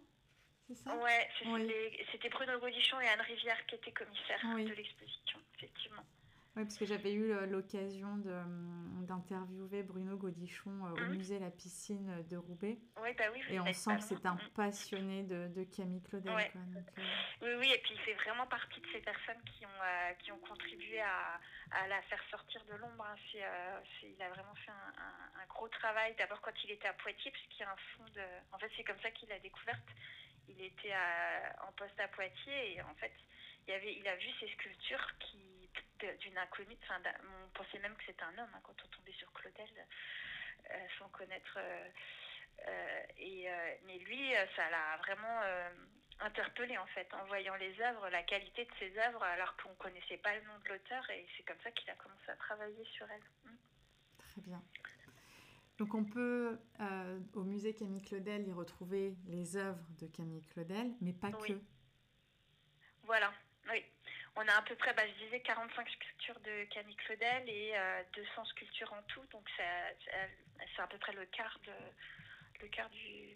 c'est 0.69 0.75
ça? 0.75 0.95
Ouais, 0.97 1.29
Oui. 1.47 1.73
c'était 2.13 2.29
Bruno 2.29 2.59
Godichon 2.59 3.01
et 3.01 3.09
Anne 3.09 3.23
Rivière 3.23 3.65
qui 3.67 3.77
étaient 3.77 3.93
commissaires 3.93 4.41
Oui. 4.55 4.65
de 4.67 4.75
l'exposition, 4.75 5.39
effectivement. 5.57 5.86
Oui, 6.57 6.65
parce 6.65 6.79
que 6.79 6.87
j'avais 6.87 7.13
eu 7.13 7.33
euh, 7.33 7.45
l'occasion 7.47 8.09
hum, 8.09 9.05
d'interviewer 9.07 9.83
Bruno 9.83 10.17
Godichon 10.17 10.71
euh, 10.87 10.91
au 10.93 11.01
Mhm. 11.01 11.17
musée 11.17 11.39
La 11.39 11.51
Piscine 11.51 12.25
de 12.31 12.37
Roubaix. 12.39 12.79
Oui, 13.03 13.11
bah 13.19 13.25
oui, 13.31 13.43
Et 13.51 13.61
on 13.61 13.71
sent 13.75 13.97
que 13.97 14.03
c'est 14.03 14.25
un 14.25 14.37
passionné 14.55 15.23
de, 15.25 15.49
de 15.49 15.65
Camille 15.65 16.03
Claudel. 16.03 16.33
Ouais. 16.33 16.49
quoi, 16.51 16.61
donc, 16.63 16.89
euh, 16.99 17.03
Oui, 17.43 17.51
oui, 17.61 17.73
et 17.75 17.79
puis 17.83 17.93
il 17.93 18.01
fait 18.01 18.15
vraiment 18.15 18.47
partie 18.47 18.81
de 18.81 18.87
ces 18.91 19.01
personnes 19.01 19.43
qui 19.45 19.67
ont, 19.67 19.83
euh, 19.85 20.13
qui 20.15 20.33
ont 20.33 20.39
contribué 20.39 20.99
à, 21.03 21.39
à 21.73 21.89
la 21.89 22.01
faire 22.03 22.23
sortir 22.31 22.65
de 22.65 22.75
l'ombre. 22.77 23.05
hein. 23.05 23.17
Euh, 23.35 23.81
il 24.03 24.23
a 24.23 24.31
vraiment 24.31 24.55
fait 24.55 24.71
un, 24.71 25.03
un- 25.03 25.43
un 25.43 25.47
gros 25.49 25.69
travail, 25.69 26.15
d'abord 26.17 26.41
quand 26.41 26.53
il 26.65 26.71
était 26.71 26.89
à 26.89 26.95
Poitiers, 26.95 27.31
puisqu'il 27.33 27.61
y 27.61 27.65
a 27.65 27.71
un 27.71 27.77
fond 27.77 28.05
de... 28.15 28.23
En 28.53 28.59
fait, 28.59 28.71
c'est 28.79 28.85
comme 28.85 28.99
ça 29.03 29.11
qu'il 29.11 29.29
l'a 29.29 29.39
découverte. 29.41 29.85
Il 30.49 30.59
était 30.63 30.93
à- 30.93 31.55
en 31.69 31.73
poste 31.73 32.01
à 32.01 32.09
Poitiers 32.09 32.73
et 32.77 32.81
en 32.81 32.95
fait, 32.95 33.13
il, 33.69 33.75
avait, 33.75 33.93
il 33.95 34.09
a 34.09 34.17
vu 34.17 34.29
ces 34.41 34.49
sculptures 34.49 35.19
qui 35.19 35.37
d'une 36.21 36.39
inconnue. 36.39 36.77
Enfin, 36.83 37.01
on 37.45 37.49
pensait 37.51 37.79
même 37.79 37.95
que 37.97 38.05
c'était 38.07 38.23
un 38.23 38.39
homme 38.39 38.51
hein, 38.55 38.61
quand 38.63 38.77
on 38.85 38.89
tombait 38.89 39.13
sur 39.13 39.33
Claudel, 39.33 39.87
euh, 40.71 40.87
sans 40.99 41.09
connaître... 41.09 41.59
euh, 41.59 41.89
euh, 42.69 43.03
et, 43.19 43.49
mais 43.85 43.99
lui, 43.99 44.33
ça 44.57 44.71
l'a 44.71 44.97
vraiment 44.99 45.41
interpellé 46.21 46.79
en 46.79 46.87
fait, 46.87 47.13
en 47.13 47.25
voyant 47.27 47.55
les 47.57 47.79
œuvres, 47.81 48.09
la 48.09 48.23
qualité 48.23 48.65
de 48.65 48.71
ses 48.79 48.99
œuvres, 48.99 49.23
alors 49.23 49.55
qu'on 49.57 49.71
ne 49.71 49.75
connaissait 49.75 50.17
pas 50.17 50.35
le 50.35 50.41
nom 50.43 50.59
de 50.65 50.69
l'auteur, 50.71 51.11
et 51.11 51.27
c'est 51.37 51.43
comme 51.43 51.61
ça 51.63 51.71
qu'il 51.73 51.91
a 51.91 51.95
commencé 51.95 52.31
à 52.31 52.37
travailler 52.37 52.85
sur 52.85 53.07
elle. 53.11 53.23
Mm. 53.45 53.57
Très 54.19 54.41
bien. 54.41 54.63
Donc 55.79 55.95
on 55.95 56.05
peut 56.05 56.59
euh, 56.81 57.21
au 57.35 57.43
musée 57.45 57.75
Camille 57.75 58.03
Claudel 58.03 58.49
y 58.49 58.53
retrouver 58.53 59.15
les 59.27 59.57
œuvres 59.57 59.85
de 60.01 60.07
Camille 60.07 60.43
Claudel, 60.47 60.95
mais 61.03 61.13
pas 61.13 61.29
Oui. 61.43 61.49
que. 61.49 61.61
Voilà, 63.03 63.31
oui. 63.71 63.85
On 64.37 64.47
a 64.47 64.53
à 64.53 64.63
peu 64.63 64.75
près, 64.77 64.93
bah, 64.93 65.03
je 65.07 65.25
disais, 65.25 65.41
45 65.41 65.89
sculptures 65.89 66.41
de 66.41 66.65
Camille 66.65 66.97
Claudel 66.97 67.49
et 67.49 67.73
euh, 67.75 68.03
200 68.15 68.45
sculptures 68.45 68.93
en 68.93 69.03
tout, 69.09 69.25
donc 69.33 69.49
c'est 69.57 70.83
à 70.83 70.87
peu 70.87 70.99
près 70.99 71.13
le 71.15 71.25
quart, 71.27 71.59
de, 71.65 71.73
le 72.63 72.69
quart 72.69 72.91
du, 72.91 73.35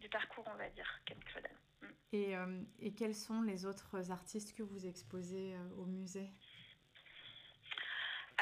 du 0.00 0.08
parcours, 0.08 0.44
on 0.52 0.56
va 0.56 0.68
dire, 0.70 1.00
Camille 1.04 1.24
Claudel. 1.24 1.56
Mm. 1.82 1.86
Et, 2.12 2.36
euh, 2.36 2.62
et 2.80 2.92
quels 2.92 3.14
sont 3.14 3.42
les 3.42 3.66
autres 3.66 4.10
artistes 4.10 4.56
que 4.56 4.64
vous 4.64 4.86
exposez 4.86 5.54
euh, 5.54 5.76
au 5.76 5.86
musée? 5.86 6.28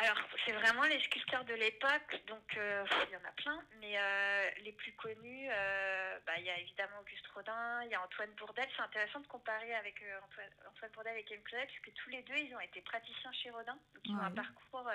Alors, 0.02 0.16
c'est 0.46 0.52
vraiment 0.52 0.84
les 0.84 0.98
sculpteurs 1.00 1.44
de 1.44 1.52
l'époque, 1.52 2.22
donc 2.26 2.56
euh, 2.56 2.86
il 3.06 3.12
y 3.12 3.16
en 3.16 3.28
a 3.28 3.32
plein, 3.32 3.62
mais 3.80 3.98
euh, 3.98 4.50
les 4.62 4.72
plus 4.72 4.94
connus, 4.94 5.48
euh, 5.50 6.18
bah, 6.26 6.32
il 6.38 6.44
y 6.46 6.50
a 6.50 6.58
évidemment 6.58 7.00
Auguste 7.02 7.26
Rodin, 7.34 7.82
il 7.84 7.90
y 7.90 7.94
a 7.94 8.02
Antoine 8.02 8.30
Bourdel. 8.38 8.66
C'est 8.74 8.82
intéressant 8.82 9.20
de 9.20 9.26
comparer 9.26 9.74
avec 9.74 10.00
euh, 10.00 10.18
Antoine, 10.24 10.48
Antoine 10.70 10.90
Bourdel 10.92 11.18
et 11.18 11.24
Camille 11.24 11.44
Claudel, 11.44 11.66
puisque 11.66 11.92
tous 11.92 12.08
les 12.08 12.22
deux, 12.22 12.34
ils 12.34 12.54
ont 12.54 12.60
été 12.60 12.80
praticiens 12.80 13.32
chez 13.32 13.50
Rodin, 13.50 13.74
donc 13.74 14.02
ils 14.06 14.12
ont 14.12 14.22
un 14.22 14.30
parcours 14.30 14.88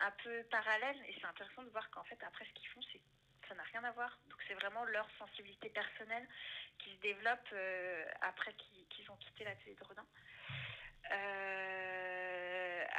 un 0.00 0.10
peu 0.22 0.42
parallèle, 0.50 0.98
et 1.08 1.16
c'est 1.18 1.26
intéressant 1.26 1.62
de 1.62 1.70
voir 1.70 1.88
qu'en 1.88 2.04
fait, 2.04 2.18
après, 2.26 2.44
ce 2.44 2.52
qu'ils 2.60 2.68
font, 2.68 2.82
c'est 2.92 3.00
ça 3.48 3.54
n'a 3.54 3.62
rien 3.62 3.84
à 3.84 3.92
voir. 3.92 4.18
Donc 4.28 4.40
c'est 4.48 4.54
vraiment 4.54 4.84
leur 4.86 5.08
sensibilité 5.18 5.70
personnelle 5.70 6.26
qui 6.78 6.92
se 6.92 7.00
développe 7.00 7.54
après 8.20 8.52
qu'ils 8.54 9.10
ont 9.10 9.16
quitté 9.16 9.44
l'atelier 9.44 9.76
de 9.76 9.84
Rodin. 9.84 10.04
Euh, 11.12 12.15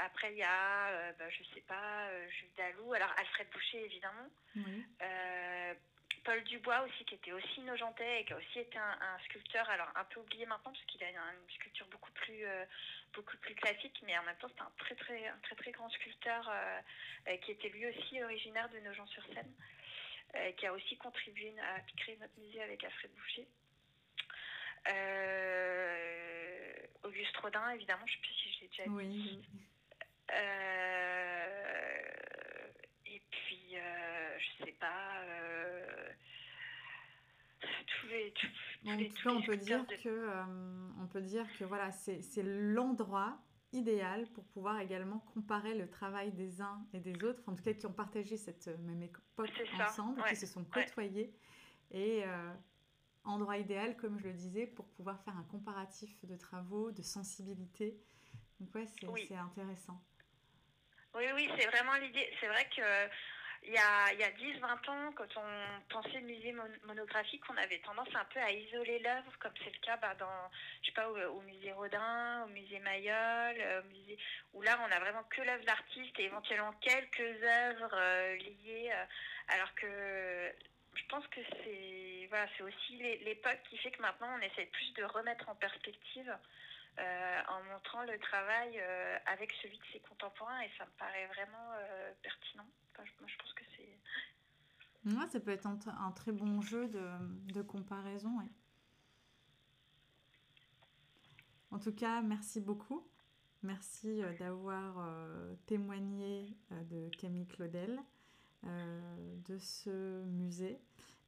après, 0.05 0.31
il 0.31 0.37
y 0.37 0.43
a, 0.43 0.89
euh, 0.89 1.11
bah, 1.19 1.29
je 1.29 1.43
sais 1.53 1.61
pas, 1.61 2.07
euh, 2.09 2.29
Jules 2.29 2.53
Dalou, 2.57 2.93
alors 2.93 3.13
Alfred 3.17 3.47
Boucher, 3.51 3.83
évidemment. 3.83 4.29
Oui. 4.55 4.85
Euh, 5.01 5.73
Paul 6.27 6.43
Dubois 6.43 6.81
aussi, 6.81 7.05
qui 7.05 7.15
était 7.15 7.31
aussi 7.31 7.61
nojentais 7.61 8.19
et 8.19 8.25
qui 8.25 8.33
a 8.33 8.35
aussi 8.35 8.59
été 8.59 8.77
un, 8.77 8.97
un 8.99 9.17
sculpteur, 9.23 9.69
alors 9.69 9.87
un 9.95 10.03
peu 10.03 10.19
oublié 10.19 10.45
maintenant, 10.45 10.73
parce 10.73 10.83
qu'il 10.83 11.01
a 11.01 11.09
une, 11.09 11.49
sculpture 11.55 11.87
beaucoup 11.87 12.11
plus, 12.11 12.45
euh, 12.45 12.65
beaucoup 13.13 13.37
plus 13.37 13.55
classique, 13.55 13.97
mais 14.05 14.17
en 14.17 14.23
même 14.23 14.35
temps, 14.35 14.49
c'était 14.49 14.61
un 14.61 14.71
très, 14.77 14.95
très, 14.95 15.27
un 15.27 15.37
très, 15.37 15.55
très 15.55 15.71
grand 15.71 15.89
sculpteur 15.89 16.49
euh, 16.49 16.81
euh, 17.29 17.37
qui 17.37 17.51
était 17.51 17.69
lui 17.69 17.87
aussi 17.87 18.21
originaire 18.21 18.67
de 18.67 18.79
Nogent-sur-Seine, 18.79 19.53
qui 20.57 20.67
a 20.67 20.73
aussi 20.73 20.97
contribué 20.97 21.53
à 21.61 21.79
créer 21.95 22.17
notre 22.17 22.37
musée 22.39 22.61
avec 22.61 22.83
Alfred 22.83 23.11
Boucher. 23.13 23.47
Auguste 27.03 27.37
Rodin, 27.37 27.69
évidemment, 27.69 28.05
je 28.05 28.11
ne 28.11 28.17
sais 28.17 28.21
plus 28.21 28.33
si 28.33 28.51
je 28.51 28.59
l'ai 28.59 28.67
déjà 28.67 28.83
dit. 28.83 28.89
Oui. 28.89 29.39
Euh, 30.33 31.47
et 33.05 33.21
puis, 33.29 33.77
euh, 33.77 34.37
je 34.39 34.65
sais 34.65 34.71
pas. 34.73 35.21
Euh, 35.23 36.09
tous 37.61 38.07
les, 38.07 38.33
tous, 38.33 38.47
Donc, 38.83 38.99
les, 38.99 39.11
on 39.27 39.41
peut 39.41 39.57
dire 39.57 39.85
que 40.03 40.29
on 41.01 41.07
peut 41.07 41.21
dire 41.21 41.45
que 41.57 41.63
voilà 41.65 41.91
c'est 41.91 42.43
l'endroit 42.43 43.41
idéal 43.73 44.27
pour 44.33 44.45
pouvoir 44.45 44.79
également 44.79 45.19
comparer 45.33 45.75
le 45.75 45.89
travail 45.89 46.31
des 46.31 46.61
uns 46.61 46.85
et 46.93 46.99
des 46.99 47.23
autres, 47.23 47.41
en 47.47 47.55
tout 47.55 47.63
cas 47.63 47.73
qui 47.73 47.85
ont 47.85 47.93
partagé 47.93 48.37
cette 48.37 48.67
même 48.79 49.01
époque 49.03 49.51
ensemble, 49.79 50.23
qui 50.29 50.35
se 50.35 50.45
sont 50.45 50.63
côtoyés 50.65 51.33
et 51.91 52.23
endroit 53.23 53.57
idéal 53.57 53.97
comme 53.97 54.19
je 54.19 54.27
le 54.27 54.33
disais 54.33 54.67
pour 54.67 54.85
pouvoir 54.89 55.21
faire 55.23 55.35
un 55.35 55.43
comparatif 55.43 56.25
de 56.25 56.35
travaux, 56.35 56.91
de 56.91 57.01
sensibilité. 57.01 57.99
Donc 58.59 58.73
ouais 58.75 58.85
c'est 58.87 59.35
intéressant. 59.35 60.01
Oui, 61.15 61.25
oui, 61.33 61.49
c'est 61.57 61.67
vraiment 61.67 61.95
l'idée. 61.95 62.29
C'est 62.39 62.47
vrai 62.47 62.65
que 62.75 63.09
il 63.63 63.73
y 63.73 63.77
a, 63.77 64.13
il 64.13 64.19
y 64.19 64.23
a 64.23 64.31
10-20 64.31 64.87
ans, 64.87 65.11
quand 65.13 65.27
on 65.35 65.81
pensait 65.89 66.21
musée 66.21 66.51
mon- 66.53 66.69
monographique, 66.85 67.43
on 67.49 67.57
avait 67.57 67.79
tendance 67.79 68.07
un 68.13 68.23
peu 68.25 68.39
à 68.39 68.51
isoler 68.51 68.99
l'œuvre, 68.99 69.31
comme 69.39 69.51
c'est 69.57 69.73
le 69.73 69.79
cas 69.79 69.97
bah, 69.97 70.13
dans, 70.15 70.49
je 70.81 70.87
sais 70.87 70.93
pas, 70.93 71.09
au, 71.09 71.41
musée 71.41 71.71
Rodin, 71.73 72.43
au 72.43 72.47
musée 72.49 72.79
Mayol, 72.79 73.55
euh, 73.59 73.81
au 73.81 73.85
musée, 73.85 74.17
où 74.53 74.61
là, 74.61 74.79
on 74.87 74.91
a 74.91 74.99
vraiment 74.99 75.23
que 75.23 75.41
l'œuvre 75.41 75.65
d'artiste 75.65 76.17
et 76.19 76.25
éventuellement 76.25 76.71
quelques 76.81 77.19
œuvres 77.43 77.89
euh, 77.93 78.35
liées, 78.37 78.91
euh, 78.93 79.05
alors 79.49 79.73
que 79.75 80.53
je 80.95 81.03
pense 81.09 81.27
que 81.27 81.41
c'est 81.63 82.27
voilà, 82.29 82.47
c'est 82.57 82.63
aussi 82.63 82.95
l'é- 82.97 83.17
l'époque 83.25 83.59
qui 83.69 83.77
fait 83.77 83.91
que 83.91 84.01
maintenant 84.01 84.29
on 84.37 84.41
essaie 84.41 84.65
plus 84.67 84.93
de 84.93 85.03
remettre 85.03 85.49
en 85.49 85.55
perspective 85.55 86.31
euh, 86.99 87.41
en 87.47 87.63
montrant 87.71 88.01
le 88.03 88.17
travail 88.17 88.79
euh, 88.79 89.17
avec 89.27 89.51
celui 89.61 89.77
de 89.77 89.83
ses 89.93 89.99
contemporains 89.99 90.61
et 90.61 90.69
ça 90.79 90.85
me 90.85 90.91
paraît 90.97 91.27
vraiment 91.27 91.71
euh, 91.75 92.11
pertinent. 92.23 92.65
Moi, 92.97 93.27
je 93.27 93.37
pense 93.37 93.53
que 93.53 93.63
c'est 93.75 93.99
Ouais, 95.05 95.27
ça 95.27 95.39
peut 95.39 95.51
être 95.51 95.67
un, 95.67 96.11
très 96.11 96.31
bon 96.31 96.59
jeu 96.59 96.87
de, 96.87 97.53
de 97.53 97.61
comparaison. 97.61 98.29
En 101.71 101.79
tout 101.79 101.93
cas, 101.93 102.21
merci 102.21 102.59
beaucoup. 102.59 103.07
Merci 103.63 104.21
d'avoir 104.39 105.07
témoigné 105.65 106.57
de 106.71 107.09
Camille 107.17 107.47
Claudel, 107.47 107.99
de 108.63 109.57
ce 109.57 110.23
musée, 110.25 110.77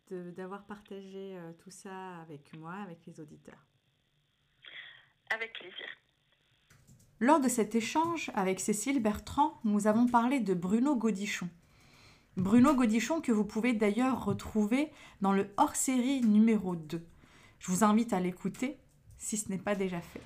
d'avoir 0.10 0.66
partagé 0.66 1.40
tout 1.60 1.72
ça 1.72 2.18
avec 2.18 2.54
moi, 2.58 2.74
avec 2.74 3.06
les 3.06 3.22
auditeurs. 3.22 3.69
Avec 5.30 5.54
plaisir. 5.54 5.88
Lors 7.20 7.40
de 7.40 7.50
cet 7.50 7.76
échange 7.76 8.32
avec 8.34 8.60
Cécile 8.60 9.02
Bertrand, 9.02 9.60
nous 9.64 9.88
avons 9.88 10.08
parlé 10.08 10.40
de 10.40 10.54
Bruno 10.54 10.96
Godichon. 10.96 11.50
Bruno 12.38 12.74
Godichon 12.74 13.20
que 13.20 13.32
vous 13.32 13.44
pouvez 13.44 13.74
d'ailleurs 13.74 14.24
retrouver 14.24 14.92
dans 15.22 15.34
le 15.34 15.52
hors-série 15.58 16.22
numéro 16.22 16.76
2. 16.76 17.06
Je 17.60 17.72
vous 17.72 17.84
invite 17.84 18.14
à 18.14 18.22
l'écouter 18.22 18.78
si 19.18 19.36
ce 19.36 19.50
n'est 19.50 19.58
pas 19.58 19.76
déjà 19.76 20.00
fait. 20.00 20.22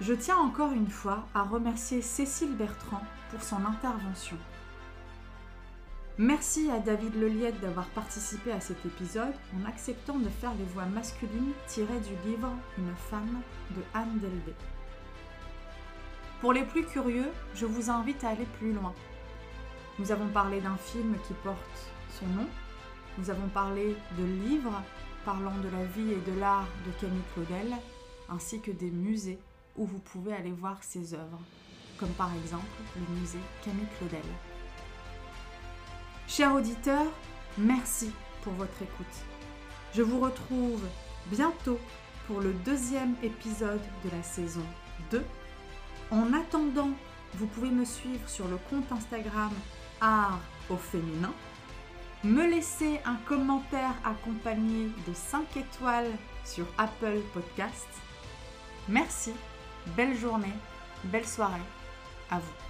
Je 0.00 0.14
tiens 0.14 0.36
encore 0.36 0.72
une 0.72 0.88
fois 0.88 1.26
à 1.34 1.42
remercier 1.42 2.00
Cécile 2.00 2.56
Bertrand 2.56 3.02
pour 3.30 3.42
son 3.42 3.64
intervention. 3.66 4.38
Merci 6.20 6.68
à 6.68 6.80
David 6.80 7.14
Leliette 7.14 7.60
d'avoir 7.60 7.86
participé 7.90 8.50
à 8.50 8.58
cet 8.58 8.84
épisode 8.84 9.34
en 9.56 9.68
acceptant 9.68 10.18
de 10.18 10.28
faire 10.28 10.52
les 10.58 10.64
voix 10.64 10.86
masculines 10.86 11.52
tirées 11.68 12.00
du 12.00 12.28
livre 12.28 12.50
Une 12.76 12.92
femme 13.08 13.40
de 13.70 13.82
Anne 13.94 14.18
Delvey. 14.18 14.56
Pour 16.40 16.52
les 16.52 16.64
plus 16.64 16.84
curieux, 16.84 17.30
je 17.54 17.66
vous 17.66 17.88
invite 17.88 18.24
à 18.24 18.30
aller 18.30 18.48
plus 18.58 18.72
loin. 18.72 18.92
Nous 20.00 20.10
avons 20.10 20.26
parlé 20.26 20.60
d'un 20.60 20.76
film 20.76 21.14
qui 21.28 21.34
porte 21.44 21.92
son 22.18 22.26
nom, 22.26 22.48
nous 23.18 23.30
avons 23.30 23.46
parlé 23.50 23.94
de 24.18 24.24
livres 24.24 24.82
parlant 25.24 25.56
de 25.58 25.68
la 25.68 25.84
vie 25.84 26.14
et 26.14 26.32
de 26.32 26.40
l'art 26.40 26.66
de 26.84 27.00
Camille 27.00 27.22
Claudel, 27.32 27.76
ainsi 28.28 28.60
que 28.60 28.72
des 28.72 28.90
musées 28.90 29.38
où 29.76 29.86
vous 29.86 30.00
pouvez 30.00 30.32
aller 30.32 30.50
voir 30.50 30.82
ses 30.82 31.14
œuvres, 31.14 31.42
comme 31.96 32.12
par 32.14 32.32
exemple 32.42 32.66
le 32.96 33.20
musée 33.20 33.38
Camille 33.64 33.86
Claudel. 33.98 34.26
Chers 36.28 36.54
auditeurs, 36.54 37.10
merci 37.56 38.12
pour 38.42 38.52
votre 38.52 38.82
écoute. 38.82 39.06
Je 39.94 40.02
vous 40.02 40.20
retrouve 40.20 40.82
bientôt 41.28 41.80
pour 42.26 42.42
le 42.42 42.52
deuxième 42.52 43.14
épisode 43.22 43.80
de 44.04 44.10
la 44.14 44.22
saison 44.22 44.64
2. 45.10 45.24
En 46.10 46.34
attendant, 46.34 46.90
vous 47.32 47.46
pouvez 47.46 47.70
me 47.70 47.86
suivre 47.86 48.28
sur 48.28 48.46
le 48.46 48.58
compte 48.68 48.92
Instagram 48.92 49.52
Art 50.02 50.38
au 50.68 50.76
féminin. 50.76 51.32
Me 52.22 52.46
laisser 52.46 53.00
un 53.06 53.16
commentaire 53.26 53.94
accompagné 54.04 54.90
de 55.06 55.14
5 55.14 55.56
étoiles 55.56 56.12
sur 56.44 56.66
Apple 56.76 57.20
Podcast. 57.32 57.88
Merci, 58.86 59.32
belle 59.96 60.14
journée, 60.14 60.54
belle 61.04 61.26
soirée 61.26 61.62
à 62.30 62.38
vous. 62.38 62.67